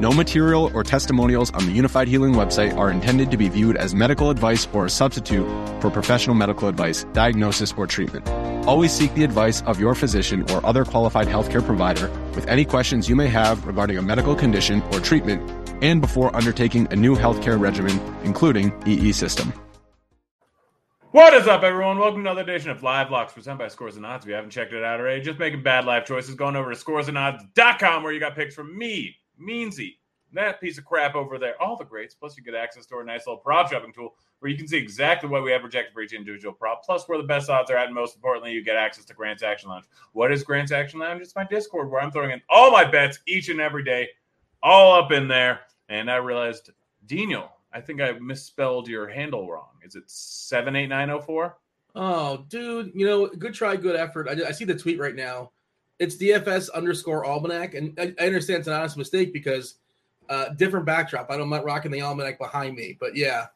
No 0.00 0.12
material 0.12 0.70
or 0.74 0.84
testimonials 0.84 1.50
on 1.54 1.66
the 1.66 1.76
Unifyd 1.76 2.06
Healing 2.06 2.32
website 2.32 2.76
are 2.76 2.88
intended 2.88 3.32
to 3.32 3.36
be 3.36 3.48
viewed 3.48 3.76
as 3.76 3.96
medical 3.96 4.30
advice 4.30 4.68
or 4.72 4.86
a 4.86 4.90
substitute 4.90 5.44
for 5.80 5.90
professional 5.90 6.36
medical 6.36 6.68
advice, 6.68 7.02
diagnosis, 7.12 7.74
or 7.76 7.88
treatment. 7.88 8.28
Always 8.64 8.92
seek 8.92 9.12
the 9.14 9.24
advice 9.24 9.60
of 9.62 9.80
your 9.80 9.96
physician 9.96 10.48
or 10.52 10.64
other 10.64 10.84
qualified 10.84 11.26
healthcare 11.26 11.66
provider 11.66 12.08
with 12.36 12.46
any 12.46 12.64
questions 12.64 13.08
you 13.08 13.16
may 13.16 13.26
have 13.26 13.66
regarding 13.66 13.98
a 13.98 14.02
medical 14.02 14.36
condition 14.36 14.82
or 14.92 15.00
treatment 15.00 15.42
and 15.82 16.00
before 16.00 16.34
undertaking 16.36 16.86
a 16.92 16.96
new 16.96 17.16
healthcare 17.16 17.58
regimen, 17.58 18.00
including 18.22 18.72
EE 18.86 19.10
system. 19.10 19.52
What 21.10 21.34
is 21.34 21.48
up, 21.48 21.64
everyone? 21.64 21.98
Welcome 21.98 22.22
to 22.22 22.30
another 22.30 22.42
edition 22.42 22.70
of 22.70 22.84
Live 22.84 23.10
Locks 23.10 23.32
presented 23.32 23.58
by 23.58 23.66
Scores 23.66 23.96
and 23.96 24.06
Odds. 24.06 24.24
If 24.24 24.28
you 24.28 24.34
haven't 24.36 24.50
checked 24.50 24.72
it 24.72 24.84
out 24.84 25.00
already, 25.00 25.22
just 25.22 25.40
making 25.40 25.64
bad 25.64 25.86
life 25.86 26.04
choices, 26.04 26.36
going 26.36 26.54
over 26.54 26.72
to 26.72 26.78
scoresandodds.com 26.78 28.04
where 28.04 28.12
you 28.12 28.20
got 28.20 28.36
picks 28.36 28.54
from 28.54 28.78
me, 28.78 29.16
Meansy, 29.40 29.96
that 30.32 30.60
piece 30.60 30.78
of 30.78 30.84
crap 30.84 31.14
over 31.14 31.38
there, 31.38 31.60
all 31.60 31.76
the 31.76 31.84
greats. 31.84 32.14
Plus, 32.14 32.36
you 32.36 32.42
get 32.42 32.54
access 32.54 32.86
to 32.86 32.96
our 32.96 33.04
nice 33.04 33.26
little 33.26 33.40
prop 33.40 33.70
shopping 33.70 33.92
tool 33.92 34.14
where 34.40 34.50
you 34.50 34.56
can 34.56 34.68
see 34.68 34.76
exactly 34.76 35.28
what 35.28 35.42
we 35.42 35.50
have 35.50 35.62
projected 35.62 35.92
for 35.92 36.00
each 36.00 36.12
individual 36.12 36.54
prop, 36.54 36.84
plus 36.84 37.08
where 37.08 37.18
the 37.18 37.24
best 37.24 37.50
odds 37.50 37.70
are 37.70 37.76
at. 37.76 37.86
And 37.86 37.94
most 37.94 38.14
importantly, 38.14 38.52
you 38.52 38.62
get 38.62 38.76
access 38.76 39.04
to 39.06 39.14
Grant's 39.14 39.42
Action 39.42 39.68
Lounge. 39.68 39.86
What 40.12 40.30
is 40.30 40.44
Grant's 40.44 40.72
Action 40.72 41.00
Lounge? 41.00 41.22
It's 41.22 41.34
my 41.34 41.44
Discord 41.44 41.90
where 41.90 42.00
I'm 42.00 42.10
throwing 42.10 42.30
in 42.30 42.42
all 42.48 42.70
my 42.70 42.84
bets 42.84 43.18
each 43.26 43.48
and 43.48 43.60
every 43.60 43.82
day, 43.82 44.08
all 44.62 44.94
up 44.94 45.12
in 45.12 45.28
there. 45.28 45.60
And 45.88 46.10
I 46.10 46.16
realized, 46.16 46.70
Dino, 47.06 47.50
I 47.72 47.80
think 47.80 48.00
I 48.00 48.12
misspelled 48.12 48.88
your 48.88 49.08
handle 49.08 49.50
wrong. 49.50 49.70
Is 49.82 49.94
it 49.94 50.04
78904? 50.06 51.56
Oh, 51.94 52.44
dude, 52.48 52.92
you 52.94 53.06
know, 53.06 53.26
good 53.26 53.54
try, 53.54 53.74
good 53.74 53.96
effort. 53.96 54.28
I, 54.28 54.48
I 54.48 54.52
see 54.52 54.64
the 54.64 54.74
tweet 54.74 55.00
right 55.00 55.16
now. 55.16 55.50
It's 55.98 56.16
DFS 56.16 56.70
underscore 56.72 57.24
almanac. 57.24 57.74
And 57.74 57.98
I, 57.98 58.14
I 58.20 58.26
understand 58.26 58.60
it's 58.60 58.68
an 58.68 58.74
honest 58.74 58.96
mistake 58.96 59.32
because 59.32 59.74
uh, 60.28 60.50
different 60.50 60.86
backdrop. 60.86 61.30
I 61.30 61.36
don't, 61.36 61.50
not 61.50 61.64
rocking 61.64 61.90
the 61.90 62.02
almanac 62.02 62.38
behind 62.38 62.76
me, 62.76 62.96
but 62.98 63.16
yeah. 63.16 63.46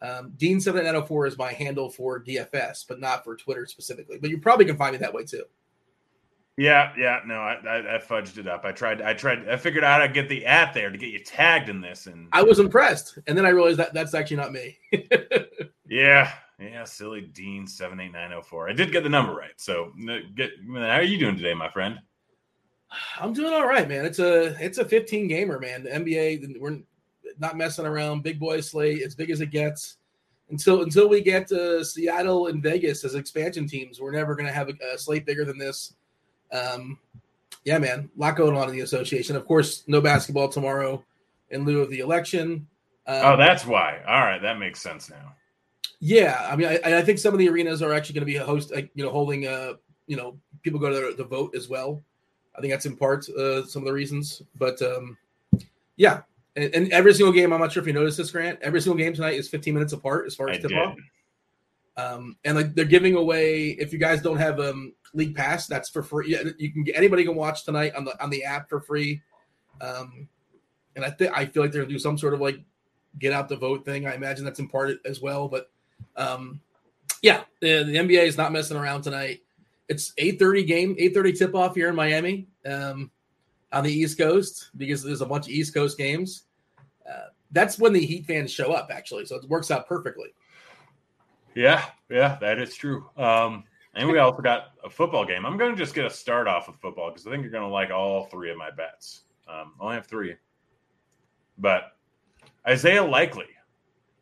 Um, 0.00 0.32
Dean 0.36 0.60
7904 0.60 1.26
is 1.26 1.38
my 1.38 1.52
handle 1.52 1.90
for 1.90 2.22
DFS, 2.22 2.86
but 2.86 3.00
not 3.00 3.24
for 3.24 3.36
Twitter 3.36 3.66
specifically. 3.66 4.18
But 4.18 4.30
you 4.30 4.38
probably 4.38 4.64
can 4.64 4.76
find 4.76 4.92
me 4.92 4.98
that 4.98 5.12
way 5.12 5.24
too. 5.24 5.44
Yeah, 6.56 6.92
yeah, 6.98 7.20
no, 7.24 7.34
I, 7.34 7.54
I, 7.68 7.94
I, 7.94 7.98
fudged 7.98 8.36
it 8.36 8.48
up. 8.48 8.64
I 8.64 8.72
tried, 8.72 9.00
I 9.00 9.14
tried, 9.14 9.48
I 9.48 9.56
figured 9.56 9.84
out 9.84 10.00
how 10.00 10.06
to 10.08 10.12
get 10.12 10.28
the 10.28 10.44
at 10.44 10.74
there 10.74 10.90
to 10.90 10.98
get 10.98 11.10
you 11.10 11.20
tagged 11.20 11.68
in 11.68 11.80
this, 11.80 12.08
and 12.08 12.26
I 12.32 12.42
was 12.42 12.58
impressed. 12.58 13.16
And 13.28 13.38
then 13.38 13.46
I 13.46 13.50
realized 13.50 13.78
that 13.78 13.94
that's 13.94 14.12
actually 14.12 14.38
not 14.38 14.52
me. 14.52 14.76
yeah, 15.88 16.32
yeah, 16.58 16.84
silly 16.84 17.20
Dean 17.20 17.66
seven 17.66 18.00
eight 18.00 18.12
nine 18.12 18.30
zero 18.30 18.42
four. 18.42 18.68
I 18.68 18.72
did 18.72 18.92
get 18.92 19.02
the 19.02 19.08
number 19.08 19.34
right. 19.34 19.52
So, 19.56 19.92
get 20.34 20.50
how 20.66 20.80
are 20.80 21.02
you 21.02 21.18
doing 21.18 21.36
today, 21.36 21.54
my 21.54 21.70
friend? 21.70 21.98
I'm 23.20 23.32
doing 23.32 23.52
all 23.52 23.66
right, 23.66 23.88
man. 23.88 24.04
It's 24.04 24.18
a 24.18 24.56
it's 24.62 24.78
a 24.78 24.84
15 24.84 25.28
gamer, 25.28 25.58
man. 25.58 25.84
The 25.84 25.90
NBA, 25.90 26.58
we're 26.58 26.78
not 27.38 27.56
messing 27.56 27.86
around. 27.86 28.22
Big 28.22 28.40
boy 28.40 28.60
slate, 28.60 29.02
as 29.02 29.14
big 29.14 29.30
as 29.30 29.40
it 29.40 29.50
gets. 29.50 29.96
Until 30.50 30.82
until 30.82 31.08
we 31.08 31.20
get 31.20 31.46
to 31.48 31.84
Seattle 31.84 32.46
and 32.46 32.62
Vegas 32.62 33.04
as 33.04 33.14
expansion 33.14 33.68
teams, 33.68 34.00
we're 34.00 34.12
never 34.12 34.34
going 34.34 34.46
to 34.46 34.52
have 34.52 34.70
a, 34.70 34.94
a 34.94 34.98
slate 34.98 35.26
bigger 35.26 35.44
than 35.44 35.58
this 35.58 35.92
um, 36.52 36.98
yeah, 37.64 37.78
man, 37.78 38.10
a 38.16 38.20
lot 38.20 38.36
going 38.36 38.56
on 38.56 38.68
in 38.68 38.74
the 38.74 38.80
association. 38.80 39.36
Of 39.36 39.46
course, 39.46 39.84
no 39.86 40.00
basketball 40.00 40.48
tomorrow 40.48 41.04
in 41.50 41.64
lieu 41.64 41.80
of 41.80 41.90
the 41.90 42.00
election. 42.00 42.66
Um, 43.06 43.20
oh, 43.24 43.36
that's 43.36 43.66
why. 43.66 44.00
All 44.06 44.20
right, 44.20 44.40
that 44.40 44.58
makes 44.58 44.80
sense 44.80 45.10
now. 45.10 45.34
Yeah, 46.00 46.46
I 46.50 46.56
mean, 46.56 46.68
I, 46.68 46.98
I 46.98 47.02
think 47.02 47.18
some 47.18 47.34
of 47.34 47.38
the 47.38 47.48
arenas 47.48 47.82
are 47.82 47.92
actually 47.92 48.14
going 48.14 48.26
to 48.26 48.32
be 48.32 48.36
a 48.36 48.44
host, 48.44 48.72
like, 48.72 48.90
you 48.94 49.04
know, 49.04 49.10
holding, 49.10 49.46
uh, 49.46 49.74
you 50.06 50.16
know, 50.16 50.38
people 50.62 50.78
go 50.78 50.88
to 50.90 51.10
the, 51.16 51.22
the 51.22 51.28
vote 51.28 51.54
as 51.56 51.68
well. 51.68 52.00
I 52.56 52.60
think 52.60 52.72
that's 52.72 52.86
in 52.86 52.96
part 52.96 53.28
uh, 53.30 53.64
some 53.66 53.82
of 53.82 53.86
the 53.86 53.92
reasons, 53.92 54.42
but 54.56 54.80
um, 54.82 55.16
yeah, 55.96 56.22
and, 56.56 56.74
and, 56.74 56.92
every 56.92 57.14
single 57.14 57.32
game, 57.32 57.52
I'm 57.52 57.60
not 57.60 57.72
sure 57.72 57.80
if 57.80 57.86
you 57.86 57.92
noticed 57.92 58.16
this, 58.18 58.30
Grant. 58.30 58.58
Every 58.62 58.80
single 58.80 58.96
game 58.96 59.12
tonight 59.12 59.34
is 59.34 59.48
15 59.48 59.74
minutes 59.74 59.92
apart 59.92 60.26
as 60.26 60.34
far 60.34 60.50
as 60.50 60.60
tip 60.60 60.72
off. 60.72 60.96
Um, 61.96 62.36
and 62.44 62.56
like 62.56 62.74
they're 62.74 62.84
giving 62.84 63.16
away, 63.16 63.70
if 63.70 63.92
you 63.92 63.98
guys 63.98 64.22
don't 64.22 64.38
have 64.38 64.60
um, 64.60 64.92
League 65.14 65.34
Pass, 65.34 65.66
that's 65.66 65.88
for 65.90 66.02
free. 66.02 66.36
You 66.58 66.72
can 66.72 66.84
get 66.84 66.96
anybody 66.96 67.24
can 67.24 67.34
watch 67.34 67.64
tonight 67.64 67.94
on 67.96 68.04
the 68.04 68.22
on 68.22 68.30
the 68.30 68.44
app 68.44 68.68
for 68.68 68.80
free. 68.80 69.20
Um, 69.80 70.28
and 70.94 71.04
I 71.04 71.10
think 71.10 71.36
I 71.36 71.46
feel 71.46 71.62
like 71.62 71.72
they're 71.72 71.82
gonna 71.82 71.92
do 71.92 71.98
some 71.98 72.16
sort 72.16 72.34
of 72.34 72.40
like 72.40 72.60
get 73.18 73.32
out 73.32 73.48
the 73.48 73.56
vote 73.56 73.84
thing. 73.84 74.06
I 74.06 74.14
imagine 74.14 74.44
that's 74.44 74.58
in 74.58 74.68
part 74.68 74.98
as 75.04 75.20
well. 75.20 75.48
But 75.48 75.70
um, 76.16 76.60
yeah, 77.22 77.42
the, 77.60 77.84
the 77.84 77.94
NBA 77.96 78.24
is 78.24 78.36
not 78.36 78.52
messing 78.52 78.76
around 78.76 79.02
tonight. 79.02 79.42
It's 79.88 80.12
8:30 80.18 80.66
game, 80.66 80.96
8:30 80.96 81.38
tip 81.38 81.54
off 81.54 81.74
here 81.74 81.88
in 81.88 81.94
Miami 81.94 82.46
um, 82.66 83.10
on 83.72 83.84
the 83.84 83.92
East 83.92 84.18
Coast 84.18 84.70
because 84.76 85.02
there's 85.02 85.22
a 85.22 85.26
bunch 85.26 85.46
of 85.46 85.52
East 85.52 85.74
Coast 85.74 85.96
games. 85.96 86.44
Uh, 87.08 87.28
that's 87.52 87.78
when 87.78 87.92
the 87.92 88.04
Heat 88.04 88.26
fans 88.26 88.52
show 88.52 88.72
up, 88.72 88.90
actually. 88.92 89.24
So 89.24 89.36
it 89.36 89.48
works 89.48 89.70
out 89.70 89.88
perfectly. 89.88 90.28
Yeah, 91.54 91.86
yeah, 92.10 92.36
that 92.40 92.58
is 92.58 92.74
true. 92.74 93.08
Um, 93.16 93.64
and 93.94 94.08
we 94.08 94.18
also 94.18 94.42
got 94.42 94.72
a 94.84 94.90
football 94.90 95.24
game. 95.24 95.44
I'm 95.44 95.56
going 95.56 95.72
to 95.72 95.76
just 95.76 95.94
get 95.94 96.04
a 96.04 96.10
start 96.10 96.46
off 96.46 96.68
with 96.68 96.76
football 96.76 97.10
because 97.10 97.26
I 97.26 97.30
think 97.30 97.42
you're 97.42 97.50
going 97.50 97.64
to 97.64 97.68
like 97.68 97.90
all 97.90 98.26
three 98.26 98.50
of 98.50 98.56
my 98.56 98.70
bets. 98.70 99.22
Um, 99.48 99.72
I 99.80 99.84
only 99.84 99.96
have 99.96 100.06
three. 100.06 100.36
But 101.56 101.96
Isaiah 102.68 103.02
Likely, 103.02 103.46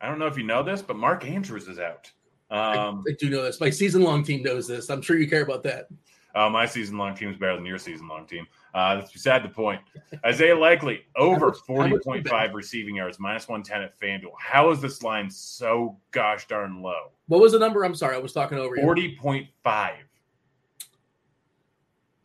I 0.01 0.09
don't 0.09 0.19
know 0.19 0.27
if 0.27 0.37
you 0.37 0.45
know 0.45 0.63
this, 0.63 0.83
but 0.83 0.97
Mark 0.97 1.25
Andrews 1.27 1.67
is 1.69 1.79
out. 1.79 2.11
Um, 2.51 3.05
I, 3.07 3.11
I 3.11 3.15
do 3.19 3.29
know 3.29 3.43
this. 3.43 3.61
My 3.61 3.71
season 3.71 4.03
long 4.03 4.23
team 4.23 4.43
knows 4.43 4.69
this. 4.69 4.89
I'm 4.89 5.03
sure 5.03 5.19
you 5.19 5.29
care 5.29 5.43
about 5.43 5.65
that. 5.65 5.89
Uh, 6.37 6.51
my 6.51 6.67
season 6.67 6.99
long 6.99 7.17
team 7.17 7.31
is 7.31 7.37
better 7.37 7.57
than 7.57 7.65
your 7.65 7.79
season 7.79 8.07
long 8.09 8.27
team. 8.27 8.47
Uh, 8.75 8.97
that's 8.97 9.11
beside 9.11 9.43
the 9.43 9.49
point. 9.49 9.81
Isaiah 10.25 10.55
Likely 10.55 11.07
over 11.17 11.51
40.5 11.51 12.53
receiving 12.53 12.97
yards, 12.97 13.19
minus 13.19 13.49
110 13.49 13.83
at 13.83 13.99
FanDuel. 13.99 14.35
How 14.39 14.71
is 14.71 14.81
this 14.83 15.03
line 15.03 15.31
so 15.31 15.97
gosh 16.11 16.47
darn 16.47 16.83
low? 16.83 17.13
What 17.27 17.41
was 17.41 17.53
the 17.53 17.59
number? 17.59 17.85
I'm 17.85 17.95
sorry, 17.95 18.17
I 18.17 18.19
was 18.19 18.35
talking 18.35 18.59
over 18.59 18.77
40.5. 18.77 19.93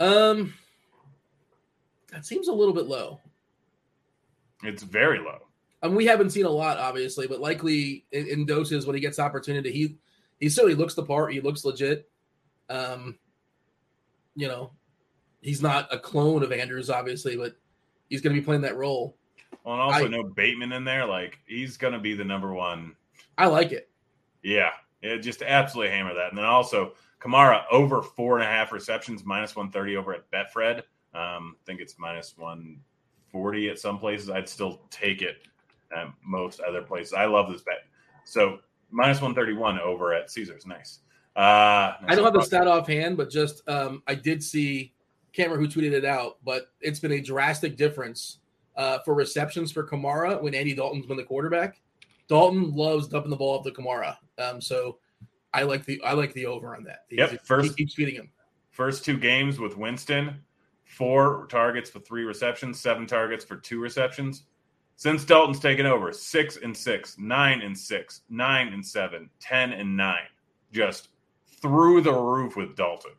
Um, 0.01 0.53
that 2.11 2.25
seems 2.25 2.49
a 2.49 2.53
little 2.53 2.73
bit 2.73 2.87
low. 2.87 3.21
It's 4.63 4.83
very 4.83 5.19
low. 5.19 5.47
I 5.81 5.87
mean, 5.87 5.95
we 5.95 6.05
haven't 6.05 6.29
seen 6.29 6.45
a 6.45 6.49
lot, 6.49 6.77
obviously, 6.77 7.27
but 7.27 7.39
likely 7.39 8.05
in, 8.11 8.27
in 8.27 8.45
doses 8.45 8.85
when 8.85 8.95
he 8.95 9.01
gets 9.01 9.19
opportunity, 9.19 9.71
he 9.71 9.97
he 10.39 10.49
certainly 10.49 10.75
looks 10.75 10.93
the 10.93 11.03
part. 11.03 11.33
He 11.33 11.41
looks 11.41 11.65
legit. 11.65 12.09
Um, 12.69 13.17
you 14.35 14.47
know, 14.47 14.71
he's 15.41 15.61
not 15.61 15.93
a 15.93 15.99
clone 15.99 16.43
of 16.43 16.51
Andrews, 16.51 16.89
obviously, 16.89 17.35
but 17.35 17.55
he's 18.09 18.21
going 18.21 18.35
to 18.35 18.41
be 18.41 18.45
playing 18.45 18.61
that 18.61 18.77
role. 18.77 19.17
Well, 19.63 19.75
and 19.75 19.83
also 19.83 20.05
I, 20.05 20.07
no 20.07 20.23
Bateman 20.23 20.71
in 20.71 20.83
there. 20.83 21.05
Like 21.05 21.39
he's 21.45 21.77
going 21.77 21.93
to 21.93 21.99
be 21.99 22.13
the 22.13 22.23
number 22.23 22.53
one. 22.53 22.95
I 23.37 23.47
like 23.47 23.71
it. 23.71 23.89
Yeah, 24.43 24.71
yeah, 25.01 25.17
just 25.17 25.41
absolutely 25.41 25.93
hammer 25.93 26.13
that. 26.13 26.29
And 26.29 26.37
then 26.37 26.45
also 26.45 26.93
Kamara 27.19 27.63
over 27.71 28.01
four 28.01 28.37
and 28.37 28.47
a 28.47 28.51
half 28.51 28.71
receptions, 28.71 29.25
minus 29.25 29.55
one 29.55 29.71
thirty 29.71 29.95
over 29.95 30.13
at 30.13 30.29
Betfred. 30.31 30.79
Um, 31.13 31.55
I 31.59 31.65
think 31.65 31.81
it's 31.81 31.97
minus 31.97 32.35
one 32.37 32.79
forty 33.31 33.69
at 33.69 33.79
some 33.79 33.99
places. 33.99 34.29
I'd 34.29 34.49
still 34.49 34.81
take 34.89 35.21
it 35.21 35.37
at 35.95 36.07
most 36.23 36.59
other 36.59 36.81
places. 36.81 37.13
I 37.13 37.25
love 37.25 37.51
this 37.51 37.61
bet. 37.61 37.85
So 38.25 38.59
minus 38.89 39.21
one 39.21 39.33
thirty 39.35 39.53
one 39.53 39.79
over 39.79 40.13
at 40.13 40.31
Caesars. 40.31 40.65
Nice. 40.65 40.99
Uh, 41.35 41.95
I 42.07 42.15
don't 42.15 42.25
have 42.25 42.33
the 42.33 42.41
stat 42.41 42.67
offhand, 42.67 43.17
but 43.17 43.29
just 43.29 43.67
um, 43.69 44.03
I 44.07 44.15
did 44.15 44.43
see. 44.43 44.93
Can't 45.33 45.49
who 45.49 45.65
tweeted 45.65 45.93
it 45.93 46.03
out, 46.03 46.39
but 46.43 46.73
it's 46.81 46.99
been 46.99 47.13
a 47.13 47.21
drastic 47.21 47.77
difference 47.77 48.39
uh, 48.75 48.99
for 49.05 49.13
receptions 49.13 49.71
for 49.71 49.87
Kamara 49.87 50.41
when 50.41 50.53
Andy 50.53 50.73
Dalton's 50.73 51.05
been 51.05 51.15
the 51.15 51.23
quarterback. 51.23 51.79
Dalton 52.27 52.75
loves 52.75 53.07
dumping 53.07 53.29
the 53.29 53.37
ball 53.37 53.57
up 53.57 53.63
to 53.63 53.71
Kamara, 53.71 54.17
um, 54.39 54.59
so 54.59 54.97
I 55.53 55.63
like 55.63 55.85
the 55.85 56.01
I 56.03 56.13
like 56.13 56.33
the 56.33 56.47
over 56.47 56.75
on 56.75 56.83
that. 56.83 57.05
He's, 57.07 57.19
yep, 57.19 57.45
first 57.45 57.69
he 57.69 57.75
keeps 57.75 57.93
feeding 57.93 58.15
him. 58.15 58.29
First 58.71 59.05
two 59.05 59.17
games 59.17 59.57
with 59.57 59.77
Winston, 59.77 60.41
four 60.83 61.47
targets 61.47 61.89
for 61.89 61.99
three 61.99 62.23
receptions, 62.23 62.81
seven 62.81 63.05
targets 63.05 63.45
for 63.45 63.55
two 63.55 63.79
receptions. 63.79 64.43
Since 65.01 65.25
Dalton's 65.25 65.59
taken 65.59 65.87
over, 65.87 66.13
six 66.13 66.57
and 66.57 66.77
six, 66.77 67.17
nine 67.17 67.61
and 67.61 67.75
six, 67.75 68.21
nine 68.29 68.67
and 68.67 68.85
seven, 68.85 69.31
ten 69.39 69.73
and 69.73 69.97
nine. 69.97 70.27
Just 70.71 71.07
through 71.59 72.01
the 72.01 72.13
roof 72.13 72.55
with 72.55 72.75
Dalton. 72.75 73.13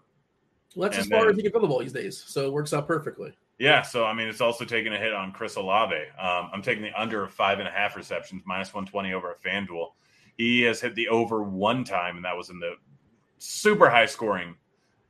Well, 0.77 0.89
that's 0.89 0.99
And 1.05 1.07
as 1.07 1.11
far 1.11 1.23
then- 1.27 1.31
as 1.31 1.37
you 1.39 1.43
can 1.43 1.51
throw 1.51 1.61
the 1.61 1.67
ball 1.67 1.81
these 1.81 1.93
days, 1.93 2.23
so 2.25 2.47
it 2.47 2.53
works 2.53 2.73
out 2.73 2.87
perfectly. 2.87 3.33
Yeah, 3.59 3.83
so 3.83 4.05
I 4.05 4.13
mean, 4.13 4.29
it's 4.29 4.41
also 4.41 4.65
taking 4.65 4.93
a 4.95 4.97
hit 4.97 5.13
on 5.13 5.33
Chris 5.33 5.57
Olave. 5.57 5.97
Um, 6.21 6.51
I'm 6.53 6.63
taking 6.63 6.85
the 6.85 6.93
under 6.93 7.25
of 7.25 7.35
five 7.35 7.59
and 7.59 7.67
a 7.67 7.73
half 7.73 7.97
receptions, 7.97 8.45
minus 8.47 8.73
120 8.73 9.13
over 9.13 9.33
at 9.33 9.43
FanDuel. 9.43 9.89
He 10.39 10.63
has 10.63 10.81
hit 10.81 10.95
the 10.95 11.09
over 11.09 11.43
one 11.43 11.83
time, 11.83 12.15
and 12.15 12.25
that 12.25 12.37
was 12.37 12.49
in 12.49 12.61
the 12.61 12.77
super 13.39 13.91
high 13.91 14.07
scoring 14.07 14.55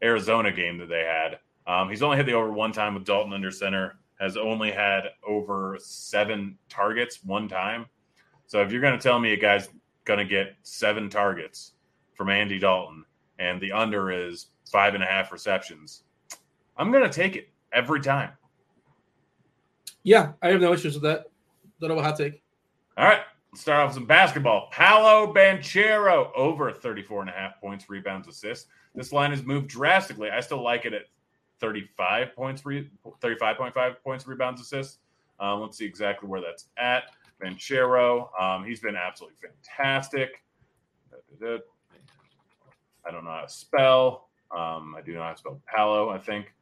Arizona 0.03 0.51
game 0.51 0.79
that 0.79 0.89
they 0.89 1.05
had. 1.05 1.39
Um, 1.67 1.91
he's 1.91 2.03
only 2.03 2.17
hit 2.17 2.25
the 2.25 2.33
over 2.33 2.51
one 2.51 2.73
time 2.73 2.95
with 2.95 3.05
Dalton 3.05 3.35
under 3.35 3.51
center, 3.51 3.99
has 4.23 4.37
only 4.37 4.71
had 4.71 5.03
over 5.27 5.77
seven 5.81 6.57
targets 6.69 7.25
one 7.25 7.49
time. 7.49 7.87
So 8.47 8.63
if 8.63 8.71
you're 8.71 8.81
going 8.81 8.97
to 8.97 9.03
tell 9.03 9.19
me 9.19 9.33
a 9.33 9.37
guy's 9.37 9.69
going 10.05 10.21
to 10.21 10.25
get 10.25 10.55
seven 10.63 11.11
targets 11.11 11.73
from 12.15 12.31
Andy 12.31 12.61
Dalton 12.61 13.05
and 13.41 13.61
the 13.61 13.73
under 13.73 14.13
is 14.13 14.47
five 14.71 14.95
and 14.95 15.03
a 15.03 15.07
half 15.07 15.33
receptions, 15.33 16.05
I'm 16.77 16.93
going 16.93 17.03
to 17.03 17.11
take 17.11 17.35
it 17.35 17.49
every 17.73 18.01
time. 18.01 18.31
Yeah, 20.05 20.33
I 20.41 20.49
have 20.49 20.61
no 20.61 20.73
issues 20.73 20.95
with 20.95 21.03
that. 21.03 21.27
Don't 21.81 21.89
know 21.91 21.97
what 21.97 22.05
hot 22.05 22.17
take. 22.17 22.43
All 22.97 23.05
right, 23.05 23.23
let's 23.51 23.63
start 23.63 23.81
off 23.81 23.89
with 23.89 23.95
some 23.97 24.07
basketball. 24.07 24.69
Paolo 24.71 25.35
Banchero 25.35 26.31
over 26.37 26.71
34 26.71 27.23
and 27.23 27.31
a 27.31 27.33
half 27.33 27.61
points, 27.61 27.91
rebounds, 27.91 28.29
assists. 28.29 28.69
This 28.95 29.13
line 29.13 29.33
has 29.33 29.43
moved 29.43 29.67
drastically. 29.67 30.31
I 30.31 30.39
still 30.41 30.63
like 30.63 30.85
it 30.85 30.93
at 30.93 31.07
35 31.63 32.35
points, 32.35 32.67
re- 32.67 32.91
35.5 33.23 33.95
points, 34.03 34.27
rebounds, 34.27 34.61
assists. 34.61 34.99
Um, 35.41 35.61
let's 35.61 35.79
see 35.79 35.87
exactly 35.87 36.29
where 36.29 36.41
that's 36.41 36.67
at. 36.77 37.05
Banchero, 37.43 38.29
um, 38.41 38.65
he's 38.65 38.81
been 38.81 38.97
absolutely 38.97 39.39
fantastic. 39.41 40.43
I 41.43 43.11
don't 43.11 43.25
know 43.25 43.31
how 43.31 43.41
to 43.41 43.49
spell. 43.49 44.29
Um, 44.51 44.95
I 44.97 45.01
do 45.05 45.15
know 45.15 45.23
how 45.23 45.33
to 45.33 45.39
spell 45.39 45.61
Paolo, 45.67 46.11
I 46.11 46.19
think. 46.19 46.53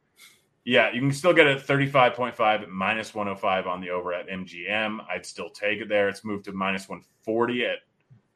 Yeah, 0.63 0.91
you 0.91 1.01
can 1.01 1.11
still 1.11 1.33
get 1.33 1.47
it 1.47 1.57
at 1.57 1.67
35.5 1.67 2.67
minus 2.67 3.13
105 3.15 3.67
on 3.67 3.81
the 3.81 3.89
over 3.89 4.13
at 4.13 4.29
MGM. 4.29 4.99
I'd 5.09 5.25
still 5.25 5.49
take 5.49 5.81
it 5.81 5.89
there. 5.89 6.07
It's 6.07 6.23
moved 6.23 6.45
to 6.45 6.51
minus 6.51 6.87
140 6.87 7.65
at 7.65 7.77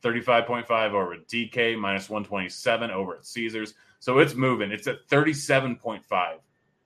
35.5 0.03 0.91
over 0.91 1.13
at 1.13 1.27
DK, 1.27 1.77
minus 1.77 2.09
127 2.09 2.91
over 2.91 3.15
at 3.15 3.25
Caesars. 3.25 3.75
So 4.00 4.19
it's 4.19 4.33
moving. 4.33 4.71
It's 4.71 4.88
at 4.88 5.07
37.5 5.07 6.01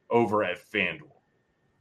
over 0.09 0.43
at 0.43 0.57
FanDuel. 0.71 1.11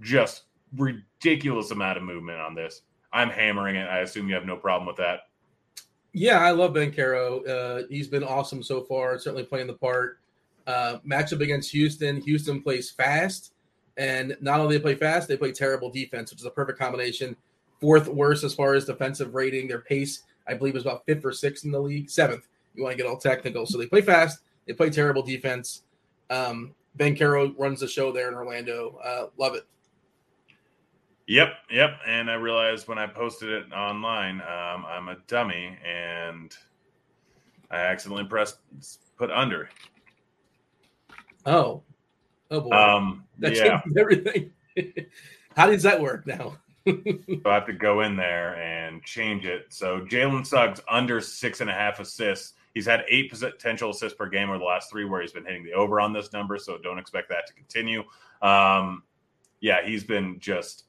Just 0.01 0.45
ridiculous 0.77 1.71
amount 1.71 1.99
of 1.99 2.05
movement 2.05 2.41
on 2.41 2.55
this. 2.55 2.83
I'm 3.13 3.31
hammering 3.31 3.77
it. 3.77 3.89
I 3.89 4.01
assume 4.01 4.29
you 4.29 4.35
have 4.35 4.45
no 4.45 4.57
problem 4.57 4.87
with 4.87 4.97
that. 4.97 5.21
Yeah, 6.13 6.39
I 6.39 6.51
love 6.51 6.73
Banchero. 6.73 7.47
Uh, 7.49 7.87
he's 7.89 8.09
been 8.09 8.25
awesome 8.25 8.63
so 8.63 8.83
far. 8.83 9.19
Certainly 9.19 9.45
playing 9.45 9.67
the 9.67 9.75
part. 9.75 10.19
Uh, 10.67 10.99
matchup 11.07 11.41
against 11.41 11.71
Houston. 11.73 12.21
Houston 12.23 12.63
plays 12.63 12.91
fast, 12.91 13.53
and 13.97 14.37
not 14.41 14.61
only 14.61 14.77
they 14.77 14.83
play 14.83 14.95
fast, 14.95 15.29
they 15.29 15.37
play 15.37 15.53
terrible 15.53 15.91
defense, 15.91 16.31
which 16.31 16.41
is 16.41 16.47
a 16.47 16.51
perfect 16.51 16.79
combination. 16.79 17.35
Fourth 17.81 18.09
worst 18.09 18.45
as 18.45 18.55
far 18.55 18.75
as 18.75 18.85
defensive 18.85 19.35
rating. 19.35 19.69
Their 19.69 19.81
pace, 19.81 20.25
I 20.47 20.55
believe, 20.55 20.77
is 20.77 20.83
about 20.83 21.07
fifth 21.07 21.25
or 21.25 21.33
sixth 21.33 21.65
in 21.65 21.71
the 21.71 21.81
league. 21.81 22.11
Seventh. 22.11 22.47
You 22.75 22.83
want 22.83 22.97
to 22.97 23.03
get 23.03 23.09
all 23.09 23.17
technical. 23.17 23.67
So 23.67 23.79
they 23.79 23.87
play 23.87 24.03
fast. 24.03 24.41
They 24.67 24.73
play 24.75 24.91
terrible 24.91 25.23
defense. 25.23 25.85
Um, 26.29 26.75
Banchero 26.99 27.55
runs 27.59 27.81
the 27.81 27.89
show 27.89 28.13
there 28.13 28.29
in 28.29 28.35
Orlando. 28.35 28.99
Uh, 29.03 29.27
love 29.39 29.55
it. 29.55 29.67
Yep, 31.29 31.53
yep. 31.71 31.99
And 32.07 32.31
I 32.31 32.35
realized 32.35 32.89
when 32.89 32.99
I 32.99 33.07
posted 33.07 33.51
it 33.51 33.73
online, 33.73 34.41
um, 34.41 34.87
I'm 34.87 35.09
a 35.09 35.17
dummy, 35.27 35.77
and 35.87 36.57
I 37.71 37.77
accidentally 37.77 38.25
pressed 38.25 38.59
put 39.17 39.31
under. 39.31 39.69
Oh, 41.45 41.83
oh 42.51 42.61
boy, 42.61 42.71
Um, 42.71 43.25
that 43.39 43.55
yeah, 43.55 43.81
changes 43.81 43.97
everything. 43.97 44.51
How 45.57 45.67
does 45.67 45.83
that 45.83 46.01
work 46.01 46.27
now? 46.27 46.57
so 46.87 47.41
I 47.45 47.55
have 47.55 47.67
to 47.67 47.73
go 47.75 48.01
in 48.01 48.17
there 48.17 48.57
and 48.57 49.03
change 49.03 49.45
it. 49.45 49.67
So 49.69 50.01
Jalen 50.01 50.47
Suggs 50.47 50.81
under 50.89 51.21
six 51.21 51.61
and 51.61 51.69
a 51.69 51.75
half 51.75 52.01
assists. 52.01 52.55
He's 52.75 52.87
had 52.87 53.05
eight 53.09 53.31
potential 53.31 53.91
assists 53.91 54.17
per 54.17 54.29
game 54.29 54.49
over 54.49 54.59
the 54.59 54.65
last 54.65 54.91
three, 54.91 55.05
where 55.05 55.21
he's 55.21 55.33
been 55.33 55.45
hitting 55.45 55.65
the 55.65 55.73
over 55.73 56.01
on 56.01 56.13
this 56.13 56.33
number. 56.33 56.59
So 56.59 56.79
don't 56.79 56.99
expect 56.99 57.29
that 57.31 57.47
to 57.47 57.53
continue. 57.55 58.05
Um, 58.43 59.03
yeah, 59.61 59.85
he's 59.85 60.05
been 60.05 60.39
just 60.39 60.85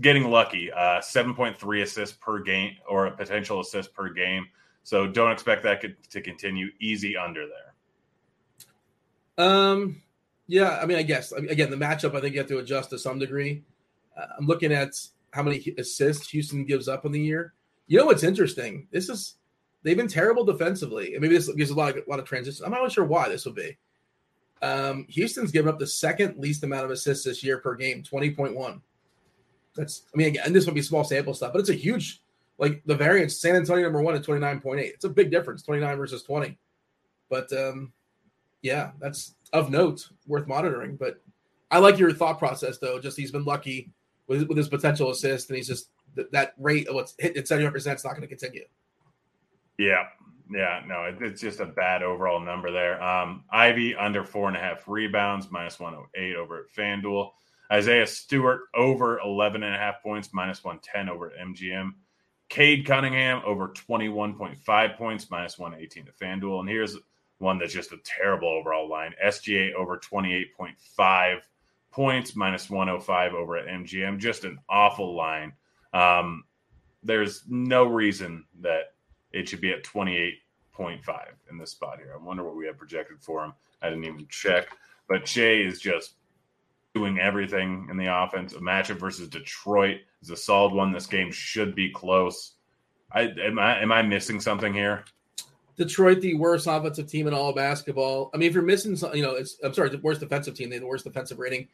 getting 0.00 0.30
lucky. 0.30 0.70
Uh, 0.70 1.00
Seven 1.00 1.34
point 1.34 1.58
three 1.58 1.82
assists 1.82 2.16
per 2.16 2.40
game, 2.40 2.76
or 2.88 3.06
a 3.06 3.10
potential 3.10 3.60
assist 3.60 3.92
per 3.94 4.10
game. 4.10 4.46
So 4.84 5.06
don't 5.06 5.32
expect 5.32 5.64
that 5.64 5.82
to 6.10 6.20
continue. 6.20 6.68
Easy 6.78 7.16
under 7.16 7.46
there. 7.46 9.44
Um, 9.44 10.02
yeah, 10.46 10.78
I 10.80 10.86
mean, 10.86 10.96
I 10.98 11.02
guess 11.02 11.32
again 11.32 11.70
the 11.70 11.76
matchup. 11.76 12.14
I 12.14 12.20
think 12.20 12.34
you 12.34 12.40
have 12.40 12.48
to 12.48 12.58
adjust 12.58 12.90
to 12.90 12.98
some 12.98 13.18
degree. 13.18 13.64
Uh, 14.16 14.26
I'm 14.38 14.46
looking 14.46 14.72
at 14.72 14.90
how 15.32 15.42
many 15.42 15.74
assists 15.76 16.30
Houston 16.30 16.64
gives 16.64 16.86
up 16.86 17.04
in 17.04 17.12
the 17.12 17.20
year. 17.20 17.52
You 17.88 17.98
know 17.98 18.06
what's 18.06 18.22
interesting? 18.22 18.86
This 18.90 19.08
is 19.08 19.34
they've 19.86 19.96
been 19.96 20.08
terrible 20.08 20.44
defensively, 20.44 21.14
and 21.14 21.22
maybe 21.22 21.36
this 21.36 21.48
gives 21.54 21.70
a 21.70 21.74
lot 21.74 21.96
of 21.96 22.04
a 22.04 22.10
lot 22.10 22.18
of 22.18 22.24
transition. 22.24 22.64
I'm 22.64 22.72
not 22.72 22.80
really 22.80 22.90
sure 22.90 23.04
why 23.04 23.28
this 23.28 23.46
would 23.46 23.54
be. 23.54 23.78
Um, 24.60 25.06
Houston's 25.08 25.52
given 25.52 25.72
up 25.72 25.78
the 25.78 25.86
second 25.86 26.38
least 26.38 26.64
amount 26.64 26.84
of 26.84 26.90
assists 26.90 27.24
this 27.24 27.44
year 27.44 27.58
per 27.58 27.74
game, 27.74 28.02
20.1. 28.02 28.80
That's 29.76 30.02
I 30.12 30.16
mean, 30.16 30.28
again, 30.28 30.52
this 30.52 30.66
would 30.66 30.74
be 30.74 30.82
small 30.82 31.04
sample 31.04 31.34
stuff, 31.34 31.52
but 31.52 31.60
it's 31.60 31.70
a 31.70 31.74
huge 31.74 32.20
like 32.58 32.82
the 32.84 32.96
variance. 32.96 33.40
San 33.40 33.54
Antonio 33.54 33.84
number 33.84 34.02
one 34.02 34.16
at 34.16 34.22
29.8. 34.22 34.78
It's 34.80 35.04
a 35.04 35.08
big 35.08 35.30
difference, 35.30 35.62
29 35.62 35.96
versus 35.96 36.22
20. 36.24 36.58
But 37.28 37.52
um, 37.52 37.92
yeah, 38.62 38.90
that's 38.98 39.36
of 39.52 39.70
note, 39.70 40.08
worth 40.26 40.48
monitoring. 40.48 40.96
But 40.96 41.20
I 41.70 41.78
like 41.78 41.98
your 41.98 42.12
thought 42.12 42.38
process, 42.38 42.78
though. 42.78 42.98
Just 42.98 43.16
he's 43.16 43.30
been 43.30 43.44
lucky 43.44 43.92
with, 44.26 44.48
with 44.48 44.56
his 44.56 44.68
potential 44.68 45.10
assist, 45.10 45.48
and 45.48 45.56
he's 45.56 45.68
just 45.68 45.90
th- 46.16 46.28
that 46.32 46.54
rate 46.58 46.88
of 46.88 46.96
what's 46.96 47.14
hit 47.18 47.36
at 47.36 47.46
seventy 47.46 47.70
percent 47.70 47.98
is 47.98 48.04
not 48.04 48.10
going 48.16 48.22
to 48.22 48.28
continue. 48.28 48.64
Yeah. 49.78 50.04
Yeah. 50.50 50.82
No, 50.86 51.04
it, 51.04 51.16
it's 51.20 51.40
just 51.40 51.60
a 51.60 51.66
bad 51.66 52.02
overall 52.02 52.40
number 52.40 52.70
there. 52.70 53.02
Um, 53.02 53.44
Ivey 53.50 53.94
under 53.94 54.24
four 54.24 54.48
and 54.48 54.56
a 54.56 54.60
half 54.60 54.86
rebounds, 54.86 55.50
minus 55.50 55.80
108 55.80 56.36
over 56.36 56.60
at 56.60 56.74
FanDuel. 56.76 57.30
Isaiah 57.70 58.06
Stewart 58.06 58.62
over 58.74 59.18
11 59.18 59.62
and 59.62 59.74
a 59.74 59.78
half 59.78 60.02
points, 60.02 60.30
minus 60.32 60.62
110 60.62 61.08
over 61.08 61.30
at 61.30 61.38
MGM. 61.38 61.92
Cade 62.48 62.86
Cunningham 62.86 63.42
over 63.44 63.68
21.5 63.68 64.96
points, 64.96 65.30
minus 65.30 65.58
118 65.58 66.06
to 66.06 66.12
FanDuel. 66.12 66.60
And 66.60 66.68
here's 66.68 66.96
one 67.38 67.58
that's 67.58 67.72
just 67.72 67.92
a 67.92 67.98
terrible 68.04 68.48
overall 68.48 68.88
line. 68.88 69.14
SGA 69.24 69.74
over 69.74 69.98
28.5 69.98 71.40
points, 71.90 72.36
minus 72.36 72.70
105 72.70 73.34
over 73.34 73.56
at 73.56 73.66
MGM. 73.66 74.18
Just 74.18 74.44
an 74.44 74.58
awful 74.68 75.16
line. 75.16 75.52
Um, 75.92 76.44
there's 77.02 77.44
no 77.48 77.84
reason 77.84 78.44
that 78.60 78.94
it 79.36 79.48
should 79.48 79.60
be 79.60 79.72
at 79.72 79.84
28.5 79.84 80.38
in 81.50 81.58
this 81.58 81.70
spot 81.70 81.98
here. 81.98 82.12
I 82.14 82.22
wonder 82.22 82.42
what 82.42 82.56
we 82.56 82.66
have 82.66 82.78
projected 82.78 83.20
for 83.20 83.44
him. 83.44 83.52
I 83.82 83.90
didn't 83.90 84.04
even 84.04 84.26
check. 84.28 84.68
But 85.08 85.28
Shai 85.28 85.54
is 85.54 85.80
just 85.80 86.14
doing 86.94 87.18
everything 87.20 87.88
in 87.90 87.96
the 87.96 88.06
offense. 88.06 88.54
A 88.54 88.58
matchup 88.58 88.98
versus 88.98 89.28
Detroit 89.28 89.98
is 90.22 90.30
a 90.30 90.36
solid 90.36 90.72
one. 90.72 90.92
This 90.92 91.06
game 91.06 91.30
should 91.30 91.74
be 91.74 91.90
close. 91.90 92.52
I 93.12 93.32
am 93.44 93.58
I 93.58 93.80
am 93.80 93.92
I 93.92 94.02
missing 94.02 94.40
something 94.40 94.72
here? 94.72 95.04
Detroit, 95.76 96.22
the 96.22 96.34
worst 96.34 96.66
offensive 96.66 97.06
team 97.06 97.26
in 97.26 97.34
all 97.34 97.50
of 97.50 97.56
basketball. 97.56 98.30
I 98.32 98.38
mean, 98.38 98.48
if 98.48 98.54
you're 98.54 98.62
missing 98.62 98.96
something, 98.96 99.18
you 99.18 99.24
know, 99.24 99.34
it's 99.34 99.58
I'm 99.62 99.74
sorry, 99.74 99.90
the 99.90 99.98
worst 99.98 100.20
defensive 100.20 100.54
team. 100.54 100.70
They 100.70 100.78
the 100.78 100.86
worst 100.86 101.04
defensive 101.04 101.38
rating. 101.38 101.68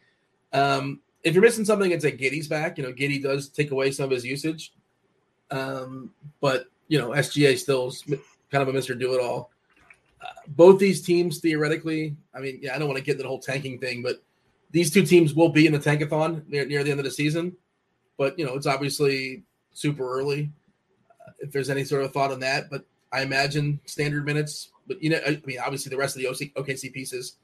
Um, 0.52 1.00
if 1.23 1.35
you're 1.35 1.42
missing 1.42 1.64
something, 1.64 1.90
it's 1.92 2.04
like 2.04 2.19
Giddey's 2.19 2.49
back. 2.49 2.76
You 2.76 2.85
know, 2.85 2.92
Giddy 2.92 3.21
does 3.21 3.49
take 3.49 3.71
away 3.71 3.92
some 3.92 4.07
of 4.07 4.11
his 4.11 4.25
usage. 4.25 4.73
Um, 5.52 6.11
but 6.40 6.66
you 6.89 6.99
know, 6.99 7.11
SGA 7.11 7.59
still 7.59 7.93
kind 8.51 8.62
of 8.62 8.69
a 8.69 8.73
Mister 8.73 8.95
Do 8.95 9.15
It 9.15 9.21
All. 9.23 9.51
Uh, 10.21 10.27
both 10.49 10.79
these 10.79 11.03
teams, 11.03 11.39
theoretically, 11.39 12.17
I 12.35 12.41
mean, 12.41 12.61
yeah, 12.62 12.75
I 12.75 12.79
don't 12.79 12.89
want 12.89 12.99
to 12.99 13.05
get 13.05 13.12
into 13.12 13.25
the 13.25 13.29
whole 13.29 13.41
tanking 13.41 13.79
thing, 13.79 14.03
but 14.03 14.23
these 14.71 14.91
two 14.91 15.05
teams 15.05 15.35
will 15.35 15.49
be 15.49 15.67
in 15.67 15.73
the 15.73 15.79
tankathon 15.79 16.47
near, 16.49 16.65
near 16.65 16.85
the 16.85 16.91
end 16.91 17.01
of 17.01 17.05
the 17.05 17.11
season. 17.11 17.57
But 18.19 18.39
you 18.39 18.47
know, 18.47 18.55
it's 18.55 18.67
obviously 18.67 19.45
super 19.73 20.09
early. 20.19 20.51
Uh, 21.27 21.33
if 21.41 21.53
there's 21.53 21.71
any 21.71 21.85
sort 21.85 22.05
of 22.05 22.12
thought 22.12 22.33
on 22.33 22.41
that, 22.41 22.71
but 22.71 22.85
I 23.12 23.23
imagine 23.23 23.81
standard 23.85 24.25
minutes. 24.25 24.71
But 24.87 25.03
you 25.03 25.11
know, 25.11 25.21
I 25.27 25.41
mean, 25.45 25.59
obviously 25.59 25.91
the 25.91 25.97
rest 25.97 26.17
of 26.17 26.23
the 26.23 26.29
OC, 26.29 26.55
OKC 26.55 26.93
pieces, 26.93 27.37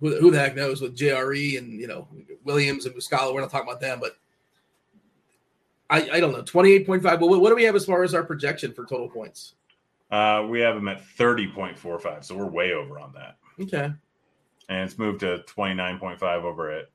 who, 0.00 0.16
who 0.16 0.30
the 0.30 0.38
heck 0.38 0.56
knows 0.56 0.80
with 0.80 0.96
JRE 0.96 1.58
and 1.58 1.80
you 1.80 1.86
know 1.86 2.08
Williams 2.44 2.86
and 2.86 2.94
Muscala. 2.94 3.34
We're 3.34 3.40
not 3.40 3.50
talking 3.50 3.68
about 3.68 3.80
them, 3.80 4.00
but 4.00 4.16
I, 5.90 6.08
I 6.10 6.20
don't 6.20 6.32
know. 6.32 6.42
Twenty 6.42 6.72
eight 6.72 6.86
point 6.86 7.02
five. 7.02 7.20
Well, 7.20 7.30
what, 7.30 7.40
what 7.40 7.48
do 7.50 7.56
we 7.56 7.64
have 7.64 7.76
as 7.76 7.84
far 7.86 8.02
as 8.02 8.14
our 8.14 8.22
projection 8.24 8.72
for 8.72 8.84
total 8.84 9.08
points? 9.08 9.54
Uh, 10.10 10.46
we 10.48 10.60
have 10.60 10.74
them 10.74 10.88
at 10.88 11.02
30.45, 11.18 12.24
so 12.24 12.34
we're 12.34 12.46
way 12.46 12.72
over 12.72 12.98
on 12.98 13.12
that. 13.12 13.36
Okay. 13.60 13.92
And 14.70 14.82
it's 14.88 14.98
moved 14.98 15.20
to 15.20 15.44
29.5 15.46 16.22
over 16.44 16.70
at 16.70 16.86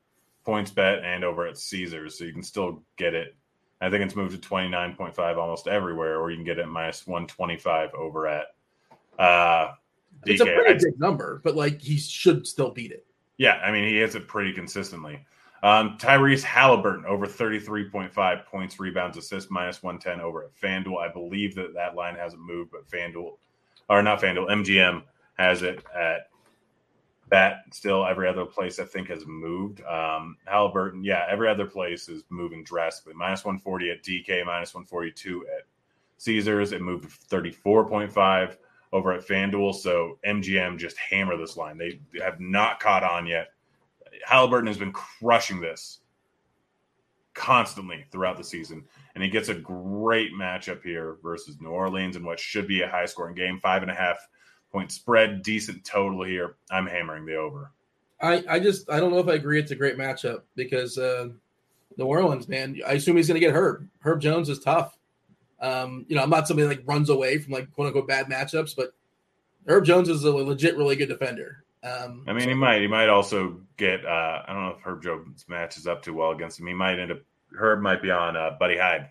PointsBet 0.48 1.04
and 1.04 1.24
over 1.24 1.46
at 1.46 1.60
Caesars, 1.60 2.18
so 2.18 2.24
you 2.24 2.34
can 2.34 2.42
still 2.42 2.82
get 2.98 3.14
it 3.14 3.36
I 3.84 3.90
think 3.90 4.06
it's 4.06 4.16
moved 4.16 4.42
to 4.42 4.50
29.5 4.50 5.38
almost 5.38 5.68
everywhere, 5.68 6.18
or 6.18 6.32
you 6.32 6.38
can 6.38 6.46
get 6.46 6.58
it 6.58 6.68
minus 6.68 7.06
125 7.06 7.90
over 7.94 8.28
at 8.28 8.46
uh, 9.20 9.24
DK. 9.24 9.76
It's 10.26 10.42
a 10.42 10.46
pretty 10.46 10.70
I'd- 10.70 10.86
big 10.86 11.00
number, 11.00 11.42
but 11.44 11.56
like 11.58 11.82
he 11.82 11.98
should 11.98 12.48
still 12.48 12.72
beat 12.72 12.92
it. 12.94 13.06
yeah, 13.38 13.56
I 13.56 13.72
mean, 13.74 13.84
he 13.84 13.98
hits 13.98 14.16
it 14.16 14.26
pretty 14.26 14.54
consistently. 14.54 15.20
Um, 15.64 15.98
Tyrese 15.98 16.44
Halliburton 16.44 17.06
over 17.06 17.26
33.5 17.26 18.46
points, 18.46 18.80
rebounds, 18.82 19.18
assists, 19.18 19.50
minus 19.50 19.82
110 19.82 20.20
over 20.20 20.44
at 20.44 20.54
FanDuel. 20.62 21.00
I 21.00 21.12
believe 21.12 21.56
that 21.56 21.74
that 21.74 21.96
line 21.96 22.16
hasn't 22.16 22.42
moved, 22.42 22.72
but 22.72 22.88
FanDuel, 22.90 23.38
or 23.90 24.04
not 24.04 24.22
FanDuel, 24.22 24.50
MGM 24.50 25.04
has 25.38 25.62
it 25.62 25.82
at 25.96 26.28
that 27.30 27.64
still 27.72 28.06
every 28.06 28.28
other 28.28 28.46
place 28.46 28.78
I 28.78 28.84
think 28.84 29.08
has 29.08 29.26
moved. 29.26 29.82
Um, 29.86 30.38
Halliburton, 30.46 31.04
yeah, 31.04 31.26
every 31.30 31.48
other 31.48 31.66
place 31.66 32.10
is 32.10 32.26
moving 32.30 32.66
drastically. 32.66 33.14
Minus 33.14 33.46
140 33.46 33.90
at 33.90 34.04
DK, 34.04 34.46
minus 34.46 34.76
142 34.76 35.48
at 35.48 35.64
Caesars. 36.18 36.74
It 36.74 36.82
moved 36.82 37.10
34.5 37.30 38.58
over 38.92 39.14
at 39.14 39.26
FanDuel. 39.26 39.74
So 39.74 40.20
MGM 40.28 40.78
just 40.78 40.98
hammer 40.98 41.38
this 41.38 41.56
line. 41.56 41.78
They 41.78 42.02
have 42.22 42.42
not 42.42 42.82
caught 42.82 43.04
on 43.04 43.26
yet. 43.26 43.53
Halliburton 44.26 44.68
has 44.68 44.78
been 44.78 44.94
crushing 44.94 45.60
this 45.60 46.00
constantly 47.34 48.06
throughout 48.12 48.38
the 48.38 48.44
season. 48.44 48.84
And 49.16 49.24
he 49.24 49.30
gets 49.30 49.50
a 49.50 49.56
great 49.56 50.34
matchup 50.34 50.84
here 50.84 51.18
versus 51.24 51.60
New 51.60 51.70
Orleans 51.70 52.16
in 52.16 52.24
what 52.24 52.40
should 52.40 52.68
be 52.68 52.82
a 52.82 52.90
high 52.90 53.06
scoring 53.06 53.36
game. 53.36 53.60
Five 53.60 53.82
and 53.82 53.92
a 53.92 53.96
half 53.96 54.18
point 54.72 54.92
spread, 54.92 55.44
decent 55.44 55.84
total 55.86 56.24
here. 56.24 56.56
I'm 56.72 56.88
hammering 56.88 57.26
the 57.26 57.36
over. 57.36 57.72
I, 58.22 58.44
I 58.50 58.60
just 58.60 58.90
I 58.90 59.00
don't 59.00 59.12
know 59.12 59.20
if 59.20 59.28
I 59.28 59.34
agree 59.34 59.60
it's 59.60 59.72
a 59.72 59.76
great 59.76 59.98
matchup 59.98 60.44
because 60.56 60.98
uh, 60.98 61.28
New 61.98 62.06
Orleans, 62.06 62.48
man, 62.48 62.80
I 62.88 62.94
assume 62.94 63.18
he's 63.18 63.28
going 63.28 63.40
to 63.40 63.46
get 63.46 63.54
Herb. 63.54 63.88
Herb 64.00 64.22
Jones 64.22 64.50
is 64.50 64.60
tough. 64.60 64.98
Um, 65.60 66.06
you 66.08 66.16
know, 66.16 66.24
I'm 66.24 66.30
not 66.30 66.48
somebody 66.48 66.68
that, 66.68 66.78
like 66.80 66.88
runs 66.88 67.10
away 67.10 67.38
from 67.38 67.54
like 67.54 67.72
quote 67.74 67.88
unquote 67.88 68.08
bad 68.08 68.28
matchups, 68.28 68.76
but 68.76 68.94
Herb 69.68 69.86
Jones 69.86 70.10
is 70.10 70.24
a 70.24 70.32
legit, 70.32 70.78
really 70.78 70.96
good 70.96 71.10
defender. 71.10 71.64
Um, 71.84 72.24
I 72.28 72.34
mean, 72.34 72.48
he 72.48 72.56
might. 72.56 72.82
He 72.82 72.88
might 72.88 73.10
also 73.10 73.60
get. 73.78 74.06
Uh, 74.06 74.42
I 74.48 74.54
don't 74.54 74.64
know 74.64 74.76
if 74.78 74.82
Herb 74.82 75.04
Jones 75.04 75.46
matches 75.50 75.86
up 75.86 76.02
too 76.02 76.14
well 76.14 76.32
against 76.32 76.60
him. 76.60 76.68
He 76.68 76.74
might 76.74 76.98
end 76.98 77.12
up. 77.12 77.20
Herb 77.56 77.82
might 77.82 78.02
be 78.02 78.10
on 78.10 78.38
uh, 78.38 78.52
Buddy 78.60 78.76
Hield. 78.76 79.04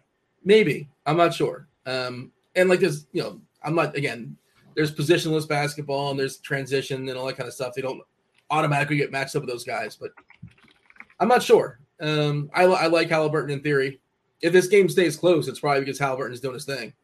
maybe 0.45 0.89
I'm 1.07 1.17
not 1.17 1.35
sure. 1.35 1.69
Um, 1.87 2.33
and 2.57 2.69
like 2.69 2.81
this, 2.81 3.07
you 3.13 3.23
know, 3.23 3.41
I'm 3.63 3.75
not 3.75 3.95
again. 3.97 4.37
There's 4.75 4.95
positionless 4.95 5.47
basketball 5.47 6.11
and 6.11 6.19
there's 6.19 6.39
transition 6.39 7.09
and 7.09 7.19
all 7.19 7.27
that 7.27 7.37
kind 7.37 7.47
of 7.47 7.53
stuff. 7.55 7.75
They 7.75 7.83
don't 7.83 8.01
automatically 8.51 8.97
get 8.97 9.13
matched 9.13 9.37
up 9.37 9.43
with 9.43 9.51
those 9.51 9.65
guys, 9.65 9.97
but 9.97 10.13
I'm 11.21 11.29
not 11.29 11.43
sure. 11.43 11.79
Um, 12.01 12.51
I, 12.55 12.65
I 12.65 12.87
like 12.87 13.11
Halliburton 13.11 13.51
in 13.51 13.63
theory. 13.63 14.01
If 14.41 14.53
this 14.53 14.67
game 14.67 14.89
stays 14.89 15.17
close, 15.17 15.47
it's 15.47 15.61
probably 15.61 15.81
because 15.81 15.99
Halliburton 15.99 16.33
is 16.33 16.41
doing 16.41 16.55
his 16.55 16.65
thing. 16.65 16.95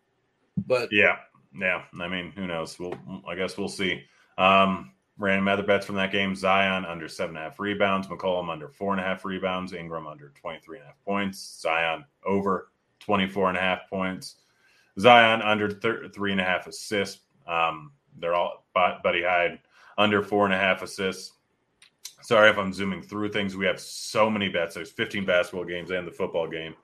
But 0.66 0.88
Yeah, 0.90 1.16
yeah. 1.54 1.82
I 2.00 2.08
mean, 2.08 2.32
who 2.34 2.46
knows? 2.46 2.78
We'll. 2.78 2.94
I 3.28 3.34
guess 3.36 3.56
we'll 3.58 3.68
see. 3.68 4.02
Um, 4.38 4.92
random 5.18 5.48
other 5.48 5.62
bets 5.62 5.84
from 5.86 5.96
that 5.96 6.12
game: 6.12 6.34
Zion 6.34 6.84
under 6.84 7.08
seven 7.08 7.36
and 7.36 7.44
a 7.44 7.48
half 7.50 7.58
rebounds, 7.60 8.06
McCollum 8.08 8.48
under 8.50 8.68
four 8.68 8.92
and 8.92 9.00
a 9.00 9.04
half 9.04 9.24
rebounds, 9.24 9.72
Ingram 9.72 10.06
under 10.06 10.30
23 10.30 10.78
and 10.78 10.84
a 10.84 10.86
half 10.88 11.04
points, 11.04 11.60
Zion 11.60 12.04
over 12.24 12.70
24 13.00 13.48
and 13.50 13.58
a 13.58 13.60
half 13.60 13.88
points, 13.90 14.36
Zion 14.98 15.42
under 15.42 15.70
thir- 15.70 16.08
three 16.08 16.32
and 16.32 16.40
a 16.40 16.44
half 16.44 16.66
assists. 16.66 17.22
Um, 17.46 17.92
they're 18.18 18.34
all 18.34 18.64
Buddy 18.74 19.20
Hield 19.22 19.58
under 19.96 20.22
four 20.22 20.44
and 20.44 20.54
a 20.54 20.58
half 20.58 20.82
assists. 20.82 21.32
Sorry 22.20 22.50
if 22.50 22.58
I'm 22.58 22.72
zooming 22.72 23.00
through 23.02 23.30
things. 23.30 23.56
We 23.56 23.64
have 23.66 23.80
so 23.80 24.28
many 24.28 24.48
bets. 24.48 24.74
There's 24.74 24.90
15 24.90 25.24
basketball 25.24 25.64
games 25.64 25.90
and 25.90 26.06
the 26.06 26.10
football 26.12 26.46
game, 26.48 26.74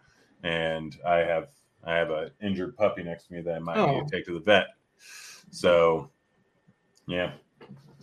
and 0.43 0.97
I 1.07 1.19
have 1.19 1.49
I 1.87 1.95
have 1.97 2.11
an 2.11 2.31
injured 2.41 2.77
puppy 2.79 3.03
next 3.03 3.27
to 3.27 3.35
me 3.35 3.43
that 3.43 3.57
I 3.57 3.59
might 3.59 3.77
need 3.77 3.83
Oh. 3.83 4.05
to 4.05 4.11
take 4.11 4.25
to 4.25 4.33
the 4.33 4.41
vet. 4.41 4.69
So, 5.51 6.11
yeah, 7.07 7.33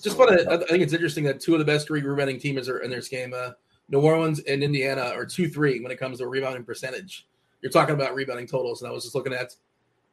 just 0.02 0.18
want 0.18 0.32
to. 0.32 0.52
I 0.52 0.58
think 0.58 0.84
it's 0.84 0.94
interesting 0.94 1.24
that 1.26 1.40
two 1.40 1.54
of 1.54 1.60
the 1.60 1.66
best 1.66 1.88
three 1.88 2.02
rebounding 2.02 2.40
teams 2.40 2.68
are 2.70 2.80
in 2.80 2.92
this 2.92 3.08
game. 3.08 3.34
Uh, 3.36 3.52
New 3.90 4.02
Orleans 4.02 4.40
and 4.42 4.64
Indiana 4.64 5.12
are 5.16 5.26
two 5.26 5.50
three 5.50 5.80
when 5.82 5.92
it 5.92 5.98
comes 5.98 6.20
to 6.20 6.28
rebounding 6.28 6.64
percentage. 6.64 7.28
You're 7.62 7.72
talking 7.72 7.96
about 7.96 8.16
rebounding 8.16 8.48
totals, 8.48 8.82
and 8.82 8.90
I 8.90 8.94
was 8.94 9.04
just 9.04 9.16
looking 9.16 9.34
at 9.34 9.56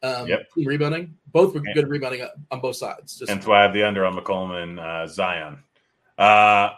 um, 0.03 0.27
Yep. 0.29 0.53
team 0.55 0.67
rebounding. 0.67 1.15
Both 1.33 1.55
were 1.55 1.63
good 1.75 1.89
rebounding 1.89 2.27
on 2.51 2.61
both 2.61 2.77
sides. 2.77 3.19
Just 3.19 3.31
and 3.31 3.43
so 3.43 3.53
I 3.53 3.63
have 3.63 3.73
the 3.73 3.83
under 3.83 4.05
on 4.05 4.15
McCollum 4.17 4.63
and 4.63 4.81
uh, 4.81 5.07
Zion. 5.07 5.63
Uh, 6.17 6.71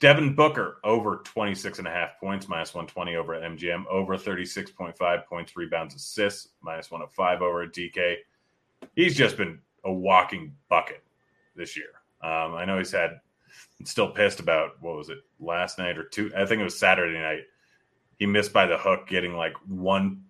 Devin 0.00 0.34
Booker 0.34 0.78
over 0.84 1.16
26 1.24 1.80
and 1.80 1.88
a 1.88 1.90
half 1.90 2.20
points, 2.20 2.48
minus 2.48 2.72
120 2.72 3.16
over 3.16 3.34
at 3.34 3.42
MGM, 3.42 3.84
over 3.86 4.16
36.5 4.16 5.26
points, 5.26 5.56
rebounds, 5.56 5.94
assists, 5.94 6.50
minus 6.60 6.90
105 6.90 7.42
over 7.42 7.62
at 7.62 7.72
DK. 7.72 8.16
He's 8.94 9.16
just 9.16 9.36
been 9.36 9.58
a 9.84 9.92
walking 9.92 10.54
bucket 10.68 11.02
this 11.56 11.76
year. 11.76 11.97
Um, 12.22 12.54
I 12.54 12.64
know 12.64 12.78
he's 12.78 12.92
had, 12.92 13.20
still 13.84 14.10
pissed 14.10 14.40
about, 14.40 14.80
what 14.80 14.96
was 14.96 15.08
it, 15.08 15.18
last 15.38 15.78
night 15.78 15.98
or 15.98 16.04
two? 16.04 16.32
I 16.36 16.44
think 16.46 16.60
it 16.60 16.64
was 16.64 16.78
Saturday 16.78 17.18
night. 17.18 17.42
He 18.18 18.26
missed 18.26 18.52
by 18.52 18.66
the 18.66 18.76
hook, 18.76 19.06
getting 19.06 19.34
like 19.34 19.54
one 19.66 20.24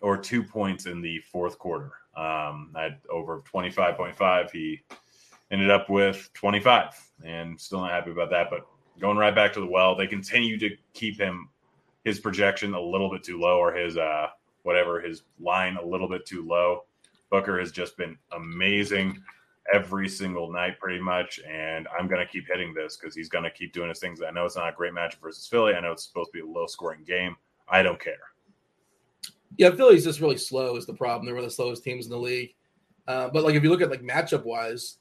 or 0.00 0.16
two 0.16 0.42
points 0.42 0.86
in 0.86 1.00
the 1.00 1.18
fourth 1.30 1.58
quarter. 1.58 1.92
Um, 2.16 2.72
I 2.74 2.82
had 2.84 2.98
over 3.10 3.42
25.5. 3.52 4.50
He 4.50 4.80
ended 5.50 5.70
up 5.70 5.90
with 5.90 6.30
25 6.34 6.90
and 7.24 7.60
still 7.60 7.80
not 7.80 7.90
happy 7.90 8.10
about 8.10 8.30
that. 8.30 8.48
But 8.50 8.66
going 8.98 9.16
right 9.16 9.34
back 9.34 9.52
to 9.54 9.60
the 9.60 9.66
well, 9.66 9.94
they 9.94 10.06
continue 10.06 10.58
to 10.58 10.76
keep 10.92 11.18
him 11.18 11.48
his 12.04 12.20
projection 12.20 12.74
a 12.74 12.80
little 12.80 13.10
bit 13.10 13.22
too 13.22 13.40
low 13.40 13.58
or 13.58 13.72
his 13.72 13.96
uh 13.96 14.26
whatever 14.62 15.00
his 15.00 15.22
line 15.40 15.76
a 15.76 15.84
little 15.84 16.08
bit 16.08 16.26
too 16.26 16.46
low. 16.46 16.84
Booker 17.30 17.58
has 17.58 17.72
just 17.72 17.96
been 17.96 18.16
amazing 18.32 19.22
every 19.72 20.08
single 20.08 20.52
night 20.52 20.78
pretty 20.78 21.00
much 21.00 21.40
and 21.48 21.88
I'm 21.98 22.06
going 22.06 22.20
to 22.20 22.30
keep 22.30 22.46
hitting 22.46 22.74
this 22.74 22.96
cuz 22.96 23.14
he's 23.14 23.30
going 23.30 23.44
to 23.44 23.50
keep 23.50 23.72
doing 23.72 23.88
his 23.88 23.98
things. 23.98 24.20
I 24.20 24.30
know 24.30 24.44
it's 24.44 24.56
not 24.56 24.68
a 24.68 24.76
great 24.76 24.92
matchup 24.92 25.20
versus 25.22 25.46
Philly. 25.46 25.74
I 25.74 25.80
know 25.80 25.92
it's 25.92 26.04
supposed 26.04 26.32
to 26.32 26.38
be 26.38 26.40
a 26.40 26.46
low 26.46 26.66
scoring 26.66 27.02
game. 27.04 27.36
I 27.66 27.82
don't 27.82 27.98
care. 27.98 28.14
yeah, 29.56 29.70
Philly's 29.70 30.04
just 30.04 30.20
really 30.20 30.36
slow 30.36 30.76
is 30.76 30.84
the 30.86 30.94
problem. 30.94 31.24
They're 31.24 31.34
one 31.34 31.44
of 31.44 31.50
the 31.50 31.54
slowest 31.54 31.82
teams 31.84 32.06
in 32.06 32.10
the 32.10 32.18
league. 32.18 32.54
Uh, 33.06 33.28
but 33.28 33.44
like 33.44 33.54
if 33.54 33.62
you 33.62 33.70
look 33.70 33.80
at 33.82 33.90
like 33.90 34.02
matchup 34.02 34.44
wise, 34.44 34.98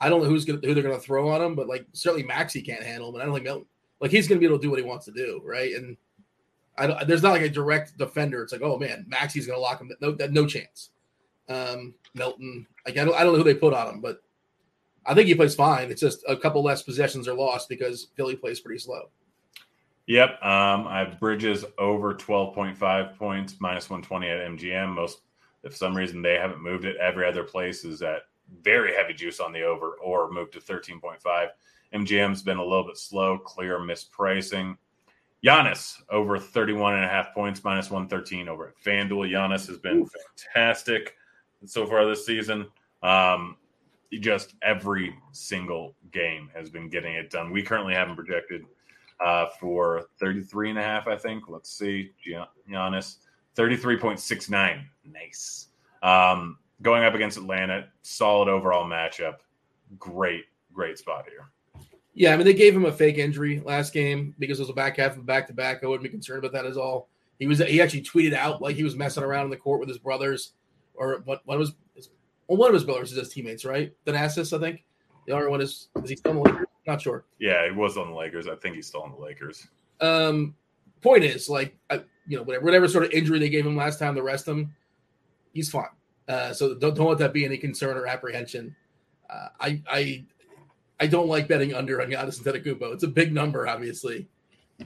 I 0.00 0.08
don't 0.08 0.22
know 0.22 0.28
who's 0.28 0.44
gonna 0.44 0.60
who 0.62 0.74
they're 0.74 0.82
gonna 0.82 0.98
throw 0.98 1.28
on 1.30 1.40
him, 1.40 1.54
but 1.54 1.68
like 1.68 1.86
certainly 1.92 2.22
Maxey 2.26 2.60
can't 2.62 2.82
handle 2.82 3.08
him, 3.08 3.14
and 3.14 3.22
I 3.22 3.26
don't 3.26 3.42
think 3.42 3.66
like 4.00 4.10
he's 4.10 4.28
gonna 4.28 4.40
be 4.40 4.46
able 4.46 4.58
to 4.58 4.62
do 4.62 4.70
what 4.70 4.78
he 4.78 4.84
wants 4.84 5.06
to 5.06 5.12
do, 5.12 5.40
right? 5.44 5.72
And 5.74 5.96
I 6.76 6.86
don't, 6.86 7.06
there's 7.08 7.22
not 7.22 7.32
like 7.32 7.42
a 7.42 7.48
direct 7.48 7.96
defender. 7.96 8.42
It's 8.42 8.52
like, 8.52 8.62
oh 8.62 8.78
man, 8.78 9.06
Maxey's 9.08 9.46
gonna 9.46 9.58
lock 9.58 9.80
him. 9.80 9.90
No, 10.00 10.16
no 10.30 10.46
chance. 10.46 10.90
Um, 11.48 11.94
Milton, 12.14 12.66
like 12.86 12.96
I 12.96 13.04
don't, 13.04 13.14
I 13.14 13.22
don't 13.22 13.32
know 13.32 13.38
who 13.38 13.44
they 13.44 13.54
put 13.54 13.74
on 13.74 13.94
him, 13.94 14.00
but 14.00 14.22
I 15.04 15.14
think 15.14 15.28
he 15.28 15.34
plays 15.34 15.54
fine. 15.54 15.90
It's 15.90 16.00
just 16.00 16.24
a 16.26 16.36
couple 16.36 16.62
less 16.62 16.82
possessions 16.82 17.28
are 17.28 17.34
lost 17.34 17.68
because 17.68 18.08
Philly 18.16 18.36
plays 18.36 18.60
pretty 18.60 18.80
slow. 18.80 19.10
Yep. 20.06 20.42
Um, 20.42 20.86
I 20.86 21.00
have 21.00 21.18
Bridges 21.18 21.64
over 21.78 22.14
12.5 22.14 23.16
points, 23.16 23.56
minus 23.60 23.90
120 23.90 24.28
at 24.28 24.50
MGM. 24.50 24.94
Most, 24.94 25.20
if 25.64 25.76
some 25.76 25.96
reason 25.96 26.22
they 26.22 26.34
haven't 26.34 26.62
moved 26.62 26.84
it, 26.84 26.96
every 26.96 27.26
other 27.26 27.42
place 27.42 27.84
is 27.84 28.02
at 28.02 28.22
very 28.62 28.94
heavy 28.94 29.14
juice 29.14 29.40
on 29.40 29.52
the 29.52 29.62
over 29.62 29.92
or 30.02 30.30
moved 30.30 30.52
to 30.52 30.60
13.5. 30.60 31.48
MGM's 31.92 32.42
been 32.42 32.58
a 32.58 32.64
little 32.64 32.86
bit 32.86 32.96
slow, 32.96 33.38
clear 33.38 33.78
mispricing. 33.78 34.76
Giannis 35.44 36.02
over 36.10 36.38
31 36.38 36.94
and 36.94 37.04
a 37.04 37.08
half 37.08 37.32
points, 37.34 37.62
minus 37.62 37.90
113 37.90 38.48
over 38.48 38.68
at 38.68 38.74
FanDuel. 38.84 39.30
Giannis 39.30 39.66
has 39.66 39.78
been 39.78 40.06
fantastic 40.06 41.14
so 41.64 41.86
far 41.86 42.06
this 42.06 42.26
season. 42.26 42.66
Um, 43.02 43.56
just 44.20 44.54
every 44.62 45.14
single 45.32 45.94
game 46.12 46.50
has 46.54 46.70
been 46.70 46.88
getting 46.88 47.14
it 47.14 47.30
done. 47.30 47.50
We 47.50 47.62
currently 47.62 47.94
have 47.94 48.08
him 48.08 48.16
projected 48.16 48.64
uh, 49.24 49.46
for 49.60 50.06
33 50.20 50.70
and 50.70 50.78
a 50.78 50.82
half, 50.82 51.06
I 51.06 51.16
think. 51.16 51.44
Let's 51.48 51.70
see. 51.70 52.12
Gian- 52.22 52.46
Giannis, 52.70 53.16
33.69. 53.56 54.84
Nice. 55.04 55.68
Um, 56.02 56.58
going 56.82 57.04
up 57.04 57.14
against 57.14 57.36
Atlanta, 57.36 57.88
solid 58.02 58.48
overall 58.48 58.84
matchup. 58.88 59.36
Great, 59.98 60.44
great 60.72 60.98
spot 60.98 61.24
here. 61.28 61.50
Yeah, 62.14 62.32
I 62.32 62.36
mean 62.36 62.46
they 62.46 62.54
gave 62.54 62.74
him 62.74 62.86
a 62.86 62.92
fake 62.92 63.18
injury 63.18 63.60
last 63.60 63.92
game 63.92 64.34
because 64.38 64.58
it 64.58 64.62
was 64.62 64.70
a 64.70 64.74
back 64.74 64.96
half 64.96 65.18
of 65.18 65.26
back 65.26 65.46
to 65.48 65.52
back. 65.52 65.84
I 65.84 65.86
wouldn't 65.86 66.02
be 66.02 66.08
concerned 66.08 66.38
about 66.38 66.52
that 66.52 66.64
at 66.64 66.78
all. 66.78 67.08
He 67.38 67.46
was 67.46 67.58
he 67.58 67.82
actually 67.82 68.02
tweeted 68.02 68.32
out 68.32 68.62
like 68.62 68.74
he 68.74 68.84
was 68.84 68.96
messing 68.96 69.22
around 69.22 69.44
in 69.44 69.50
the 69.50 69.56
court 69.58 69.80
with 69.80 69.88
his 69.90 69.98
brothers, 69.98 70.52
or 70.98 71.22
what 71.24 71.42
one 71.44 71.58
was 71.58 71.72
well, 72.48 72.58
one 72.58 72.68
of 72.68 72.74
his 72.74 72.84
brothers 72.84 73.12
is 73.12 73.18
his 73.18 73.28
teammates, 73.28 73.64
right? 73.64 73.92
Thanasis, 74.04 74.56
I 74.56 74.60
think. 74.60 74.84
The 75.26 75.34
other 75.34 75.50
one 75.50 75.60
is 75.60 75.88
is 76.02 76.10
he 76.10 76.16
still 76.16 76.32
in 76.32 76.36
the 76.38 76.42
Lakers? 76.44 76.66
Not 76.86 77.02
sure. 77.02 77.24
Yeah, 77.38 77.66
he 77.66 77.72
was 77.72 77.96
on 77.96 78.10
the 78.10 78.16
Lakers. 78.16 78.46
I 78.46 78.54
think 78.54 78.76
he's 78.76 78.86
still 78.86 79.02
on 79.02 79.10
the 79.10 79.18
Lakers. 79.18 79.66
Um, 80.00 80.54
point 81.02 81.24
is, 81.24 81.48
like, 81.48 81.76
I, 81.90 82.02
you 82.28 82.36
know, 82.36 82.44
whatever, 82.44 82.64
whatever 82.64 82.88
sort 82.88 83.04
of 83.04 83.10
injury 83.10 83.40
they 83.40 83.48
gave 83.48 83.66
him 83.66 83.76
last 83.76 83.98
time, 83.98 84.14
the 84.14 84.22
rest 84.22 84.46
of 84.46 84.56
him, 84.56 84.74
he's 85.52 85.68
fine. 85.68 85.86
Uh, 86.28 86.52
so 86.52 86.74
don't 86.74 86.94
don't 86.94 87.08
let 87.08 87.18
that 87.18 87.32
be 87.32 87.44
any 87.44 87.56
concern 87.56 87.96
or 87.96 88.06
apprehension. 88.06 88.74
Uh, 89.28 89.48
I 89.60 89.82
I 89.88 90.24
I 91.00 91.06
don't 91.06 91.28
like 91.28 91.48
betting 91.48 91.74
under 91.74 92.00
on 92.00 92.08
Giannis 92.08 92.40
Antetokounmpo. 92.40 92.92
It's 92.92 93.04
a 93.04 93.08
big 93.08 93.32
number, 93.32 93.66
obviously, 93.66 94.28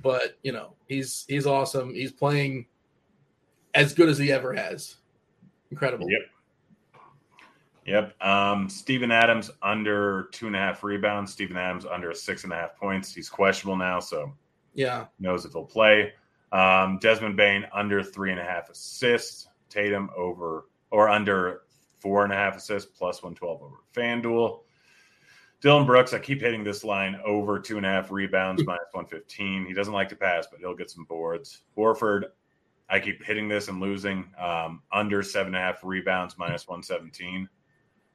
but 0.03 0.39
you 0.43 0.53
know 0.53 0.75
he's 0.87 1.27
he's 1.29 1.47
awesome. 1.47 1.95
He's 1.95 2.13
playing 2.13 2.67
as 3.75 3.93
good 3.93 4.09
as 4.09 4.19
he 4.19 4.33
ever 4.33 4.55
has. 4.55 4.97
Incredible. 5.71 6.09
Yep. 6.11 6.21
Yep. 7.87 8.23
Um, 8.23 8.69
Steven 8.69 9.11
Adams 9.11 9.51
under 9.63 10.29
two 10.33 10.47
and 10.47 10.55
a 10.55 10.59
half 10.59 10.85
rebounds. 10.85 11.33
Steven 11.33 11.57
Adams 11.57 11.87
under 11.87 12.13
six 12.15 12.45
and 12.45 12.53
a 12.53 12.57
half 12.57 12.77
points. 12.77 13.15
He's 13.15 13.29
questionable 13.29 13.77
now, 13.77 14.01
so 14.01 14.33
yeah, 14.75 15.07
knows 15.19 15.45
if 15.45 15.53
he'll 15.53 15.65
play. 15.65 16.13
Um, 16.53 16.99
Desmond 17.01 17.37
Bane 17.37 17.67
under 17.73 18.03
three 18.03 18.31
and 18.31 18.41
a 18.41 18.45
half 18.45 18.71
assists. 18.71 19.49
Tatum 19.69 20.11
over 20.17 20.67
or 20.91 21.09
under 21.09 21.63
four 22.01 22.25
and 22.25 22.33
a 22.33 22.37
half 22.37 22.57
assists 22.57 22.91
plus 22.97 23.23
112 23.23 23.63
over 23.63 23.77
FanDuel. 23.95 24.61
Dillon 25.61 25.87
Brooks, 25.87 26.15
I 26.15 26.19
keep 26.19 26.41
hitting 26.41 26.65
this 26.65 26.85
line 26.85 27.21
over 27.25 27.61
two 27.61 27.77
and 27.77 27.85
a 27.85 27.89
half 27.89 28.11
rebounds, 28.11 28.65
minus 28.67 28.89
115. 28.93 29.67
He 29.67 29.75
doesn't 29.75 29.93
like 29.93 30.09
to 30.09 30.17
pass, 30.17 30.47
but 30.51 30.59
he'll 30.59 30.75
get 30.75 30.91
some 30.91 31.05
boards. 31.05 31.63
Horford, 31.77 32.25
I 32.91 32.99
keep 32.99 33.23
hitting 33.23 33.49
this 33.49 33.69
and 33.69 33.81
losing 33.81 34.27
um, 34.39 34.83
under 34.93 35.23
seven 35.23 35.55
and 35.55 35.63
a 35.63 35.67
half 35.67 35.85
rebounds, 35.85 36.37
minus 36.37 36.67
117. 36.67 37.49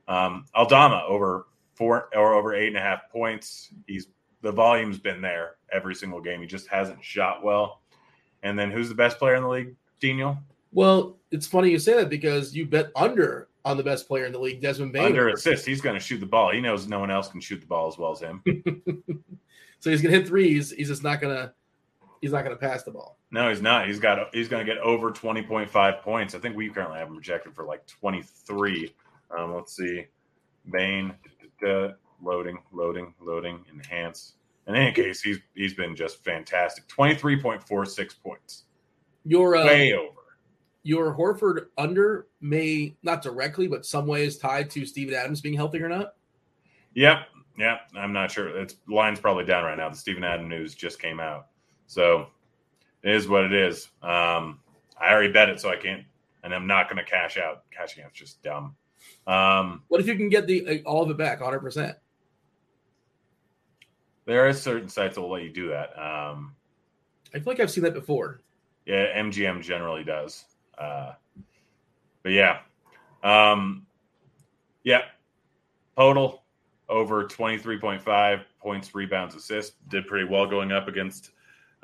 Um, 0.08 0.46
Aldama 0.54 1.04
over 1.08 1.48
four 1.74 2.10
or 2.16 2.34
over 2.34 2.54
eight 2.54 2.68
and 2.68 2.78
a 2.78 2.82
half 2.82 3.10
points. 3.10 3.70
He's 3.88 4.08
the 4.42 4.52
volume's 4.52 5.00
been 5.00 5.22
there 5.22 5.56
every 5.72 5.96
single 5.96 6.22
game. 6.22 6.42
He 6.42 6.48
just 6.48 6.68
hasn't 6.68 7.04
shot 7.04 7.44
well. 7.44 7.82
And 8.44 8.60
then 8.60 8.70
who's 8.70 8.90
the 8.90 8.96
best 8.96 9.18
player 9.18 9.36
in 9.36 9.44
the 9.44 9.50
league, 9.50 9.76
Daniel? 10.00 10.38
Well, 10.72 11.18
it's 11.32 11.48
funny 11.48 11.72
you 11.72 11.80
say 11.80 11.96
that 11.96 12.10
because 12.10 12.56
you 12.56 12.66
bet 12.66 12.92
under 12.96 13.48
on 13.64 13.78
the 13.78 13.84
best 13.84 14.08
player 14.08 14.26
in 14.26 14.32
the 14.32 14.40
league, 14.40 14.62
Desmond 14.62 14.94
Bane. 14.94 15.06
Under 15.06 15.30
assist, 15.30 15.66
he's 15.66 15.82
going 15.82 15.96
to 15.96 16.00
shoot 16.00 16.20
the 16.20 16.26
ball. 16.26 16.52
He 16.52 16.62
knows 16.62 16.88
no 16.88 17.00
one 17.00 17.10
else 17.10 17.30
can 17.30 17.42
shoot 17.42 17.62
the 17.62 17.66
ball 17.66 17.88
as 17.88 17.98
well 17.98 18.12
as 18.12 18.20
him. 18.20 18.44
so 19.80 19.90
he's 19.90 20.02
going 20.02 20.14
to 20.14 20.20
hit 20.20 20.28
threes. 20.28 20.72
He's 20.72 20.90
just 20.90 21.04
not 21.04 21.22
going 21.22 21.36
to. 21.36 21.54
He's 22.22 22.32
not 22.32 22.44
going 22.44 22.56
to 22.56 22.60
pass 22.60 22.84
the 22.84 22.92
ball. 22.92 23.18
No, 23.32 23.50
he's 23.50 23.62
not. 23.62 23.88
He's 23.88 24.00
got. 24.00 24.34
He's 24.34 24.48
going 24.48 24.66
to 24.66 24.72
get 24.72 24.82
over 24.82 25.12
twenty 25.12 25.42
point 25.42 25.70
five 25.70 26.02
points. 26.02 26.36
I 26.36 26.40
think 26.40 26.56
we 26.56 26.70
currently 26.70 27.00
have 27.00 27.08
him 27.08 27.16
projected 27.16 27.54
for 27.56 27.66
like 27.66 27.86
twenty 27.88 28.22
three. 28.22 28.94
Um, 29.38 29.54
let's 29.54 29.76
see, 29.76 30.06
Bane, 30.72 31.14
loading, 32.22 32.60
loading, 32.72 33.14
loading, 33.22 33.64
enhance. 33.72 34.34
In 34.68 34.76
any 34.76 34.92
case, 34.92 35.22
he's 35.22 35.40
he's 35.56 35.74
been 35.74 35.96
just 35.96 36.24
fantastic. 36.24 36.88
Twenty 36.88 37.16
three 37.16 37.42
point 37.42 37.62
four 37.62 37.86
six 37.86 38.14
points. 38.14 38.64
You're 39.26 39.56
uh, 39.56 39.66
way 39.66 39.94
over 39.94 40.16
your 40.86 41.18
Horford 41.18 41.66
under 41.80 42.28
may 42.42 42.96
not 43.02 43.24
directly, 43.24 43.68
but 43.68 43.88
some 43.88 44.06
way 44.06 44.24
is 44.24 44.38
tied 44.38 44.70
to 44.70 44.86
Steven 44.86 45.16
Adams 45.16 45.42
being 45.42 45.56
healthy 45.56 45.82
or 45.82 45.90
not? 45.90 46.14
Yep. 46.94 47.28
Yep. 47.58 47.80
I'm 47.96 48.14
not 48.14 48.30
sure. 48.30 48.56
It's 48.56 48.76
line's 48.88 49.20
probably 49.20 49.46
down 49.46 49.64
right 49.64 49.76
now. 49.76 49.90
The 49.90 49.98
Steven 49.98 50.24
Adams 50.24 50.48
news 50.48 50.76
just 50.76 51.02
came 51.02 51.20
out. 51.20 51.48
So 51.88 52.28
it 53.04 53.14
is 53.14 53.28
what 53.28 53.44
it 53.44 53.54
is. 53.54 53.90
Um, 54.02 54.60
I 55.00 55.12
already 55.12 55.32
bet 55.32 55.50
it, 55.50 55.60
so 55.60 55.70
I 55.70 55.76
can't, 55.76 56.04
and 56.44 56.54
I'm 56.54 56.68
not 56.68 56.90
going 56.90 57.04
to 57.04 57.10
cash 57.10 57.38
out. 57.38 57.64
Cashing 57.72 58.04
out's 58.04 58.18
just 58.18 58.42
dumb. 58.42 58.76
Um, 59.28 59.84
what 59.88 60.02
if 60.02 60.08
you 60.08 60.16
can 60.16 60.30
get 60.30 60.48
the 60.48 60.82
all 60.86 61.04
of 61.04 61.10
it 61.10 61.18
back 61.18 61.40
100%? 61.40 61.96
There 64.26 64.48
are 64.48 64.54
certain 64.54 64.90
sites 64.90 65.16
that 65.16 65.22
will 65.22 65.32
let 65.32 65.44
you 65.44 65.52
do 65.52 65.70
that. 65.70 65.90
Um, 66.00 66.56
I 67.34 67.40
feel 67.40 67.54
like 67.54 67.60
I've 67.60 67.70
seen 67.70 67.84
that 67.84 67.94
before. 67.94 68.42
Yeah, 68.86 69.20
MGM 69.20 69.62
generally 69.62 70.04
does. 70.04 70.46
Uh, 70.78 71.14
but 72.24 72.32
yeah, 72.32 72.60
um, 73.24 73.86
yeah, 74.84 75.02
total 75.96 76.44
over 76.90 77.26
23.5 77.26 78.42
points, 78.60 78.96
rebounds, 78.96 79.36
assists. 79.36 79.76
Did 79.90 80.08
pretty 80.08 80.26
well 80.26 80.48
going 80.48 80.72
up 80.72 80.88
against 80.88 81.32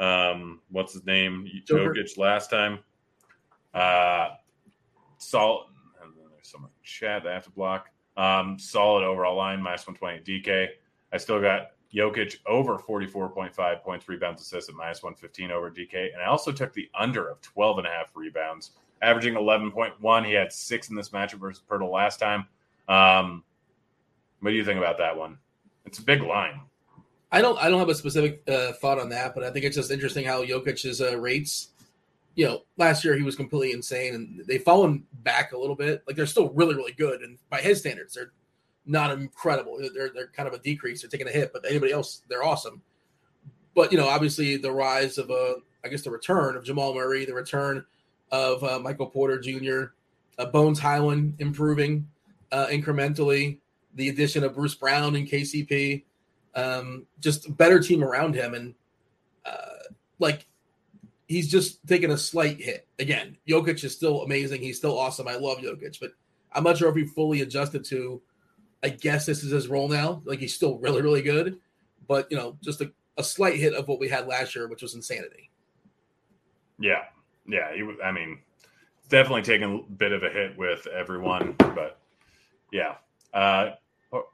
um, 0.01 0.59
what's 0.69 0.93
his 0.93 1.05
name. 1.05 1.47
Jokic 1.69 2.17
last 2.17 2.49
time. 2.49 2.79
Uh, 3.73 4.29
solid. 5.17 5.67
And 6.01 6.11
then 6.17 6.25
there's 6.31 6.47
some 6.49 6.67
chat 6.83 7.23
that 7.23 7.29
I 7.29 7.33
have 7.33 7.43
to 7.45 7.51
block. 7.51 7.89
Um, 8.17 8.57
solid 8.59 9.03
overall 9.03 9.37
line, 9.37 9.61
minus 9.61 9.87
120 9.87 10.41
DK. 10.41 10.69
I 11.13 11.17
still 11.17 11.39
got 11.39 11.71
Jokic 11.93 12.37
over 12.47 12.77
44.5 12.77 13.83
points, 13.83 14.09
rebounds, 14.09 14.41
assists 14.41 14.69
at 14.69 14.75
minus 14.75 15.03
115 15.03 15.51
over 15.51 15.69
DK. 15.69 16.13
And 16.13 16.21
I 16.21 16.25
also 16.25 16.51
took 16.51 16.73
the 16.73 16.89
under 16.97 17.29
of 17.29 17.39
12 17.41 17.79
and 17.79 17.87
a 17.87 17.91
half 17.91 18.07
rebounds, 18.15 18.71
averaging 19.01 19.35
11.1. 19.35 20.25
He 20.25 20.33
had 20.33 20.51
six 20.51 20.89
in 20.89 20.95
this 20.95 21.09
matchup 21.09 21.39
versus 21.39 21.63
Poeltl 21.69 21.91
last 21.91 22.19
time. 22.19 22.47
Um, 22.89 23.43
what 24.39 24.49
do 24.49 24.55
you 24.55 24.65
think 24.65 24.79
about 24.79 24.97
that 24.97 25.15
one? 25.15 25.37
It's 25.85 25.99
a 25.99 26.03
big 26.03 26.23
line. 26.23 26.61
I 27.31 27.41
don't. 27.41 27.57
I 27.57 27.69
don't 27.69 27.79
have 27.79 27.89
a 27.89 27.95
specific 27.95 28.43
uh, 28.47 28.73
thought 28.73 28.99
on 28.99 29.09
that, 29.09 29.33
but 29.33 29.43
I 29.43 29.51
think 29.51 29.65
it's 29.65 29.75
just 29.75 29.91
interesting 29.91 30.25
how 30.25 30.43
Jokic's 30.43 30.99
uh, 30.99 31.17
rates. 31.17 31.69
You 32.35 32.45
know, 32.45 32.61
last 32.77 33.03
year 33.03 33.15
he 33.15 33.23
was 33.23 33.35
completely 33.35 33.71
insane, 33.73 34.15
and 34.15 34.45
they've 34.47 34.61
fallen 34.61 35.03
back 35.23 35.53
a 35.53 35.57
little 35.57 35.75
bit. 35.75 36.03
Like 36.07 36.15
they're 36.15 36.25
still 36.25 36.49
really, 36.49 36.75
really 36.75 36.93
good, 36.93 37.21
and 37.21 37.37
by 37.49 37.61
his 37.61 37.79
standards, 37.79 38.13
they're 38.13 38.31
not 38.85 39.11
incredible. 39.11 39.77
They're 39.93 40.09
they're 40.09 40.27
kind 40.27 40.47
of 40.47 40.53
a 40.53 40.59
decrease. 40.59 41.01
They're 41.01 41.09
taking 41.09 41.27
a 41.27 41.31
hit, 41.31 41.53
but 41.53 41.65
anybody 41.67 41.93
else, 41.93 42.21
they're 42.29 42.43
awesome. 42.43 42.81
But 43.75 43.91
you 43.91 43.97
know, 43.97 44.07
obviously 44.07 44.57
the 44.57 44.71
rise 44.71 45.17
of 45.17 45.29
a, 45.29 45.33
uh, 45.33 45.53
I 45.85 45.87
guess 45.87 46.01
the 46.01 46.11
return 46.11 46.57
of 46.57 46.65
Jamal 46.65 46.93
Murray, 46.93 47.25
the 47.25 47.33
return 47.33 47.85
of 48.31 48.63
uh, 48.63 48.79
Michael 48.79 49.07
Porter 49.07 49.39
Jr., 49.39 49.93
uh, 50.37 50.45
Bones 50.45 50.79
Hyland 50.79 51.35
improving 51.39 52.07
uh, 52.51 52.67
incrementally, 52.67 53.59
the 53.95 54.09
addition 54.09 54.43
of 54.43 54.55
Bruce 54.55 54.75
Brown 54.75 55.15
and 55.15 55.27
KCP, 55.27 56.03
um, 56.55 57.05
just 57.19 57.47
a 57.47 57.51
better 57.51 57.79
team 57.79 58.03
around 58.03 58.35
him, 58.35 58.53
and 58.53 58.75
uh, 59.45 59.93
like 60.19 60.45
he's 61.27 61.49
just 61.49 61.85
taking 61.87 62.11
a 62.11 62.17
slight 62.17 62.61
hit. 62.61 62.87
Again, 62.99 63.37
Jokic 63.47 63.83
is 63.83 63.95
still 63.95 64.23
amazing. 64.23 64.61
He's 64.61 64.77
still 64.77 64.97
awesome. 64.97 65.27
I 65.27 65.35
love 65.35 65.59
Jokic, 65.59 65.99
but 65.99 66.11
I'm 66.51 66.63
not 66.63 66.77
sure 66.77 66.89
if 66.89 66.95
he 66.95 67.05
fully 67.05 67.41
adjusted 67.41 67.85
to 67.85 68.21
I 68.83 68.89
guess 68.89 69.25
this 69.25 69.43
is 69.43 69.51
his 69.51 69.67
role 69.67 69.87
now. 69.87 70.21
Like 70.25 70.39
he's 70.39 70.55
still 70.55 70.77
really, 70.79 71.01
really 71.01 71.21
good, 71.21 71.59
but 72.07 72.27
you 72.31 72.37
know, 72.37 72.57
just 72.61 72.81
a, 72.81 72.91
a 73.17 73.23
slight 73.23 73.57
hit 73.57 73.73
of 73.73 73.87
what 73.87 73.99
we 73.99 74.09
had 74.09 74.27
last 74.27 74.55
year, 74.55 74.67
which 74.67 74.81
was 74.81 74.95
insanity. 74.95 75.49
Yeah, 76.79 77.03
yeah. 77.47 77.73
He, 77.73 77.87
I 78.03 78.11
mean, 78.11 78.39
definitely 79.09 79.43
taking 79.43 79.85
a 79.87 79.93
bit 79.93 80.11
of 80.11 80.23
a 80.23 80.29
hit 80.29 80.57
with 80.57 80.87
everyone, 80.87 81.53
but 81.59 81.99
yeah. 82.71 82.95
Uh, 83.33 83.71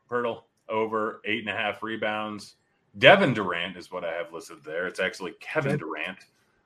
Poeltl 0.09 0.43
over 0.69 1.21
eight 1.25 1.39
and 1.39 1.49
a 1.49 1.53
half 1.53 1.83
rebounds. 1.83 2.55
Devin 2.97 3.33
Durant 3.33 3.77
is 3.77 3.91
what 3.91 4.03
I 4.03 4.13
have 4.13 4.33
listed 4.33 4.63
there. 4.63 4.87
It's 4.87 4.99
actually 4.99 5.33
Kevin. 5.39 5.77
Durant 5.77 6.17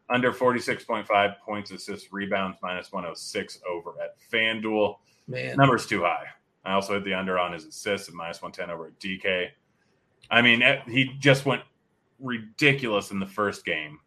under 0.09 0.31
46.5 0.31 1.39
points, 1.39 1.71
assists, 1.71 2.11
rebounds, 2.11 2.57
minus 2.61 2.91
106 2.91 3.59
over 3.69 3.93
at 4.01 4.15
FanDuel. 4.31 4.97
Man, 5.27 5.55
numbers 5.55 5.85
too 5.85 6.01
high. 6.01 6.25
I 6.65 6.73
also 6.73 6.93
hit 6.93 7.05
the 7.05 7.13
under 7.13 7.39
on 7.39 7.53
his 7.53 7.65
assists 7.65 8.07
at 8.07 8.13
minus 8.13 8.41
110 8.41 8.73
over 8.73 8.87
at 8.87 8.99
DK. 8.99 9.49
I 10.29 10.41
mean, 10.41 10.61
eh, 10.61 10.81
he 10.87 11.15
just 11.19 11.45
went 11.45 11.63
ridiculous 12.19 13.11
in 13.11 13.19
the 13.19 13.25
first 13.25 13.65
game 13.65 13.99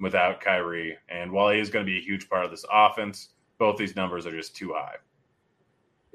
without 0.00 0.40
Kyrie. 0.40 0.96
And 1.08 1.32
while 1.32 1.50
he 1.50 1.58
is 1.58 1.70
going 1.70 1.84
to 1.84 1.90
be 1.90 1.98
a 1.98 2.02
huge 2.02 2.28
part 2.28 2.44
of 2.44 2.50
this 2.50 2.64
offense, 2.70 3.30
both 3.58 3.76
these 3.76 3.96
numbers 3.96 4.26
are 4.26 4.36
just 4.36 4.54
too 4.54 4.72
high. 4.74 4.96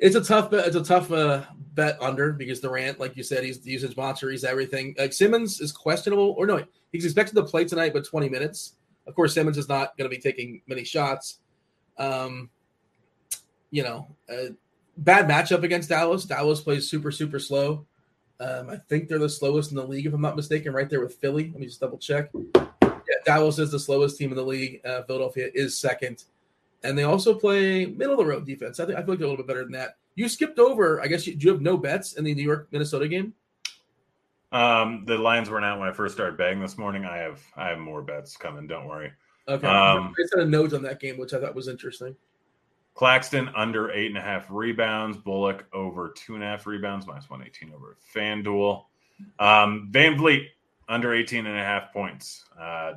It's 0.02 0.16
a 0.16 0.24
tough 0.24 0.50
bet. 0.50 0.66
It's 0.66 0.76
a 0.76 0.84
tough 0.84 1.12
uh, 1.12 1.44
bet 1.76 2.02
under 2.02 2.34
because 2.34 2.60
Durant, 2.60 3.00
like 3.00 3.16
you 3.16 3.22
said, 3.22 3.44
he's 3.44 3.62
the 3.62 3.70
usage 3.70 3.96
monster. 3.96 4.32
He's 4.32 4.44
everything. 4.44 4.96
Like 4.98 5.14
Simmons 5.14 5.62
is 5.62 5.72
questionable, 5.72 6.34
or 6.38 6.48
no, 6.48 6.66
he's 6.92 7.06
expected 7.06 7.36
to 7.36 7.44
play 7.44 7.66
tonight, 7.66 7.94
but 7.94 8.04
20 8.04 8.28
minutes. 8.28 8.74
Of 9.06 9.14
course, 9.14 9.36
Simmons 9.36 9.60
is 9.60 9.70
not 9.70 9.96
going 9.98 10.10
to 10.10 10.16
be 10.16 10.22
taking 10.22 10.64
many 10.66 10.84
shots. 10.84 11.40
Um, 12.00 12.50
you 13.70 13.84
know, 13.84 14.08
uh, 14.28 14.54
bad 14.98 15.28
matchup 15.30 15.64
against 15.64 15.90
Dallas. 15.90 16.26
Dallas 16.26 16.62
plays 16.62 16.90
super, 16.90 17.12
super 17.12 17.38
slow. 17.38 17.86
Um, 18.40 18.72
I 18.72 18.78
think 18.90 19.08
they're 19.08 19.20
the 19.20 19.30
slowest 19.30 19.70
in 19.70 19.78
the 19.78 19.86
league, 19.86 20.08
if 20.08 20.14
I'm 20.14 20.22
not 20.22 20.36
mistaken, 20.36 20.74
right 20.74 20.90
there 20.90 21.02
with 21.02 21.14
Philly. 21.16 21.50
Let 21.52 21.60
me 21.60 21.68
just 21.68 21.80
double 21.80 22.00
check. 22.00 22.32
Yeah, 22.56 22.66
Dallas 23.24 23.60
is 23.60 23.70
the 23.70 23.80
slowest 23.80 24.18
team 24.18 24.32
in 24.32 24.36
the 24.36 24.44
league. 24.44 24.82
Uh, 24.84 25.04
Philadelphia 25.04 25.50
is 25.54 25.78
second. 25.78 26.24
And 26.84 26.98
they 26.98 27.04
also 27.04 27.34
play 27.34 27.86
middle 27.86 28.13
of 28.13 28.20
the 28.20 28.26
road 28.26 28.46
defense. 28.46 28.80
I 28.80 28.86
think 28.86 28.98
I 28.98 29.02
feel 29.02 29.12
like 29.12 29.20
they're 29.20 29.28
a 29.28 29.30
little 29.30 29.44
bit 29.44 29.48
better 29.48 29.63
than 29.63 29.74
that. 29.74 29.98
You 30.15 30.28
skipped 30.28 30.60
over, 30.60 31.02
I 31.02 31.08
guess 31.08 31.26
you, 31.26 31.36
do 31.36 31.46
you 31.46 31.52
have 31.52 31.62
no 31.62 31.78
bets 31.78 32.13
in 32.13 32.24
the 32.24 32.34
New 32.34 32.44
York 32.44 32.67
Minnesota 32.72 33.08
game? 33.08 33.34
Um, 34.52 35.06
the 35.06 35.17
lines 35.17 35.50
weren't 35.50 35.63
out 35.63 35.80
when 35.80 35.88
I 35.88 35.94
first 35.94 36.13
started 36.13 36.38
betting 36.38 36.60
this 36.60 36.78
morning. 36.78 37.06
I 37.06 37.17
have 37.17 37.41
I 37.56 37.70
have 37.70 37.80
more 37.80 38.02
bets 38.02 38.36
coming, 38.36 38.67
don't 38.67 38.86
worry. 38.86 39.12
Okay. 39.48 39.67
Um, 39.67 40.13
I 40.17 40.28
had 40.36 40.46
a 40.46 40.50
note 40.50 40.74
on 40.74 40.84
that 40.84 41.00
game, 41.00 41.17
which 41.17 41.34
I 41.34 41.39
thought 41.39 41.56
was 41.56 41.67
interesting. 41.67 42.15
Claxton 42.94 43.50
under 43.56 43.91
eight 43.91 44.08
and 44.08 44.17
a 44.17 44.22
half 44.22 44.48
rebounds. 44.50 45.17
Bullock 45.17 45.65
over 45.74 46.13
two 46.15 46.36
and 46.36 46.44
a 46.44 46.48
half 46.48 46.67
rebounds, 46.67 47.08
minus 47.08 47.30
118 47.30 47.74
over 47.74 47.98
FanDuel. 48.13 48.84
Um, 49.39 49.89
VanVleet 49.91 50.48
under 50.89 51.13
18 51.13 51.46
and 51.46 51.58
a 51.58 51.63
half 51.63 51.94
points. 51.94 52.46
Uh, 52.60 52.94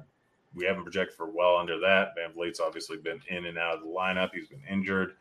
we 0.55 0.65
haven't 0.65 0.85
projected 0.85 1.17
for 1.17 1.31
well 1.31 1.57
under 1.57 1.79
that. 1.81 2.13
VanVleet's 2.17 2.61
obviously 2.61 2.97
been 2.97 3.21
in 3.29 3.47
and 3.47 3.59
out 3.59 3.75
of 3.75 3.81
the 3.83 3.89
lineup. 3.89 4.31
He's 4.33 4.49
been 4.49 4.63
injured. 4.71 5.15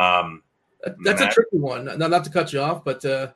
Um, 0.00 0.42
That's 0.84 1.20
Matt- 1.20 1.30
a 1.30 1.34
tricky 1.34 1.58
one. 1.58 1.84
No, 1.84 2.08
not 2.08 2.24
to 2.24 2.30
cut 2.30 2.52
you 2.52 2.60
off, 2.60 2.84
but 2.84 3.04
uh, 3.04 3.32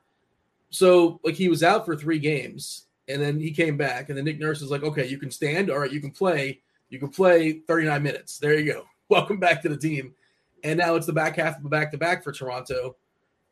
so 0.70 1.20
like 1.24 1.34
he 1.34 1.48
was 1.48 1.62
out 1.62 1.84
for 1.84 1.96
three 1.96 2.18
games 2.18 2.86
and 3.08 3.20
then 3.20 3.38
he 3.38 3.50
came 3.50 3.76
back 3.76 4.08
and 4.08 4.18
then 4.18 4.24
Nick 4.24 4.40
Nurse 4.40 4.62
is 4.62 4.70
like, 4.70 4.82
okay, 4.82 5.06
you 5.06 5.18
can 5.18 5.30
stand. 5.30 5.70
All 5.70 5.78
right, 5.78 5.92
you 5.92 6.00
can 6.00 6.10
play. 6.10 6.60
You 6.90 6.98
can 6.98 7.08
play 7.08 7.60
39 7.66 8.02
minutes. 8.02 8.38
There 8.38 8.58
you 8.58 8.72
go. 8.72 8.84
welcome 9.08 9.38
back 9.38 9.62
to 9.62 9.68
the 9.68 9.76
team. 9.76 10.14
And 10.62 10.78
now 10.78 10.94
it's 10.94 11.06
the 11.06 11.12
back 11.12 11.36
half 11.36 11.58
of 11.58 11.64
a 11.64 11.68
back 11.68 11.90
to 11.92 11.98
back 11.98 12.24
for 12.24 12.32
Toronto. 12.32 12.96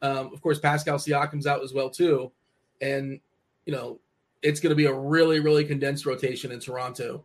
Um, 0.00 0.32
of 0.32 0.40
course, 0.40 0.58
Pascal 0.58 0.96
Siakam's 0.96 1.46
out 1.46 1.62
as 1.62 1.72
well 1.72 1.90
too, 1.90 2.32
and 2.80 3.20
you 3.66 3.72
know 3.72 4.00
it's 4.42 4.58
going 4.58 4.70
to 4.70 4.76
be 4.76 4.86
a 4.86 4.92
really 4.92 5.38
really 5.38 5.64
condensed 5.64 6.06
rotation 6.06 6.50
in 6.50 6.58
Toronto. 6.58 7.24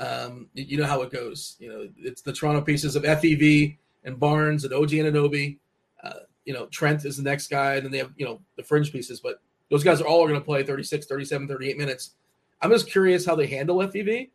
Um, 0.00 0.48
you 0.54 0.78
know 0.78 0.86
how 0.86 1.02
it 1.02 1.12
goes. 1.12 1.56
You 1.60 1.68
know 1.68 1.88
it's 1.98 2.22
the 2.22 2.32
Toronto 2.32 2.62
pieces 2.62 2.96
of 2.96 3.02
FEV 3.02 3.76
and 4.04 4.18
Barnes 4.18 4.64
and 4.64 4.72
OG 4.72 4.90
Anunoby. 4.90 5.58
Uh, 6.02 6.20
you 6.44 6.54
know 6.54 6.66
Trent 6.66 7.04
is 7.04 7.16
the 7.16 7.22
next 7.22 7.48
guy, 7.48 7.74
and 7.74 7.84
then 7.84 7.92
they 7.92 7.98
have 7.98 8.12
you 8.16 8.24
know 8.24 8.40
the 8.56 8.62
fringe 8.62 8.90
pieces, 8.90 9.20
but 9.20 9.40
those 9.70 9.84
guys 9.84 10.00
are 10.00 10.06
all 10.06 10.26
going 10.26 10.40
to 10.40 10.44
play 10.44 10.64
36, 10.64 11.06
37, 11.06 11.46
38 11.46 11.78
minutes. 11.78 12.14
I'm 12.60 12.70
just 12.70 12.90
curious 12.90 13.24
how 13.24 13.36
they 13.36 13.46
handle 13.46 13.76
FEV. 13.76 14.30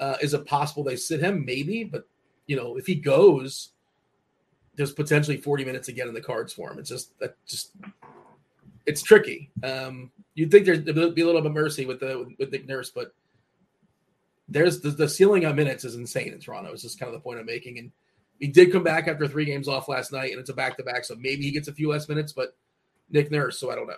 Uh, 0.00 0.16
is 0.22 0.32
it 0.32 0.46
possible 0.46 0.82
they 0.82 0.96
sit 0.96 1.20
him? 1.20 1.44
Maybe, 1.44 1.84
but 1.84 2.06
you 2.46 2.56
know 2.56 2.76
if 2.76 2.86
he 2.86 2.94
goes 2.94 3.70
there's 4.78 4.92
potentially 4.92 5.36
40 5.36 5.64
minutes 5.64 5.88
again 5.88 6.06
in 6.06 6.14
the 6.14 6.20
cards 6.20 6.52
for 6.52 6.70
him. 6.70 6.78
It's 6.78 6.88
just 6.88 7.18
that 7.18 7.36
just 7.46 7.72
it's 8.86 9.02
tricky. 9.02 9.50
Um, 9.64 10.12
you'd 10.34 10.52
think 10.52 10.64
there'd 10.64 10.84
be 10.84 10.92
a 10.92 11.26
little 11.26 11.40
bit 11.40 11.46
of 11.46 11.52
mercy 11.52 11.84
with 11.84 11.98
the 11.98 12.32
with 12.38 12.52
Nick 12.52 12.66
Nurse, 12.66 12.88
but 12.88 13.12
there's 14.48 14.80
the, 14.80 14.90
the 14.90 15.08
ceiling 15.08 15.44
on 15.44 15.56
minutes 15.56 15.84
is 15.84 15.94
insane 15.94 16.32
in 16.32 16.40
Toronto. 16.40 16.72
It's 16.72 16.82
just 16.82 16.98
kind 16.98 17.08
of 17.08 17.14
the 17.14 17.22
point 17.22 17.38
I'm 17.38 17.46
making. 17.46 17.78
And 17.78 17.92
he 18.38 18.48
did 18.48 18.72
come 18.72 18.82
back 18.82 19.08
after 19.08 19.26
three 19.28 19.44
games 19.44 19.68
off 19.68 19.88
last 19.88 20.12
night, 20.12 20.30
and 20.30 20.40
it's 20.40 20.50
a 20.50 20.54
back 20.54 20.76
to 20.76 20.82
back, 20.82 21.04
so 21.04 21.14
maybe 21.16 21.42
he 21.42 21.50
gets 21.50 21.68
a 21.68 21.72
few 21.72 21.90
less 21.90 22.08
minutes. 22.08 22.32
But 22.32 22.56
Nick 23.10 23.30
Nurse, 23.30 23.58
so 23.58 23.70
I 23.70 23.74
don't 23.74 23.88
know. 23.88 23.94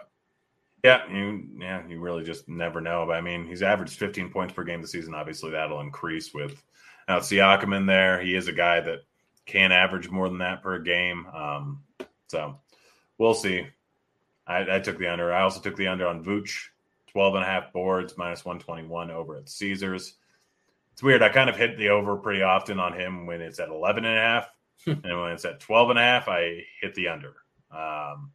Yeah, 0.83 1.07
you 1.13 1.47
yeah, 1.59 1.87
you 1.87 2.01
really 2.01 2.25
just 2.25 2.49
never 2.49 2.81
know. 2.81 3.05
But 3.07 3.17
I 3.17 3.21
mean, 3.21 3.47
he's 3.47 3.63
averaged 3.63 3.99
15 3.99 4.31
points 4.31 4.55
per 4.55 4.65
game 4.65 4.81
this 4.81 4.93
season. 4.93 5.15
Obviously, 5.15 5.51
that'll 5.51 5.81
increase 5.81 6.33
with 6.33 6.63
now 7.07 7.19
Siakam 7.19 7.77
in 7.77 7.87
there. 7.87 8.21
He 8.21 8.35
is 8.35 8.49
a 8.49 8.53
guy 8.53 8.81
that 8.81 9.01
can't 9.45 9.73
average 9.73 10.09
more 10.09 10.29
than 10.29 10.39
that 10.39 10.63
per 10.63 10.79
game. 10.79 11.27
Um, 11.27 11.83
so 12.29 12.57
we'll 13.19 13.35
see. 13.35 13.67
I, 14.47 14.77
I, 14.77 14.81
took 14.81 14.99
the 14.99 15.13
under. 15.13 15.33
I 15.33 15.43
also 15.43 15.61
took 15.61 15.77
the 15.77 15.89
under 15.89 16.07
on 16.07 16.25
Vooch, 16.25 16.69
12 17.09 17.35
and 17.35 17.45
a 17.45 17.47
half 17.47 17.73
boards, 17.73 18.15
minus 18.17 18.45
121 18.45 19.11
over 19.11 19.37
at 19.37 19.49
Caesars. 19.49 20.15
It's 21.01 21.05
weird. 21.07 21.23
I 21.23 21.31
kind 21.31 21.49
of 21.49 21.57
hit 21.57 21.79
the 21.79 21.89
over 21.89 22.15
pretty 22.19 22.43
often 22.43 22.79
on 22.79 22.93
him 22.93 23.25
when 23.25 23.41
it's 23.41 23.59
at 23.59 23.71
11 23.71 24.05
and 24.05 24.19
a 24.19 24.21
half. 24.21 24.51
and 24.87 25.03
when 25.03 25.33
it's 25.33 25.47
at 25.47 25.59
12 25.59 25.89
and 25.89 25.99
a 25.99 26.03
half, 26.03 26.29
I 26.29 26.63
hit 26.83 26.95
the 26.95 27.09
under. 27.09 27.37
Um, 27.75 28.33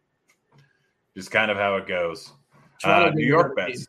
just 1.16 1.30
kind 1.30 1.52
of 1.52 1.58
how 1.58 1.76
it 1.76 1.86
goes. 1.86 2.32
Uh, 2.84 3.12
New 3.14 3.24
York 3.24 3.56
bets. 3.56 3.86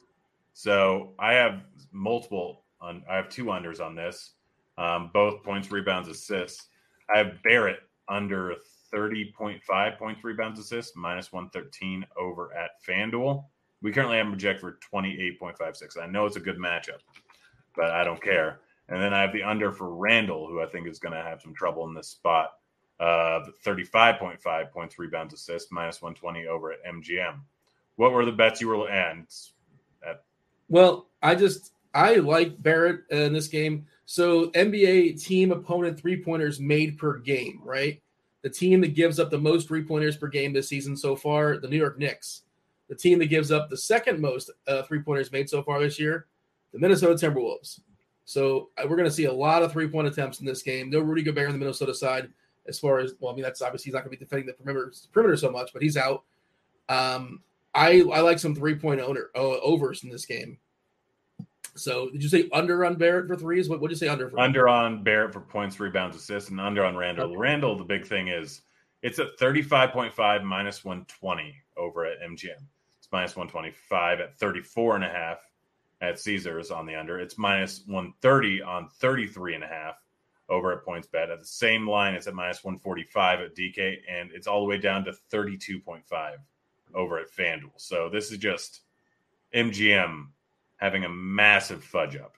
So 0.52 1.14
I 1.18 1.32
have 1.32 1.62
multiple. 1.90 2.64
On, 2.82 3.02
I 3.08 3.16
have 3.16 3.30
two 3.30 3.46
unders 3.46 3.80
on 3.80 3.94
this. 3.94 4.32
Um, 4.76 5.10
both 5.14 5.42
points, 5.42 5.72
rebounds, 5.72 6.10
assists. 6.10 6.66
I 7.08 7.16
have 7.16 7.42
Barrett 7.44 7.78
under 8.10 8.56
30.5 8.94 9.98
points, 9.98 10.22
rebounds, 10.22 10.60
assists, 10.60 10.94
minus 10.94 11.32
113 11.32 12.04
over 12.20 12.54
at 12.54 12.72
FanDuel. 12.86 13.42
We 13.80 13.90
currently 13.90 14.18
have 14.18 14.26
him 14.26 14.32
project 14.32 14.60
for 14.60 14.78
28.56. 14.94 15.96
I 15.98 16.06
know 16.08 16.26
it's 16.26 16.36
a 16.36 16.40
good 16.40 16.58
matchup, 16.58 17.00
but 17.74 17.90
I 17.90 18.04
don't 18.04 18.22
care. 18.22 18.60
And 18.88 19.02
then 19.02 19.12
I 19.12 19.22
have 19.22 19.32
the 19.32 19.42
under 19.42 19.72
for 19.72 19.94
Randle, 19.94 20.46
who 20.48 20.62
I 20.62 20.66
think 20.66 20.86
is 20.86 20.98
going 20.98 21.14
to 21.14 21.22
have 21.22 21.42
some 21.42 21.54
trouble 21.54 21.86
in 21.88 21.94
this 21.94 22.08
spot. 22.08 22.52
Uh, 22.98 23.40
35.5 23.64 24.70
points, 24.70 24.98
rebounds, 24.98 25.34
assists, 25.34 25.70
minus 25.70 26.00
120 26.00 26.46
over 26.46 26.72
at 26.72 26.84
MGM. 26.84 27.40
What 27.96 28.12
were 28.12 28.24
the 28.24 28.32
bets 28.32 28.60
you 28.60 28.68
were 28.68 28.88
and 28.88 29.26
at? 30.06 30.22
Well, 30.68 31.08
I 31.22 31.34
just 31.34 31.72
I 31.94 32.16
like 32.16 32.62
Barrett 32.62 33.00
in 33.10 33.32
this 33.32 33.48
game. 33.48 33.86
So 34.04 34.50
NBA 34.50 35.22
team 35.22 35.50
opponent 35.50 35.98
three 35.98 36.22
pointers 36.22 36.60
made 36.60 36.96
per 36.98 37.18
game, 37.18 37.60
right? 37.64 38.00
The 38.42 38.50
team 38.50 38.80
that 38.82 38.94
gives 38.94 39.18
up 39.18 39.30
the 39.30 39.38
most 39.38 39.66
three 39.66 39.82
pointers 39.82 40.16
per 40.16 40.28
game 40.28 40.52
this 40.52 40.68
season 40.68 40.96
so 40.96 41.16
far, 41.16 41.58
the 41.58 41.68
New 41.68 41.76
York 41.76 41.98
Knicks. 41.98 42.42
The 42.88 42.94
team 42.94 43.18
that 43.18 43.26
gives 43.26 43.50
up 43.50 43.68
the 43.68 43.76
second 43.76 44.20
most 44.20 44.50
uh, 44.68 44.82
three 44.82 45.00
pointers 45.00 45.32
made 45.32 45.50
so 45.50 45.62
far 45.62 45.80
this 45.80 45.98
year, 45.98 46.26
the 46.72 46.78
Minnesota 46.78 47.14
Timberwolves. 47.14 47.80
So 48.26 48.70
uh, 48.76 48.82
we're 48.88 48.96
going 48.96 49.08
to 49.08 49.14
see 49.14 49.24
a 49.24 49.32
lot 49.32 49.62
of 49.62 49.72
three 49.72 49.88
point 49.88 50.08
attempts 50.08 50.40
in 50.40 50.46
this 50.46 50.60
game. 50.60 50.90
No 50.90 51.00
Rudy 51.00 51.22
Gobert 51.22 51.46
on 51.46 51.52
the 51.52 51.58
Minnesota 51.58 51.94
side, 51.94 52.28
as 52.68 52.78
far 52.78 52.98
as 52.98 53.14
well. 53.20 53.32
I 53.32 53.36
mean, 53.36 53.44
that's 53.44 53.62
obviously 53.62 53.84
he's 53.84 53.94
not 53.94 54.00
going 54.00 54.10
to 54.10 54.18
be 54.18 54.24
defending 54.24 54.46
the 54.46 54.52
perimeter, 54.52 54.92
perimeter 55.12 55.36
so 55.36 55.50
much, 55.50 55.72
but 55.72 55.80
he's 55.80 55.96
out. 55.96 56.24
Um, 56.88 57.40
I 57.72 58.02
I 58.12 58.20
like 58.20 58.38
some 58.38 58.54
three 58.54 58.74
point 58.74 59.00
owner 59.00 59.30
uh, 59.34 59.60
overs 59.60 60.02
in 60.02 60.10
this 60.10 60.26
game. 60.26 60.58
So 61.76 62.10
did 62.10 62.22
you 62.22 62.28
say 62.28 62.48
under 62.52 62.84
on 62.84 62.96
Barrett 62.96 63.28
for 63.28 63.36
threes? 63.36 63.68
What 63.68 63.80
would 63.80 63.90
you 63.90 63.96
say 63.96 64.08
under 64.08 64.28
for? 64.28 64.40
Under 64.40 64.68
on 64.68 65.04
Barrett 65.04 65.32
for 65.32 65.40
points, 65.40 65.78
rebounds, 65.78 66.16
assists, 66.16 66.50
and 66.50 66.60
under 66.60 66.84
on 66.84 66.96
Randle. 66.96 67.26
Okay. 67.26 67.36
Randle, 67.36 67.76
the 67.76 67.84
big 67.84 68.06
thing 68.06 68.28
is 68.28 68.62
it's 69.02 69.20
at 69.20 69.38
35.5 69.38 70.42
minus 70.42 70.84
120 70.84 71.54
over 71.76 72.06
at 72.06 72.20
MGM. 72.22 72.62
It's 72.98 73.08
minus 73.12 73.36
125 73.36 74.20
at 74.20 74.36
34 74.38 74.96
and 74.96 75.04
a 75.04 75.08
half 75.08 75.38
at 76.00 76.18
Caesars 76.18 76.70
on 76.70 76.86
the 76.86 76.94
under. 76.94 77.18
It's 77.18 77.38
minus 77.38 77.82
130 77.86 78.62
on 78.62 78.88
33 79.00 79.54
and 79.54 79.64
a 79.64 79.66
half 79.66 79.96
over 80.48 80.72
at 80.72 80.84
PointsBet. 80.84 81.30
At 81.32 81.40
the 81.40 81.46
same 81.46 81.88
line, 81.88 82.14
it's 82.14 82.26
at 82.26 82.34
minus 82.34 82.62
145 82.62 83.40
at 83.40 83.54
DK, 83.56 83.98
and 84.08 84.30
it's 84.32 84.46
all 84.46 84.60
the 84.60 84.66
way 84.66 84.78
down 84.78 85.04
to 85.04 85.14
32.5 85.32 86.02
over 86.94 87.18
at 87.18 87.30
FanDuel. 87.30 87.72
So 87.76 88.08
this 88.08 88.30
is 88.30 88.38
just 88.38 88.82
MGM 89.54 90.26
having 90.76 91.04
a 91.04 91.08
massive 91.08 91.82
fudge 91.82 92.16
up. 92.16 92.36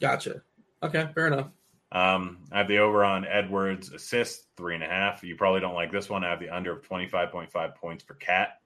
Gotcha. 0.00 0.42
Okay, 0.82 1.08
fair 1.14 1.26
enough. 1.26 1.48
Um, 1.90 2.38
I 2.52 2.58
have 2.58 2.68
the 2.68 2.78
over 2.78 3.04
on 3.04 3.24
Edwards 3.24 3.92
assist 3.92 4.46
three 4.56 4.74
and 4.74 4.84
a 4.84 4.86
half. 4.86 5.22
You 5.22 5.36
probably 5.36 5.60
don't 5.60 5.74
like 5.74 5.90
this 5.90 6.10
one. 6.10 6.22
I 6.22 6.30
have 6.30 6.40
the 6.40 6.50
under 6.50 6.72
of 6.72 6.82
twenty 6.82 7.08
five 7.08 7.32
point 7.32 7.50
five 7.50 7.74
points 7.76 8.04
per 8.04 8.14
cat. 8.14 8.60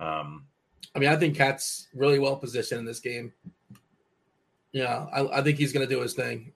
Um, 0.00 0.46
I 0.94 0.98
mean, 0.98 1.08
I 1.08 1.16
think 1.16 1.36
Cat's 1.36 1.88
really 1.94 2.18
well 2.18 2.36
positioned 2.36 2.80
in 2.80 2.84
this 2.84 3.00
game. 3.00 3.32
Yeah, 4.72 5.06
I, 5.12 5.38
I 5.38 5.42
think 5.42 5.58
he's 5.58 5.72
going 5.72 5.86
to 5.86 5.94
do 5.94 6.02
his 6.02 6.14
thing. 6.14 6.52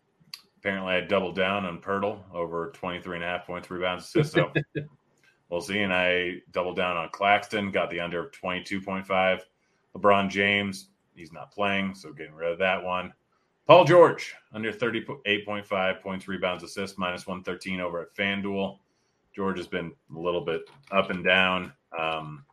Apparently, 0.59 0.95
I 0.95 1.01
doubled 1.01 1.37
down 1.37 1.65
on 1.65 1.81
Poeltl 1.81 2.19
over 2.35 2.71
23 2.75 3.17
and 3.17 3.25
a 3.25 3.27
half 3.27 3.47
points, 3.47 3.71
rebounds, 3.71 4.05
assists. 4.05 4.35
So 4.35 4.53
we'll 5.49 5.63
see. 5.63 5.81
And 5.81 5.93
I 5.93 6.35
doubled 6.53 6.77
down 6.77 6.97
on 6.97 7.09
Claxton, 7.11 7.71
got 7.71 7.89
the 7.91 8.01
under 8.01 8.27
of 8.27 8.33
22.5. 8.33 9.41
LeBron 9.97 10.29
James, 10.29 10.89
he's 11.15 11.33
not 11.33 11.51
playing, 11.51 11.95
so 11.95 12.13
getting 12.13 12.35
rid 12.35 12.53
of 12.53 12.59
that 12.59 12.83
one. 12.83 13.13
Paul 13.67 13.85
George 13.85 14.35
under 14.53 14.73
38.5 14.73 16.03
points, 16.03 16.29
rebounds, 16.29 16.63
assists, 16.63 16.99
minus 16.99 17.27
113 17.27 17.81
over 17.81 18.03
at 18.03 18.15
FanDuel. 18.15 18.79
George 19.35 19.59
has 19.59 19.67
been 19.67 19.93
a 20.15 20.19
little 20.19 20.45
bit 20.45 20.69
up 20.91 21.11
and 21.11 21.25
down. 21.25 21.73
Um, 21.99 22.45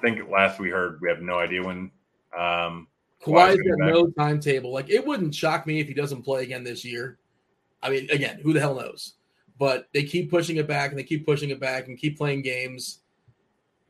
think 0.00 0.28
last 0.30 0.58
we 0.58 0.70
heard, 0.70 1.00
we 1.00 1.08
have 1.08 1.22
no 1.22 1.38
idea 1.38 1.62
when. 1.62 1.90
Um, 2.36 2.88
Kawhi's 3.24 3.56
got 3.56 3.78
no 3.78 4.08
timetable. 4.10 4.72
Like 4.72 4.90
it 4.90 5.04
wouldn't 5.04 5.34
shock 5.34 5.66
me 5.66 5.80
if 5.80 5.88
he 5.88 5.94
doesn't 5.94 6.22
play 6.22 6.42
again 6.42 6.64
this 6.64 6.84
year. 6.84 7.18
I 7.82 7.90
mean, 7.90 8.10
again, 8.10 8.40
who 8.42 8.52
the 8.52 8.60
hell 8.60 8.74
knows? 8.74 9.14
But 9.58 9.88
they 9.94 10.04
keep 10.04 10.30
pushing 10.30 10.56
it 10.56 10.68
back 10.68 10.90
and 10.90 10.98
they 10.98 11.04
keep 11.04 11.24
pushing 11.24 11.50
it 11.50 11.58
back 11.58 11.88
and 11.88 11.98
keep 11.98 12.18
playing 12.18 12.42
games 12.42 13.00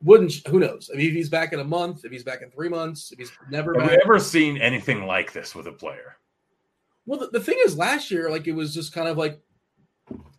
wouldn't 0.03 0.47
who 0.47 0.59
knows? 0.59 0.89
I 0.93 0.97
mean, 0.97 1.07
if 1.07 1.13
he's 1.13 1.29
back 1.29 1.53
in 1.53 1.59
a 1.59 1.63
month, 1.63 2.05
if 2.05 2.11
he's 2.11 2.23
back 2.23 2.41
in 2.41 2.51
three 2.51 2.69
months, 2.69 3.11
if 3.11 3.19
he's 3.19 3.31
never 3.49 3.73
have 3.73 3.89
back. 3.89 3.97
we 3.97 4.03
ever 4.03 4.19
seen 4.19 4.57
anything 4.57 5.05
like 5.05 5.33
this 5.33 5.55
with 5.55 5.67
a 5.67 5.71
player? 5.71 6.17
Well, 7.05 7.19
the, 7.19 7.27
the, 7.27 7.39
thing 7.39 7.57
is, 7.65 7.77
last 7.77 8.11
year, 8.11 8.29
like 8.29 8.47
it 8.47 8.51
was 8.51 8.73
just 8.73 8.93
kind 8.93 9.07
of 9.07 9.17
like 9.17 9.39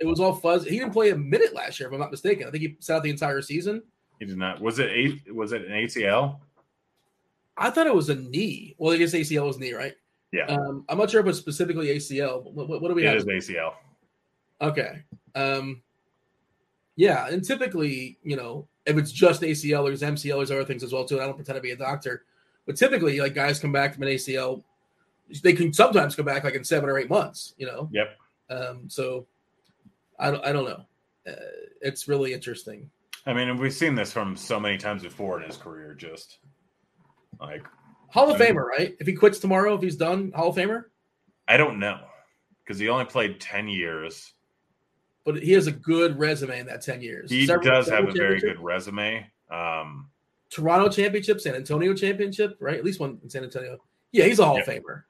it 0.00 0.07
was 0.07 0.20
all 0.20 0.35
fuzz. 0.35 0.64
He 0.64 0.78
didn't 0.78 0.92
play 0.92 1.11
a 1.11 1.16
minute 1.16 1.54
last 1.54 1.81
year, 1.81 1.88
if 1.88 1.92
I'm 1.92 2.00
not 2.00 2.11
mistaken. 2.11 2.46
I 2.46 2.50
think 2.50 2.62
he 2.62 2.76
sat 2.78 2.98
out 2.98 3.02
the 3.02 3.11
entire 3.11 3.42
season. 3.42 3.83
He 4.18 4.26
did 4.26 4.37
not. 4.37 4.61
Was 4.61 4.78
it 4.78 4.90
eight? 4.90 5.35
Was 5.35 5.52
it 5.52 5.66
an 5.66 5.72
ACL? 5.72 6.38
I 7.57 7.70
thought 7.70 7.87
it 7.87 7.94
was 7.94 8.09
a 8.09 8.14
knee. 8.14 8.74
Well, 8.78 8.94
I 8.94 8.96
guess 8.96 9.14
ACL 9.14 9.46
was 9.46 9.59
knee, 9.59 9.72
right? 9.72 9.94
Yeah. 10.33 10.46
Um, 10.46 10.85
I'm 10.88 10.98
not 10.98 11.11
sure 11.11 11.20
if 11.20 11.26
it's 11.26 11.38
specifically 11.38 11.88
ACL. 11.88 12.44
What, 12.52 12.68
what, 12.68 12.83
what 12.83 12.88
do 12.88 12.94
we 12.94 13.04
it 13.04 13.07
have? 13.07 13.26
It 13.26 13.37
is 13.37 13.48
ACL. 13.48 13.72
Okay. 14.61 15.02
Um, 15.35 15.83
yeah, 16.96 17.28
and 17.28 17.44
typically, 17.44 18.18
you 18.22 18.37
know, 18.37 18.66
if 18.85 18.96
it's 18.96 19.12
just 19.12 19.42
ACL, 19.42 19.87
there's 19.87 20.02
MCL, 20.02 20.37
there's 20.37 20.50
other 20.50 20.64
things 20.64 20.83
as 20.83 20.92
well 20.92 21.04
too. 21.04 21.14
And 21.14 21.22
I 21.22 21.26
don't 21.26 21.37
pretend 21.37 21.57
to 21.57 21.62
be 21.62 21.70
a 21.70 21.76
doctor, 21.76 22.24
but 22.66 22.76
typically, 22.76 23.20
like 23.20 23.35
guys 23.35 23.61
come 23.61 23.72
back 23.72 23.94
from 23.94 24.02
an 24.04 24.09
ACL, 24.11 24.62
they 25.42 25.52
can 25.52 25.72
sometimes 25.72 26.16
come 26.16 26.24
back 26.24 26.44
like 26.44 26.54
in 26.54 26.64
seven 26.64 26.88
or 26.88 26.98
eight 26.98 27.11
months. 27.11 27.54
You 27.57 27.66
know. 27.66 27.88
Yep. 27.92 28.18
Um, 28.50 28.85
so, 28.88 29.26
I 30.18 30.31
don't, 30.31 30.44
I 30.44 30.52
don't 30.52 30.64
know. 30.64 30.85
Uh, 31.31 31.37
it's 31.83 32.09
really 32.09 32.33
interesting. 32.33 32.90
I 33.26 33.33
mean, 33.33 33.59
we've 33.59 33.72
seen 33.72 33.94
this 33.94 34.12
from 34.12 34.37
so 34.37 34.59
many 34.59 34.78
times 34.78 35.02
before 35.02 35.40
in 35.40 35.46
his 35.46 35.57
career. 35.57 35.94
Just 35.94 36.38
like 37.40 37.64
Hall 38.11 38.31
of 38.31 38.40
I 38.40 38.44
mean, 38.44 38.54
Famer, 38.54 38.64
right? 38.64 38.96
If 39.00 39.07
he 39.07 39.14
quits 39.14 39.38
tomorrow, 39.38 39.74
if 39.74 39.83
he's 39.83 39.96
done, 39.96 40.33
Hall 40.35 40.48
of 40.48 40.57
Famer. 40.57 40.85
I 41.46 41.57
don't 41.57 41.78
know 41.78 42.00
because 42.64 42.78
he 42.78 42.88
only 42.88 43.07
played 43.07 43.40
ten 43.40 43.68
years 43.68 44.35
but 45.28 45.42
he 45.42 45.52
has 45.52 45.66
a 45.66 45.72
good 45.72 46.18
resume 46.18 46.59
in 46.59 46.64
that 46.64 46.81
10 46.81 47.02
years. 47.02 47.31
He 47.31 47.44
Several, 47.44 47.62
does 47.62 47.87
have 47.90 48.09
a 48.09 48.12
very 48.12 48.40
good 48.40 48.59
resume. 48.59 49.31
Um, 49.50 50.09
Toronto 50.48 50.88
championship, 50.88 51.38
San 51.38 51.54
Antonio 51.54 51.92
championship, 51.92 52.57
right? 52.61 52.78
At 52.78 52.85
least 52.85 52.98
one 52.98 53.18
in 53.22 53.28
San 53.28 53.44
Antonio. 53.44 53.76
Yeah, 54.11 54.24
he's 54.24 54.38
a 54.38 54.46
Hall 54.46 54.54
yeah. 54.54 54.62
of 54.62 54.66
Famer. 54.66 55.02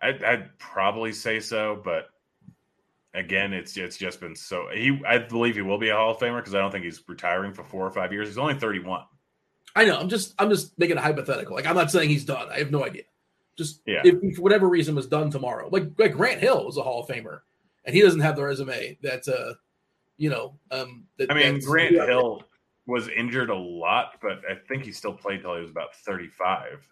I'd, 0.00 0.24
I'd, 0.24 0.58
probably 0.58 1.12
say 1.12 1.40
so, 1.40 1.78
but 1.84 2.08
again, 3.14 3.52
it's 3.52 3.76
it's 3.76 3.96
just 3.96 4.20
been 4.20 4.34
so 4.36 4.66
he. 4.72 5.00
I 5.06 5.18
believe 5.18 5.56
he 5.56 5.62
will 5.62 5.78
be 5.78 5.88
a 5.88 5.96
Hall 5.96 6.10
of 6.12 6.18
Famer 6.18 6.38
because 6.38 6.54
I 6.54 6.58
don't 6.58 6.70
think 6.70 6.84
he's 6.84 7.02
retiring 7.08 7.52
for 7.52 7.64
four 7.64 7.86
or 7.86 7.90
five 7.90 8.12
years. 8.12 8.28
He's 8.28 8.38
only 8.38 8.54
thirty 8.54 8.80
one. 8.80 9.02
I 9.76 9.84
know. 9.84 9.98
I'm 9.98 10.08
just 10.08 10.34
I'm 10.38 10.50
just 10.50 10.78
making 10.78 10.96
a 10.96 11.00
hypothetical. 11.00 11.54
Like 11.54 11.66
I'm 11.66 11.76
not 11.76 11.90
saying 11.90 12.08
he's 12.08 12.24
done. 12.24 12.48
I 12.50 12.58
have 12.58 12.70
no 12.70 12.84
idea. 12.84 13.02
Just 13.56 13.80
Yeah. 13.86 14.02
if 14.04 14.20
he, 14.20 14.32
for 14.32 14.42
whatever 14.42 14.68
reason 14.68 14.94
was 14.94 15.06
done 15.06 15.30
tomorrow. 15.30 15.68
Like 15.70 15.90
like 15.98 16.12
Grant 16.12 16.40
Hill 16.40 16.64
was 16.64 16.76
a 16.76 16.82
Hall 16.82 17.02
of 17.02 17.08
Famer, 17.08 17.40
and 17.84 17.94
he 17.94 18.02
doesn't 18.02 18.20
have 18.20 18.36
the 18.36 18.42
resume 18.44 18.98
that 19.02 19.26
uh 19.28 19.54
you 20.16 20.30
know 20.30 20.58
um. 20.70 21.06
That, 21.18 21.30
I 21.30 21.34
mean, 21.34 21.60
Grant 21.60 21.94
Hill 21.94 22.42
was 22.86 23.08
injured 23.08 23.50
a 23.50 23.56
lot, 23.56 24.14
but 24.22 24.40
I 24.50 24.54
think 24.68 24.84
he 24.84 24.92
still 24.92 25.12
played 25.12 25.42
till 25.42 25.54
he 25.54 25.60
was 25.62 25.70
about 25.70 25.94
thirty 25.96 26.28
five. 26.28 26.86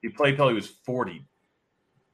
He 0.00 0.08
played 0.08 0.36
till 0.36 0.48
he 0.48 0.54
was 0.54 0.66
forty. 0.66 1.24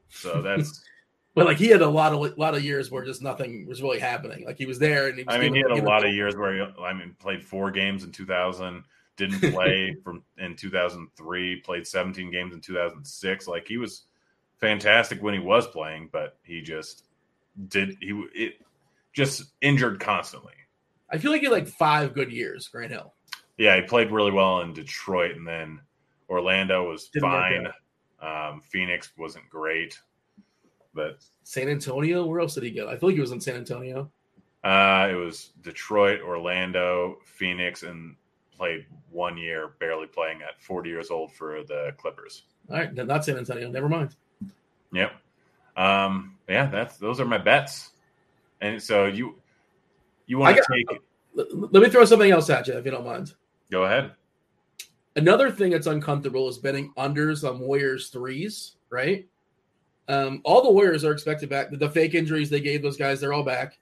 So 0.09 0.43
that's. 0.43 0.85
But 1.39 1.47
like 1.47 1.59
he 1.59 1.69
had 1.69 1.83
a 1.83 1.89
lot 1.89 2.13
of 2.13 2.39
lot 2.39 2.55
of 2.55 2.65
years 2.65 2.91
where 2.91 3.05
just 3.05 3.23
nothing 3.23 3.67
was 3.67 3.83
really 3.83 3.99
happening. 3.99 4.45
Like 4.45 4.59
he 4.59 4.67
was 4.67 4.79
there, 4.79 5.09
and 5.09 5.19
he 5.19 5.25
was 5.25 5.35
I 5.35 5.39
mean, 5.39 5.55
he 5.55 5.61
had 5.61 5.71
a 5.71 5.83
lot 5.83 6.05
of 6.05 6.13
years 6.13 6.37
where 6.37 6.55
he, 6.55 6.83
I 6.83 6.93
mean, 6.93 7.15
played 7.19 7.45
four 7.45 7.71
games 7.71 8.05
in 8.05 8.13
two 8.13 8.27
thousand. 8.27 8.85
Didn't 9.17 9.41
play 9.53 9.97
from 10.03 10.25
in 10.39 10.57
two 10.57 10.71
thousand 10.71 11.09
three. 11.17 11.61
Played 11.61 11.87
seventeen 11.87 12.31
games 12.31 12.55
in 12.55 12.61
two 12.61 12.75
thousand 12.75 13.05
six. 13.05 13.47
Like 13.47 13.67
he 13.69 13.77
was 13.77 14.03
fantastic 14.59 15.23
when 15.23 15.35
he 15.35 15.41
was 15.41 15.67
playing, 15.67 16.09
but 16.13 16.37
he 16.43 16.61
just 16.61 17.05
did 17.69 17.97
he 18.01 18.11
it 18.35 18.55
just 19.13 19.53
injured 19.61 20.01
constantly. 20.01 20.55
I 21.11 21.19
feel 21.19 21.31
like 21.31 21.41
he 21.41 21.47
had 21.47 21.53
like 21.53 21.69
five 21.69 22.15
good 22.15 22.33
years, 22.33 22.69
Grant 22.69 22.93
Hill. 22.93 23.15
Yeah, 23.57 23.77
he 23.77 23.83
played 23.83 24.11
really 24.11 24.31
well 24.33 24.61
in 24.61 24.73
Detroit, 24.73 25.37
and 25.37 25.47
then 25.47 25.81
Orlando 26.29 26.91
was 26.91 27.09
Didn't 27.09 27.29
fine. 27.29 27.69
Um, 28.21 28.61
Phoenix 28.61 29.13
wasn't 29.17 29.49
great, 29.49 29.99
but 30.95 31.19
San 31.45 31.69
Antonio, 31.69 32.25
where 32.27 32.41
else 32.41 32.55
did 32.55 32.65
he 32.65 32.71
go? 32.71 32.89
I 32.89 32.97
feel 32.97 33.11
like 33.11 33.15
he 33.15 33.21
was 33.21 33.33
in 33.33 33.41
San 33.41 33.57
Antonio. 33.57 34.11
uh, 34.65 35.09
it 35.11 35.15
was 35.15 35.51
Detroit, 35.63 36.21
Orlando, 36.21 37.19
Phoenix, 37.25 37.83
and 37.83 38.17
played 38.57 38.87
one 39.11 39.37
year, 39.37 39.73
barely 39.79 40.07
playing 40.07 40.43
at 40.43 40.61
40 40.61 40.91
years 40.91 41.11
old 41.11 41.33
for 41.33 41.63
the 41.65 41.95
Clippers. 41.97 42.43
All 42.71 42.77
right, 42.77 42.93
no, 42.93 43.05
not 43.05 43.25
San 43.25 43.37
Antonio. 43.37 43.71
Never 43.71 43.89
mind. 43.89 44.17
Yep. 44.93 45.13
Um, 45.77 46.37
yeah, 46.49 46.67
that's 46.67 46.97
those 46.97 47.21
are 47.21 47.25
my 47.25 47.39
bets. 47.39 47.91
And 48.61 48.83
so 48.83 49.07
you 49.07 49.37
you 50.27 50.39
want 50.39 50.57
to 50.57 50.63
take 50.71 51.01
let 51.35 51.83
me 51.83 51.89
throw 51.89 52.05
something 52.05 52.31
else 52.31 52.51
at 52.51 52.67
you, 52.67 52.75
if 52.75 52.85
you 52.85 52.91
don't 52.91 53.05
mind. 53.05 53.33
go 53.71 53.85
ahead. 53.85 54.13
Another 55.17 55.51
thing 55.51 55.71
that's 55.71 55.87
uncomfortable 55.87 56.49
is 56.49 56.59
betting 56.59 56.93
unders 56.97 57.49
on 57.49 57.61
Warriors 57.61 58.09
threes, 58.09 58.73
right? 58.91 59.27
Um, 60.09 60.41
all 60.45 60.63
the 60.63 60.71
Warriors 60.71 61.05
are 61.05 61.13
expected 61.13 61.49
back. 61.49 61.71
The, 61.71 61.77
the 61.77 61.91
fake 61.91 62.15
injuries 62.15 62.49
they 62.51 62.61
gave 62.61 62.83
those 62.83 62.97
guys, 62.97 63.21
they're 63.21 63.33
all 63.33 63.43
back. 63.43 63.79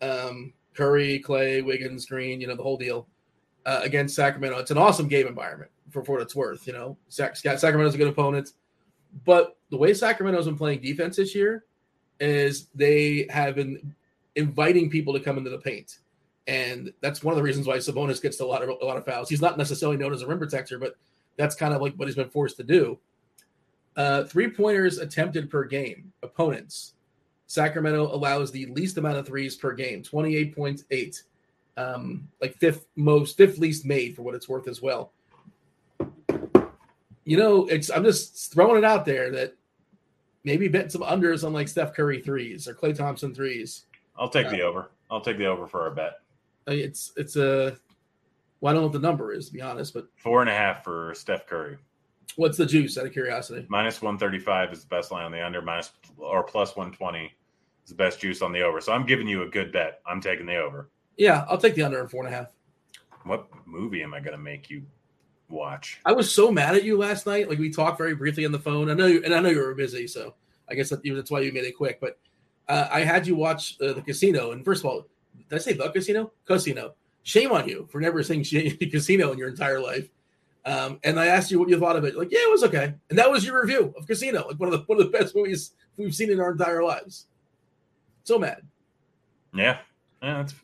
Um, 0.00 0.52
Curry, 0.74 1.22
Klay, 1.24 1.64
Wiggins, 1.64 2.06
Green, 2.06 2.40
you 2.40 2.46
know, 2.46 2.56
the 2.56 2.62
whole 2.62 2.76
deal 2.76 3.08
uh, 3.66 3.80
against 3.82 4.14
Sacramento. 4.14 4.58
It's 4.58 4.70
an 4.70 4.78
awesome 4.78 5.08
game 5.08 5.26
environment 5.26 5.70
for, 5.90 6.04
for 6.04 6.12
what 6.12 6.22
it's 6.22 6.34
worth. 6.34 6.66
You 6.66 6.72
know, 6.72 6.96
Sac- 7.08 7.36
Sacramento's 7.36 7.94
a 7.94 7.98
good 7.98 8.08
opponent. 8.08 8.52
But 9.24 9.56
the 9.70 9.76
way 9.76 9.94
Sacramento's 9.94 10.46
been 10.46 10.58
playing 10.58 10.80
defense 10.80 11.16
this 11.16 11.34
year 11.34 11.64
is 12.20 12.68
they 12.74 13.26
have 13.30 13.54
been 13.54 13.94
inviting 14.36 14.90
people 14.90 15.12
to 15.12 15.20
come 15.20 15.38
into 15.38 15.50
the 15.50 15.58
paint. 15.58 15.98
And 16.46 16.92
that's 17.00 17.22
one 17.22 17.32
of 17.32 17.36
the 17.36 17.42
reasons 17.42 17.66
why 17.66 17.78
Sabonis 17.78 18.20
gets 18.20 18.40
a 18.40 18.44
lot 18.44 18.62
of 18.62 18.68
a 18.68 18.84
lot 18.84 18.96
of 18.96 19.06
fouls. 19.06 19.30
He's 19.30 19.40
not 19.40 19.56
necessarily 19.56 19.96
known 19.96 20.12
as 20.12 20.22
a 20.22 20.26
rim 20.26 20.38
protector, 20.38 20.78
but 20.78 20.96
that's 21.36 21.54
kind 21.54 21.72
of 21.72 21.80
like 21.80 21.94
what 21.94 22.06
he's 22.06 22.16
been 22.16 22.28
forced 22.28 22.56
to 22.58 22.64
do. 22.64 22.98
Uh, 23.96 24.24
three 24.24 24.50
pointers 24.50 24.98
attempted 24.98 25.50
per 25.50 25.64
game, 25.64 26.12
opponents. 26.22 26.94
Sacramento 27.46 28.12
allows 28.14 28.50
the 28.50 28.66
least 28.66 28.98
amount 28.98 29.16
of 29.16 29.26
threes 29.26 29.56
per 29.56 29.72
game, 29.72 30.02
28.8. 30.02 31.22
Um, 31.76 32.28
like 32.40 32.56
fifth 32.56 32.86
most, 32.96 33.36
fifth 33.36 33.58
least 33.58 33.84
made 33.84 34.14
for 34.14 34.22
what 34.22 34.34
it's 34.34 34.48
worth 34.48 34.68
as 34.68 34.80
well. 34.80 35.12
You 37.24 37.36
know, 37.38 37.66
it's 37.66 37.90
I'm 37.90 38.04
just 38.04 38.52
throwing 38.52 38.78
it 38.78 38.84
out 38.84 39.04
there 39.04 39.30
that 39.30 39.54
maybe 40.44 40.68
bet 40.68 40.92
some 40.92 41.02
unders 41.02 41.44
on 41.44 41.52
like 41.52 41.68
Steph 41.68 41.94
Curry 41.94 42.20
threes 42.20 42.68
or 42.68 42.74
Klay 42.74 42.94
Thompson 42.96 43.34
threes. 43.34 43.86
I'll 44.16 44.28
take 44.28 44.50
the 44.50 44.62
over. 44.62 44.90
I'll 45.10 45.20
take 45.20 45.38
the 45.38 45.46
over 45.46 45.66
for 45.66 45.82
our 45.82 45.90
bet. 45.90 46.20
It's 46.66 47.12
it's 47.16 47.36
a 47.36 47.76
well, 48.60 48.70
I 48.70 48.74
don't 48.74 48.82
know 48.82 48.86
what 48.88 48.92
the 48.92 49.06
number 49.06 49.32
is 49.32 49.46
to 49.48 49.52
be 49.52 49.60
honest, 49.60 49.94
but 49.94 50.06
Four 50.16 50.42
and 50.42 50.50
a 50.50 50.54
half 50.54 50.84
for 50.84 51.14
Steph 51.14 51.46
Curry. 51.46 51.76
What's 52.36 52.56
the 52.56 52.66
juice 52.66 52.98
out 52.98 53.06
of 53.06 53.12
curiosity? 53.12 53.66
Minus 53.68 54.02
135 54.02 54.72
is 54.72 54.80
the 54.82 54.88
best 54.88 55.10
line 55.10 55.24
on 55.24 55.32
the 55.32 55.44
under, 55.44 55.62
minus 55.62 55.92
or 56.18 56.42
plus 56.42 56.76
120 56.76 57.32
is 57.84 57.90
the 57.90 57.94
best 57.94 58.20
juice 58.20 58.42
on 58.42 58.52
the 58.52 58.62
over. 58.62 58.80
So 58.80 58.92
I'm 58.92 59.06
giving 59.06 59.28
you 59.28 59.42
a 59.42 59.48
good 59.48 59.72
bet. 59.72 60.00
I'm 60.06 60.20
taking 60.20 60.46
the 60.46 60.56
over. 60.56 60.90
Yeah, 61.16 61.44
I'll 61.48 61.58
take 61.58 61.74
the 61.74 61.82
under 61.82 62.00
in 62.00 62.08
four 62.08 62.24
and 62.24 62.34
a 62.34 62.36
half. 62.36 62.48
What 63.24 63.48
movie 63.66 64.02
am 64.02 64.14
I 64.14 64.20
going 64.20 64.36
to 64.36 64.42
make 64.42 64.68
you 64.68 64.82
watch? 65.48 66.00
I 66.04 66.12
was 66.12 66.32
so 66.32 66.50
mad 66.50 66.74
at 66.74 66.84
you 66.84 66.98
last 66.98 67.26
night. 67.26 67.48
Like 67.48 67.58
we 67.58 67.70
talked 67.70 67.98
very 67.98 68.14
briefly 68.14 68.44
on 68.44 68.52
the 68.52 68.58
phone. 68.58 68.90
I 68.90 68.94
know, 68.94 69.06
you, 69.06 69.22
and 69.24 69.34
I 69.34 69.40
know 69.40 69.48
you 69.48 69.60
were 69.60 69.74
busy, 69.74 70.06
so 70.06 70.34
I 70.68 70.74
guess 70.74 70.90
that, 70.90 71.02
that's 71.02 71.30
why 71.30 71.40
you 71.40 71.52
made 71.52 71.64
it 71.64 71.76
quick. 71.76 72.00
But 72.00 72.18
uh, 72.68 72.88
I 72.90 73.00
had 73.00 73.26
you 73.26 73.36
watch 73.36 73.76
uh, 73.80 73.92
the 73.92 74.02
casino, 74.02 74.52
and 74.52 74.64
first 74.64 74.82
of 74.82 74.86
all, 74.86 75.06
did 75.48 75.56
I 75.56 75.58
say 75.58 75.72
the 75.72 75.90
casino? 75.90 76.32
Casino. 76.46 76.94
Shame 77.22 77.52
on 77.52 77.68
you 77.68 77.88
for 77.90 78.00
never 78.00 78.22
saying 78.22 78.44
casino 78.90 79.32
in 79.32 79.38
your 79.38 79.48
entire 79.48 79.80
life. 79.80 80.08
Um, 80.66 80.98
and 81.04 81.20
I 81.20 81.26
asked 81.26 81.50
you 81.50 81.58
what 81.58 81.68
you 81.68 81.78
thought 81.78 81.96
of 81.96 82.04
it. 82.04 82.16
Like, 82.16 82.30
yeah, 82.30 82.38
it 82.40 82.50
was 82.50 82.64
okay. 82.64 82.94
And 83.10 83.18
that 83.18 83.30
was 83.30 83.44
your 83.44 83.60
review 83.60 83.92
of 83.98 84.06
Casino, 84.06 84.46
like 84.48 84.58
one 84.58 84.72
of 84.72 84.72
the 84.72 84.84
one 84.86 84.98
of 84.98 85.10
the 85.10 85.16
best 85.16 85.36
movies 85.36 85.72
we've 85.96 86.14
seen 86.14 86.30
in 86.30 86.40
our 86.40 86.52
entire 86.52 86.82
lives. 86.82 87.26
So 88.24 88.38
mad. 88.38 88.62
Yeah. 89.54 89.78
Yeah, 90.22 90.38
that's 90.38 90.54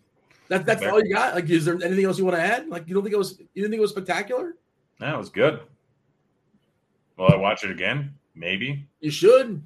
That, 0.49 0.65
that's 0.65 0.81
Fair. 0.81 0.93
all 0.93 1.05
you 1.05 1.15
got. 1.15 1.35
Like, 1.35 1.51
is 1.51 1.67
there 1.67 1.75
anything 1.83 2.07
else 2.07 2.19
you 2.19 2.25
want 2.25 2.37
to 2.37 2.43
add? 2.43 2.69
Like, 2.69 2.89
you 2.89 2.95
don't 2.95 3.03
think 3.03 3.13
it 3.15 3.19
was 3.19 3.39
you 3.39 3.63
didn't 3.63 3.71
think 3.71 3.79
it 3.79 3.83
was 3.83 3.91
spectacular? 3.91 4.57
that 5.01 5.17
was 5.17 5.29
good. 5.29 5.61
Will 7.17 7.29
I 7.31 7.37
watch 7.37 7.65
it 7.65 7.71
again? 7.71 8.15
Maybe. 8.35 8.87
You 9.01 9.11
should. 9.11 9.65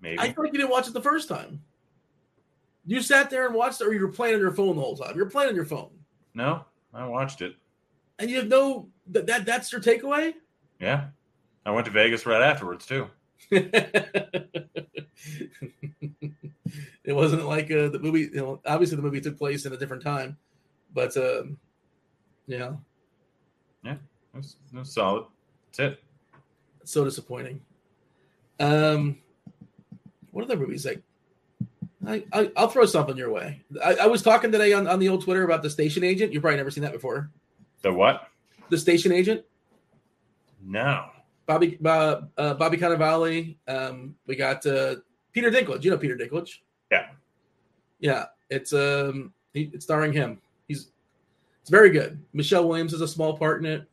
Maybe. 0.00 0.18
I 0.18 0.32
feel 0.32 0.44
like 0.44 0.52
you 0.52 0.58
didn't 0.58 0.70
watch 0.70 0.88
it 0.88 0.94
the 0.94 1.00
first 1.02 1.28
time. 1.28 1.62
You 2.86 3.00
sat 3.02 3.30
there 3.30 3.46
and 3.46 3.54
watched 3.54 3.80
it, 3.80 3.86
or 3.86 3.92
you 3.92 4.00
were 4.00 4.08
playing 4.08 4.34
on 4.34 4.40
your 4.40 4.50
phone 4.52 4.74
the 4.76 4.82
whole 4.82 4.96
time. 4.96 5.14
You're 5.14 5.30
playing 5.30 5.50
on 5.50 5.54
your 5.54 5.64
phone, 5.66 5.90
no, 6.34 6.64
I 6.92 7.06
watched 7.06 7.42
it. 7.42 7.54
And 8.22 8.30
you 8.30 8.38
have 8.38 8.48
no 8.48 8.88
that, 9.08 9.26
that 9.26 9.44
that's 9.44 9.70
your 9.72 9.80
takeaway. 9.80 10.32
Yeah. 10.80 11.06
I 11.66 11.70
went 11.72 11.84
to 11.86 11.92
Vegas 11.92 12.24
right 12.24 12.40
afterwards 12.42 12.86
too. 12.86 13.08
it 13.50 14.72
wasn't 17.06 17.44
like 17.46 17.70
uh, 17.70 17.88
the 17.88 17.98
movie. 18.00 18.30
You 18.32 18.36
know, 18.36 18.60
obviously 18.66 18.96
the 18.96 19.02
movie 19.02 19.20
took 19.20 19.36
place 19.38 19.66
in 19.66 19.72
a 19.72 19.76
different 19.76 20.02
time, 20.02 20.36
but 20.94 21.16
um, 21.16 21.56
yeah, 22.46 22.72
It 23.84 23.98
was, 24.34 24.56
it 24.72 24.78
was 24.78 24.92
solid. 24.92 25.24
That's 25.76 25.92
it. 25.94 26.02
so 26.84 27.04
disappointing. 27.04 27.60
Um, 28.58 29.18
what 30.30 30.44
other 30.44 30.56
movies 30.56 30.86
like? 30.86 31.02
I, 32.06 32.24
I 32.32 32.50
I'll 32.56 32.68
throw 32.68 32.86
something 32.86 33.16
your 33.16 33.30
way. 33.30 33.62
I, 33.84 33.94
I 34.02 34.06
was 34.06 34.22
talking 34.22 34.50
today 34.50 34.72
on, 34.72 34.88
on 34.88 34.98
the 34.98 35.08
old 35.08 35.22
Twitter 35.22 35.44
about 35.44 35.62
the 35.62 35.70
station 35.70 36.02
agent. 36.02 36.32
You've 36.32 36.42
probably 36.42 36.56
never 36.56 36.70
seen 36.70 36.82
that 36.82 36.92
before. 36.92 37.30
The 37.82 37.92
what? 37.92 38.28
The 38.70 38.78
station 38.78 39.12
agent. 39.12 39.44
No. 40.64 41.06
Bobby 41.46 41.78
uh, 41.84 42.22
uh, 42.38 42.54
Bobby 42.54 42.76
Cannavale. 42.76 43.56
Um, 43.68 44.14
we 44.26 44.36
got 44.36 44.64
uh, 44.64 44.96
Peter 45.32 45.50
Dinklage. 45.50 45.84
You 45.84 45.90
know 45.90 45.98
Peter 45.98 46.16
Dinklage. 46.16 46.58
Yeah. 46.90 47.08
Yeah. 47.98 48.26
It's 48.48 48.72
um 48.72 49.32
he, 49.52 49.70
it's 49.72 49.84
starring 49.84 50.12
him. 50.12 50.40
He's 50.68 50.92
it's 51.60 51.70
very 51.70 51.90
good. 51.90 52.22
Michelle 52.32 52.68
Williams 52.68 52.92
has 52.92 53.00
a 53.00 53.08
small 53.08 53.36
part 53.36 53.60
in 53.60 53.66
it. 53.66 53.88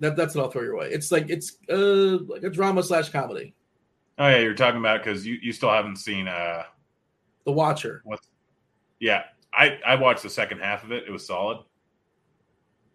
That 0.00 0.16
that's 0.16 0.34
what 0.34 0.44
I'll 0.44 0.50
throw 0.50 0.62
your 0.62 0.76
way. 0.76 0.90
It's 0.90 1.10
like 1.10 1.30
it's 1.30 1.56
uh 1.70 2.18
like 2.26 2.42
a 2.42 2.50
drama 2.50 2.82
slash 2.82 3.08
comedy. 3.08 3.54
Oh 4.18 4.28
yeah, 4.28 4.38
you're 4.38 4.54
talking 4.54 4.78
about 4.80 5.02
because 5.02 5.26
you, 5.26 5.38
you 5.42 5.52
still 5.52 5.70
haven't 5.70 5.96
seen 5.96 6.28
uh 6.28 6.64
The 7.46 7.52
Watcher. 7.52 8.02
what's 8.04 8.28
yeah. 9.00 9.24
I, 9.56 9.78
I 9.86 9.94
watched 9.94 10.24
the 10.24 10.30
second 10.30 10.58
half 10.58 10.82
of 10.82 10.90
it. 10.90 11.04
It 11.06 11.12
was 11.12 11.24
solid. 11.24 11.58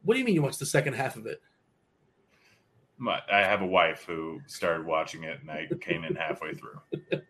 What 0.03 0.13
do 0.13 0.19
you 0.19 0.25
mean 0.25 0.35
you 0.35 0.41
watched 0.41 0.59
the 0.59 0.65
second 0.65 0.93
half 0.93 1.15
of 1.15 1.25
it? 1.25 1.41
My, 2.97 3.21
I 3.31 3.39
have 3.39 3.61
a 3.61 3.65
wife 3.65 4.03
who 4.05 4.41
started 4.47 4.85
watching 4.85 5.23
it 5.23 5.39
and 5.41 5.49
I 5.49 5.67
came 5.79 6.03
in 6.03 6.15
halfway 6.15 6.53
through. 6.53 6.79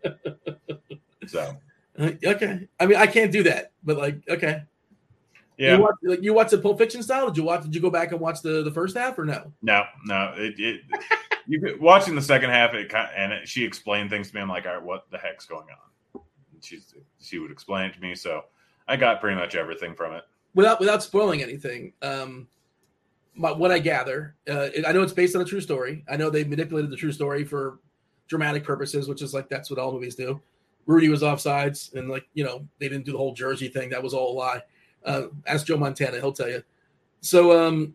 So 1.30 1.56
Uh, 1.98 2.12
okay. 2.24 2.68
I 2.80 2.86
mean 2.86 2.98
I 2.98 3.06
can't 3.06 3.32
do 3.32 3.44
that, 3.44 3.72
but 3.84 3.98
like 3.98 4.22
okay. 4.30 4.64
yeah. 5.58 5.76
You 5.76 5.82
watch, 5.84 5.96
like 6.04 6.24
you 6.24 6.34
watched 6.34 6.52
the 6.52 6.58
Pulp 6.58 6.78
Fiction 6.78 7.04
style? 7.04 7.28
Did 7.28 7.38
you 7.38 7.44
watch? 7.44 7.64
Did 7.64 7.76
you 7.76 7.82
go 7.82 7.90
back 7.90 8.12
and 8.12 8.20
watch 8.20 8.42
the 8.42 8.64
the 8.64 8.72
first 8.72 8.98
half 8.98 9.20
or 9.20 9.26
no? 9.26 9.52
No, 9.62 9.84
no. 10.06 10.34
It, 10.38 10.56
it 10.58 10.82
you 11.48 11.78
watching 11.80 12.16
the 12.16 12.22
second 12.22 12.52
half, 12.52 12.74
it 12.74 12.90
kind 12.90 13.10
and 13.16 13.34
it, 13.34 13.48
she 13.48 13.64
explained 13.66 14.10
things 14.10 14.30
to 14.30 14.36
me. 14.36 14.42
I'm 14.42 14.50
like, 14.50 14.66
all 14.66 14.74
right, 14.74 14.84
what 14.84 15.06
the 15.12 15.18
heck's 15.18 15.46
going 15.46 15.68
on? 15.70 16.22
And 16.54 16.64
she's 16.64 16.94
she 17.22 17.40
would 17.40 17.52
explain 17.52 17.90
it 17.90 17.94
to 17.96 18.02
me, 18.02 18.16
so 18.16 18.46
I 18.88 18.96
got 18.96 19.20
pretty 19.20 19.36
much 19.36 19.56
everything 19.56 19.94
from 19.94 20.14
it. 20.14 20.24
without 20.56 20.80
without 20.80 21.04
spoiling 21.04 21.42
anything, 21.44 21.94
um, 22.02 22.48
my, 23.36 23.52
what 23.52 23.72
I 23.72 23.80
gather, 23.80 24.36
uh, 24.50 24.70
I 24.88 24.92
know 24.92 25.02
it's 25.02 25.13
based 25.13 25.36
on 25.36 25.42
a 25.42 25.46
true 25.46 25.62
story. 25.62 26.04
I 26.10 26.18
know 26.18 26.30
they 26.30 26.44
manipulated 26.44 26.92
the 26.92 26.98
true 26.98 27.12
story 27.12 27.44
for 27.44 27.80
dramatic 28.28 28.63
purposes, 28.63 29.08
which 29.08 29.22
is 29.22 29.34
like 29.34 29.50
that's 29.50 29.70
what 29.70 29.80
all 29.80 29.92
movies 29.92 30.15
do. 30.15 30.42
Rudy 30.86 31.10
was 31.10 31.22
offsides, 31.22 31.94
and 31.94 32.10
like 32.10 32.28
you 32.34 32.44
know 32.44 32.68
they 32.80 32.89
didn't 32.89 33.06
do 33.06 33.12
the 33.12 33.18
whole 33.18 33.34
jersey 33.34 33.68
thing. 33.68 33.89
That 33.89 34.02
was 34.02 34.13
all 34.13 34.34
a 34.34 34.38
lie. 34.38 34.62
Uh, 35.06 35.24
ask 35.48 35.65
Joe 35.65 35.78
Montana; 35.78 36.18
he'll 36.18 36.34
tell 36.34 36.50
you. 36.50 36.63
So, 37.22 37.58
um, 37.60 37.94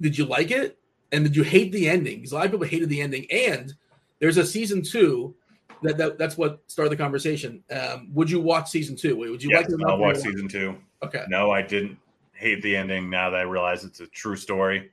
did 0.00 0.16
you 0.16 0.24
like 0.24 0.50
it? 0.50 0.78
And 1.12 1.24
did 1.24 1.36
you 1.36 1.42
hate 1.42 1.72
the 1.72 1.88
ending? 1.88 2.16
Because 2.16 2.32
a 2.32 2.36
lot 2.36 2.46
of 2.46 2.52
people 2.52 2.66
hated 2.66 2.88
the 2.88 3.00
ending. 3.00 3.26
And 3.30 3.74
there's 4.18 4.38
a 4.38 4.46
season 4.46 4.82
two 4.82 5.34
that, 5.82 5.98
that 5.98 6.18
that's 6.18 6.38
what 6.38 6.60
started 6.66 6.90
the 6.90 6.96
conversation. 6.96 7.62
Um, 7.70 8.08
would 8.14 8.30
you 8.30 8.40
watch 8.40 8.70
season 8.70 8.96
two? 8.96 9.16
Would 9.16 9.42
you 9.42 9.50
yes, 9.50 9.68
like? 9.68 9.80
I'll 9.86 9.98
watch 9.98 10.16
season 10.18 10.48
two. 10.48 10.76
Okay. 11.02 11.24
No, 11.28 11.50
I 11.50 11.60
didn't 11.60 11.98
hate 12.32 12.62
the 12.62 12.76
ending. 12.76 13.08
Now 13.10 13.30
that 13.30 13.40
I 13.40 13.42
realize 13.42 13.84
it's 13.84 14.00
a 14.00 14.06
true 14.06 14.36
story, 14.36 14.90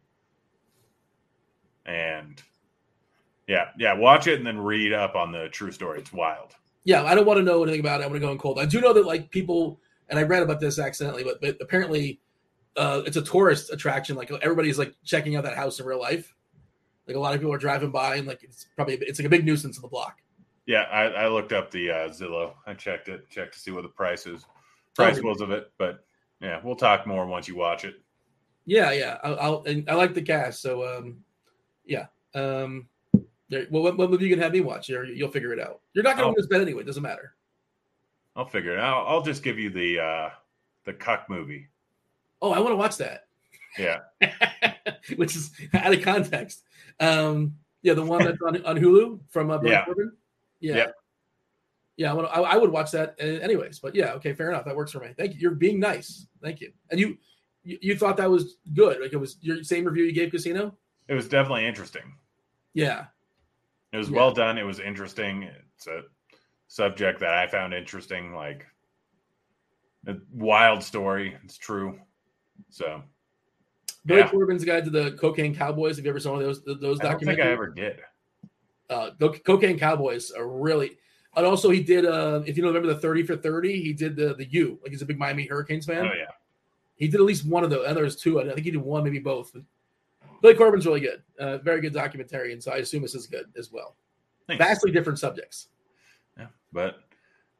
and 1.85 2.41
yeah, 3.47 3.69
yeah, 3.77 3.93
watch 3.93 4.27
it 4.27 4.37
and 4.37 4.45
then 4.45 4.59
read 4.59 4.93
up 4.93 5.15
on 5.15 5.31
the 5.31 5.49
true 5.49 5.71
story. 5.71 5.99
It's 5.99 6.13
wild. 6.13 6.55
Yeah, 6.83 7.03
I 7.03 7.15
don't 7.15 7.25
want 7.25 7.37
to 7.37 7.43
know 7.43 7.63
anything 7.63 7.79
about 7.81 8.01
it. 8.01 8.03
I 8.03 8.07
want 8.07 8.15
to 8.15 8.19
go 8.25 8.31
in 8.31 8.37
cold. 8.37 8.59
I 8.59 8.65
do 8.65 8.79
know 8.81 8.93
that 8.93 9.05
like 9.05 9.29
people, 9.31 9.79
and 10.09 10.17
I 10.19 10.23
read 10.23 10.43
about 10.43 10.59
this 10.59 10.79
accidentally, 10.79 11.23
but, 11.23 11.41
but 11.41 11.57
apparently 11.61 12.21
uh, 12.77 13.01
it's 13.05 13.17
a 13.17 13.21
tourist 13.21 13.71
attraction. 13.71 14.15
Like 14.15 14.31
everybody's 14.41 14.77
like 14.79 14.93
checking 15.03 15.35
out 15.35 15.43
that 15.43 15.57
house 15.57 15.79
in 15.79 15.85
real 15.85 15.99
life. 15.99 16.33
Like 17.07 17.15
a 17.15 17.19
lot 17.19 17.33
of 17.33 17.39
people 17.41 17.53
are 17.53 17.57
driving 17.59 17.89
by 17.91 18.15
and 18.17 18.27
like 18.27 18.43
it's 18.43 18.67
probably 18.75 18.95
it's 19.01 19.19
like 19.19 19.25
a 19.25 19.29
big 19.29 19.45
nuisance 19.45 19.77
in 19.77 19.81
the 19.81 19.87
block. 19.87 20.17
Yeah, 20.67 20.83
I, 20.83 21.05
I 21.05 21.27
looked 21.27 21.51
up 21.51 21.71
the 21.71 21.89
uh, 21.89 22.09
Zillow. 22.09 22.53
I 22.67 22.75
checked 22.75 23.09
it, 23.09 23.27
checked 23.29 23.53
to 23.55 23.59
see 23.59 23.71
what 23.71 23.81
the 23.81 23.89
price 23.89 24.27
is, 24.27 24.45
price 24.95 25.17
Oh. 25.17 25.27
was 25.27 25.41
of 25.41 25.49
it. 25.49 25.71
But 25.79 26.05
yeah, 26.41 26.59
we'll 26.63 26.75
talk 26.75 27.05
more 27.07 27.25
once 27.25 27.47
you 27.47 27.55
watch 27.55 27.85
it. 27.85 27.95
Yeah, 28.65 28.91
yeah. 28.91 29.17
I'll, 29.23 29.39
I'll 29.39 29.63
and 29.63 29.89
I 29.89 29.95
like 29.95 30.13
the 30.13 30.21
cast. 30.21 30.61
So 30.61 30.85
um, 30.97 31.17
yeah. 31.85 32.07
Um, 32.35 32.87
there, 33.49 33.65
well, 33.71 33.81
what, 33.81 33.97
what 33.97 34.11
movie 34.11 34.25
you 34.25 34.29
can 34.35 34.43
have 34.43 34.53
me 34.53 34.61
watch? 34.61 34.89
You'll 34.89 35.31
figure 35.31 35.53
it 35.53 35.59
out. 35.59 35.81
You're 35.93 36.03
not 36.03 36.17
going 36.17 36.25
to 36.25 36.25
Oh. 36.25 36.27
win 36.29 36.35
this 36.37 36.45
bet 36.47 36.61
anyway. 36.61 36.81
It 36.81 36.85
doesn't 36.85 37.01
matter. 37.01 37.33
I'll 38.35 38.45
figure 38.45 38.73
it 38.73 38.79
out. 38.79 39.05
I'll 39.07 39.23
just 39.23 39.41
give 39.43 39.57
you 39.57 39.69
the 39.71 39.99
uh, 39.99 40.29
the 40.85 40.93
cuck 40.93 41.29
movie. 41.29 41.67
Oh, 42.41 42.51
I 42.51 42.59
want 42.59 42.71
to 42.71 42.75
watch 42.75 42.97
that. 42.97 43.25
Yeah, 43.77 43.99
Which 45.15 45.35
is 45.35 45.51
out 45.73 45.93
of 45.93 46.01
context. 46.01 46.63
Um, 46.99 47.55
yeah, 47.81 47.93
the 47.93 48.03
one 48.03 48.23
that's 48.23 48.37
on, 48.45 48.63
on 48.65 48.77
Hulu 48.77 49.19
from 49.29 49.51
uh, 49.51 49.57
Billy 49.57 49.71
Yeah. 49.73 49.85
Yeah. 50.59 50.75
Yeah. 50.75 50.85
Yeah, 51.99 52.11
I, 52.11 52.13
wanna, 52.13 52.29
I, 52.29 52.53
I 52.53 52.55
would 52.55 52.69
watch 52.71 52.91
that 52.91 53.15
uh, 53.21 53.25
anyways. 53.25 53.79
But 53.79 53.93
yeah, 53.93 54.13
okay, 54.13 54.31
fair 54.33 54.49
enough. 54.49 54.63
That 54.63 54.73
works 54.75 54.93
for 54.93 54.99
me. 55.01 55.09
Thank 55.17 55.33
you. 55.33 55.39
You're 55.41 55.51
being 55.51 55.81
nice. 55.81 56.27
Thank 56.41 56.61
you. 56.61 56.71
And 56.89 56.97
you, 56.97 57.17
you, 57.63 57.77
you 57.81 57.97
thought 57.97 58.15
that 58.17 58.29
was 58.31 58.55
good. 58.73 59.01
Like 59.01 59.11
it 59.11 59.17
was 59.17 59.35
your 59.41 59.63
same 59.65 59.83
review 59.83 60.05
you 60.05 60.13
gave 60.13 60.31
Casino. 60.31 60.77
it 61.09 61.13
was 61.13 61.27
definitely 61.27 61.67
interesting. 61.67 62.13
Yeah. 62.73 63.07
It 63.91 63.97
was 63.97 64.09
Yeah. 64.09 64.15
well 64.15 64.31
done. 64.31 64.57
It 64.57 64.63
was 64.63 64.79
interesting. 64.79 65.43
It's 65.75 65.87
a 65.87 66.03
subject 66.69 67.19
that 67.19 67.33
I 67.33 67.47
found 67.47 67.73
interesting. 67.73 68.33
Like 68.33 68.65
a 70.07 70.15
wild 70.31 70.81
story. 70.81 71.35
It's 71.43 71.57
true. 71.57 71.99
So 72.69 73.03
Billy 74.05 74.21
Yeah. 74.21 74.29
Corben's 74.29 74.63
guide 74.63 74.85
to 74.85 74.89
the 74.89 75.11
Cocaine 75.19 75.53
Cowboys. 75.53 75.97
Have 75.97 76.05
you 76.05 76.11
ever 76.11 76.19
saw 76.21 76.31
one 76.31 76.43
of 76.43 76.45
those 76.47 76.79
those 76.79 77.01
I 77.01 77.09
don't 77.09 77.19
think 77.19 77.39
documentaries? 77.39 77.45
I 77.45 77.51
ever 77.51 77.67
did. 77.71 77.99
uh, 78.89 79.09
the 79.19 79.31
Cocaine 79.45 79.77
Cowboys 79.77 80.31
are 80.31 80.47
really, 80.47 80.97
and 81.39 81.47
also 81.47 81.69
he 81.69 81.81
did. 81.83 82.05
Uh, 82.05 82.41
if 82.45 82.55
you 82.55 82.63
don't 82.63 82.73
remember 82.73 82.93
the 82.93 82.99
thirty 82.99 83.23
for 83.23 83.35
thirty, 83.35 83.81
he 83.81 83.93
did 83.93 84.15
the 84.15 84.33
the 84.35 84.45
U. 84.51 84.79
Like 84.81 84.91
he's 84.91 85.01
a 85.01 85.05
big 85.05 85.17
Miami 85.19 85.45
Hurricanes 85.47 85.85
fan. 85.85 86.05
Oh 86.05 86.13
yeah. 86.15 86.25
He 86.95 87.07
did 87.07 87.19
at 87.19 87.25
least 87.25 87.45
one 87.45 87.63
of 87.63 87.69
those. 87.69 87.87
And 87.87 87.95
there's 87.95 88.15
two. 88.15 88.39
I 88.41 88.45
think 88.45 88.59
he 88.59 88.71
did 88.71 88.77
one, 88.81 89.03
maybe 89.03 89.19
both. 89.19 89.55
Billy 90.41 90.53
Corben's 90.53 90.85
really 90.85 90.99
good. 91.01 91.21
Uh, 91.37 91.57
very 91.57 91.81
good 91.81 91.93
documentary, 91.93 92.53
and 92.53 92.61
so 92.63 92.71
I 92.71 92.77
assume 92.77 93.01
this 93.01 93.15
is 93.15 93.27
good 93.27 93.45
as 93.57 93.71
well. 93.71 93.95
Thanks. 94.47 94.63
Vastly 94.63 94.91
different 94.91 95.19
subjects. 95.19 95.67
Yeah, 96.37 96.47
but 96.71 96.99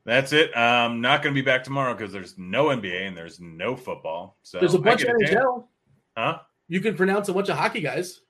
that's 0.05 0.33
it. 0.33 0.55
I'm 0.55 1.01
not 1.01 1.21
going 1.21 1.35
to 1.35 1.41
be 1.41 1.45
back 1.45 1.63
tomorrow 1.63 1.93
because 1.93 2.11
there's 2.11 2.37
no 2.37 2.65
NBA 2.67 3.07
and 3.07 3.15
there's 3.17 3.39
no 3.39 3.75
football. 3.75 4.37
So 4.43 4.59
There's 4.59 4.73
a 4.73 4.79
bunch 4.79 5.01
of 5.03 5.07
get 5.07 5.15
a 5.15 5.19
chance- 5.19 5.35
NHL. 5.35 5.65
Huh? 6.17 6.39
You 6.67 6.81
can 6.81 6.95
pronounce 6.95 7.29
a 7.29 7.33
bunch 7.33 7.49
of 7.49 7.57
hockey 7.57 7.81
guys. 7.81 8.21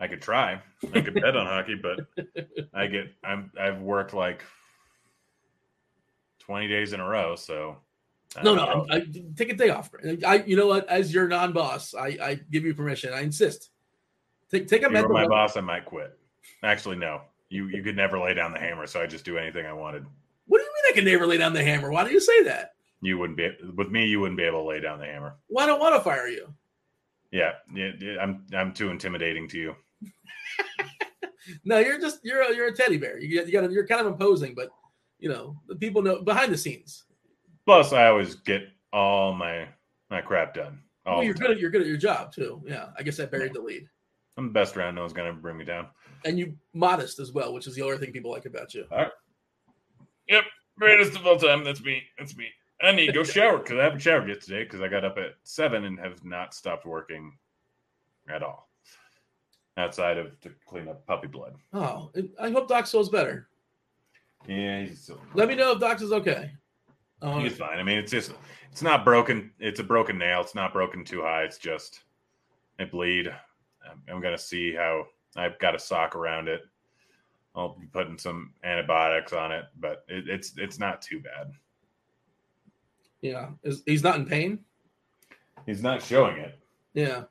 I 0.00 0.08
could 0.08 0.22
try. 0.22 0.60
I 0.94 1.00
could 1.02 1.14
bet 1.14 1.36
on 1.36 1.46
hockey, 1.46 1.74
but 1.74 2.00
I 2.74 2.86
get 2.86 3.12
I'm 3.22 3.52
I've 3.60 3.80
worked 3.80 4.14
like 4.14 4.42
twenty 6.38 6.68
days 6.68 6.94
in 6.94 7.00
a 7.00 7.06
row, 7.06 7.36
so 7.36 7.76
I 8.36 8.42
No, 8.42 8.54
no. 8.54 8.86
I, 8.90 8.96
I, 8.96 9.06
take 9.36 9.50
a 9.52 9.54
day 9.54 9.68
off. 9.68 9.90
I, 10.26 10.42
you 10.46 10.56
know 10.56 10.66
what? 10.66 10.88
As 10.88 11.12
your 11.12 11.28
non-boss, 11.28 11.94
I, 11.94 12.16
I 12.22 12.40
give 12.50 12.64
you 12.64 12.74
permission. 12.74 13.12
I 13.12 13.20
insist. 13.20 13.70
Take 14.50 14.68
take 14.68 14.82
a 14.82 14.86
If 14.86 14.92
mental. 14.92 15.12
my 15.12 15.26
boss, 15.26 15.56
I 15.56 15.60
might 15.60 15.84
quit. 15.84 16.18
Actually, 16.62 16.96
no. 16.96 17.22
You 17.50 17.66
you 17.66 17.82
could 17.82 17.96
never 17.96 18.18
lay 18.18 18.32
down 18.32 18.52
the 18.52 18.58
hammer, 18.60 18.86
so 18.86 19.02
I 19.02 19.06
just 19.06 19.24
do 19.24 19.36
anything 19.36 19.66
I 19.66 19.72
wanted. 19.72 20.06
What 20.46 20.58
do 20.58 20.64
you 20.64 20.70
mean 20.70 20.92
I 20.92 20.94
can 20.94 21.04
never 21.04 21.26
lay 21.26 21.36
down 21.36 21.52
the 21.52 21.62
hammer? 21.62 21.90
Why 21.90 22.04
do 22.04 22.10
you 22.10 22.20
say 22.20 22.42
that? 22.44 22.74
You 23.02 23.18
wouldn't 23.18 23.36
be 23.36 23.50
with 23.76 23.90
me. 23.90 24.06
You 24.06 24.20
wouldn't 24.20 24.38
be 24.38 24.44
able 24.44 24.62
to 24.62 24.68
lay 24.68 24.80
down 24.80 24.98
the 24.98 25.06
hammer. 25.06 25.36
Why 25.48 25.66
don't 25.66 25.80
want 25.80 25.94
to 25.94 26.00
fire 26.00 26.28
you? 26.28 26.52
Yeah, 27.32 27.52
yeah, 27.74 27.90
yeah, 28.00 28.16
I'm 28.20 28.46
I'm 28.54 28.72
too 28.72 28.90
intimidating 28.90 29.48
to 29.48 29.58
you. 29.58 29.76
No, 31.64 31.78
you're 31.78 32.00
just 32.00 32.20
you're 32.22 32.42
a, 32.42 32.54
you're 32.54 32.68
a 32.68 32.74
teddy 32.74 32.96
bear. 32.96 33.18
You, 33.18 33.44
you 33.44 33.52
got 33.52 33.70
you're 33.70 33.86
kind 33.86 34.00
of 34.00 34.06
imposing, 34.06 34.54
but 34.54 34.70
you 35.18 35.28
know 35.28 35.56
the 35.68 35.76
people 35.76 36.02
know 36.02 36.22
behind 36.22 36.52
the 36.52 36.58
scenes. 36.58 37.04
Plus, 37.66 37.92
I 37.92 38.06
always 38.06 38.36
get 38.36 38.68
all 38.92 39.32
my 39.32 39.68
my 40.10 40.20
crap 40.20 40.54
done. 40.54 40.80
Well, 41.06 41.22
you're 41.22 41.34
good 41.34 41.50
at 41.50 41.58
you're 41.58 41.70
good 41.70 41.82
at 41.82 41.86
your 41.86 41.96
job 41.96 42.32
too. 42.32 42.62
Yeah, 42.66 42.90
I 42.98 43.02
guess 43.02 43.18
I 43.20 43.26
buried 43.26 43.54
the 43.54 43.60
lead. 43.60 43.88
I'm 44.36 44.48
the 44.48 44.52
best 44.52 44.76
around. 44.76 44.94
No 44.94 45.02
one's 45.02 45.12
gonna 45.12 45.32
bring 45.32 45.56
me 45.56 45.64
down. 45.64 45.88
And 46.24 46.38
you 46.38 46.56
modest 46.74 47.18
as 47.18 47.32
well, 47.32 47.52
which 47.52 47.66
is 47.66 47.74
the 47.74 47.82
other 47.82 47.96
thing 47.96 48.12
people 48.12 48.30
like 48.30 48.46
about 48.46 48.74
you. 48.74 48.86
Yep, 50.28 50.44
greatest 50.78 51.16
of 51.16 51.26
all 51.26 51.38
time. 51.38 51.64
That's 51.64 51.82
me. 51.82 52.02
That's 52.18 52.36
me. 52.36 52.46
I 52.82 52.92
need 52.92 53.06
to 53.06 53.12
go 53.12 53.24
shower 53.24 53.58
because 53.58 53.78
I 53.78 53.84
haven't 53.84 54.00
showered 54.00 54.28
yet 54.28 54.40
today 54.40 54.64
because 54.64 54.80
I 54.80 54.88
got 54.88 55.04
up 55.04 55.18
at 55.18 55.34
seven 55.42 55.84
and 55.84 55.98
have 55.98 56.24
not 56.24 56.54
stopped 56.54 56.86
working 56.86 57.36
at 58.28 58.42
all. 58.42 58.69
Outside 59.80 60.18
of 60.18 60.38
to 60.40 60.50
clean 60.66 60.88
up 60.88 61.06
puppy 61.06 61.26
blood. 61.26 61.54
Oh, 61.72 62.10
I 62.38 62.50
hope 62.50 62.68
Doc 62.68 62.86
feels 62.86 63.08
better. 63.08 63.48
Yeah, 64.46 64.82
he's 64.82 65.00
still, 65.00 65.20
Let 65.34 65.48
me 65.48 65.54
know 65.54 65.72
if 65.72 65.80
Doc's 65.80 66.02
is 66.02 66.12
okay. 66.12 66.50
Uh, 67.22 67.38
he's 67.38 67.56
fine. 67.56 67.78
I 67.78 67.82
mean, 67.82 67.98
it's 67.98 68.10
just 68.10 68.32
it's 68.70 68.82
not 68.82 69.04
broken. 69.04 69.50
It's 69.58 69.80
a 69.80 69.84
broken 69.84 70.18
nail. 70.18 70.42
It's 70.42 70.54
not 70.54 70.72
broken 70.72 71.04
too 71.04 71.22
high. 71.22 71.44
It's 71.44 71.58
just 71.58 72.00
it 72.78 72.90
bleed. 72.90 73.28
I'm, 73.88 74.02
I'm 74.08 74.20
gonna 74.20 74.38
see 74.38 74.74
how 74.74 75.06
I've 75.36 75.58
got 75.58 75.74
a 75.74 75.78
sock 75.78 76.14
around 76.14 76.48
it. 76.48 76.60
I'll 77.54 77.76
be 77.78 77.86
putting 77.86 78.18
some 78.18 78.52
antibiotics 78.64 79.32
on 79.32 79.50
it, 79.52 79.64
but 79.78 80.04
it, 80.08 80.28
it's 80.28 80.54
it's 80.58 80.78
not 80.78 81.00
too 81.00 81.20
bad. 81.20 81.52
yeah, 83.22 83.48
is, 83.62 83.82
he's 83.86 84.02
not 84.02 84.16
in 84.16 84.26
pain. 84.26 84.58
He's 85.66 85.82
not 85.82 86.02
showing 86.02 86.36
it. 86.38 86.58
Yeah. 86.94 87.24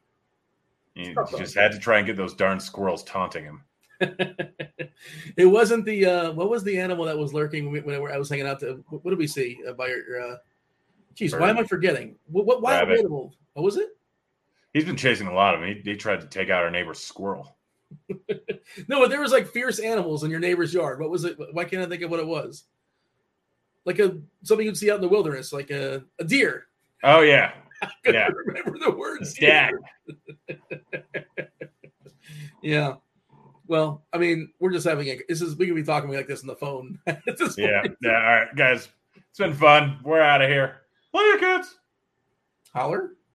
He 1.00 1.38
just 1.38 1.56
had 1.56 1.72
to 1.72 1.80
try 1.80 1.98
and 1.98 2.08
get 2.08 2.18
those 2.18 2.34
darn 2.34 2.60
squirrels 2.60 3.04
taunting 3.04 3.44
him. 3.44 3.64
it 4.02 5.46
wasn't 5.46 5.84
the 5.86 6.06
uh 6.06 6.32
what 6.32 6.50
was 6.50 6.64
the 6.64 6.80
animal 6.80 7.04
that 7.04 7.18
was 7.18 7.34
lurking 7.34 7.70
when, 7.70 7.96
I 7.96 8.18
was 8.18 8.30
hanging 8.30 8.48
out 8.48 8.62
to 8.62 8.84
what 8.90 9.10
did 9.10 9.20
we 9.20 9.28
see 9.28 9.60
uh, 9.68 9.74
by 9.74 9.88
your 9.88 10.22
uh 10.22 10.38
geez 11.16 11.36
why 11.36 11.50
am 11.50 11.58
i 11.58 11.64
forgetting? 11.64 12.16
What, 12.28 12.46
what 12.46 12.62
wild 12.62 12.88
Rabbit. 12.88 13.00
animal? 13.00 13.34
What 13.54 13.64
was 13.64 13.76
it? 13.76 13.90
He's 14.74 14.86
been 14.86 14.96
chasing 14.96 15.28
a 15.28 15.34
lot 15.34 15.54
of 15.54 15.62
them. 15.62 15.70
He, 15.70 15.92
he 15.92 15.98
tried 15.98 16.22
to 16.22 16.28
take 16.28 16.50
out 16.50 16.64
our 16.64 16.72
neighbor's 16.72 17.00
squirrel. 17.00 17.58
no 18.88 19.00
but 19.00 19.10
there 19.10 19.20
was 19.20 19.32
like 19.32 19.48
fierce 19.48 19.80
animals 19.80 20.24
in 20.24 20.32
your 20.32 20.40
neighbor's 20.40 20.74
yard. 20.74 21.02
What 21.02 21.10
was 21.10 21.26
it? 21.26 21.38
Why 21.52 21.66
can't 21.66 21.84
i 21.84 21.86
think 21.86 22.02
of 22.02 22.12
what 22.12 22.20
it 22.20 22.28
was? 22.28 22.64
Like 23.86 24.00
a 24.00 24.18
something 24.44 24.66
you'd 24.66 24.78
see 24.78 24.92
out 24.92 24.96
in 24.96 25.02
the 25.02 25.10
wilderness 25.10 25.52
like 25.52 25.72
a, 25.72 26.04
a 26.20 26.24
deer. 26.24 26.68
Oh 27.04 27.22
yeah, 27.22 27.54
I 27.84 27.90
Yeah. 28.06 28.30
remember 28.46 28.78
the 28.80 28.92
words 28.92 29.34
Dak. 29.36 29.74
yeah 32.62 32.96
well 33.68 34.06
i 34.14 34.18
mean 34.18 34.50
we're 34.60 34.72
just 34.72 34.86
having 34.88 35.08
a 35.08 35.20
this 35.30 35.42
is 35.42 35.56
we 35.56 35.66
can 35.66 35.76
be 35.76 35.84
talking 35.84 36.10
like 36.12 36.28
this 36.28 36.42
on 36.42 36.48
the 36.48 36.56
phone 36.56 37.00
Yeah, 37.08 37.14
point. 37.82 37.96
yeah. 38.02 38.10
All 38.12 38.36
right, 38.36 38.56
guys, 38.56 38.90
it's 39.16 39.38
been 39.40 39.54
fun. 39.54 40.00
We're 40.04 40.22
out 40.22 40.42
of 40.42 40.50
here. 40.50 40.82
Later, 41.14 41.38
kids. 41.40 41.76
holler 42.74 43.12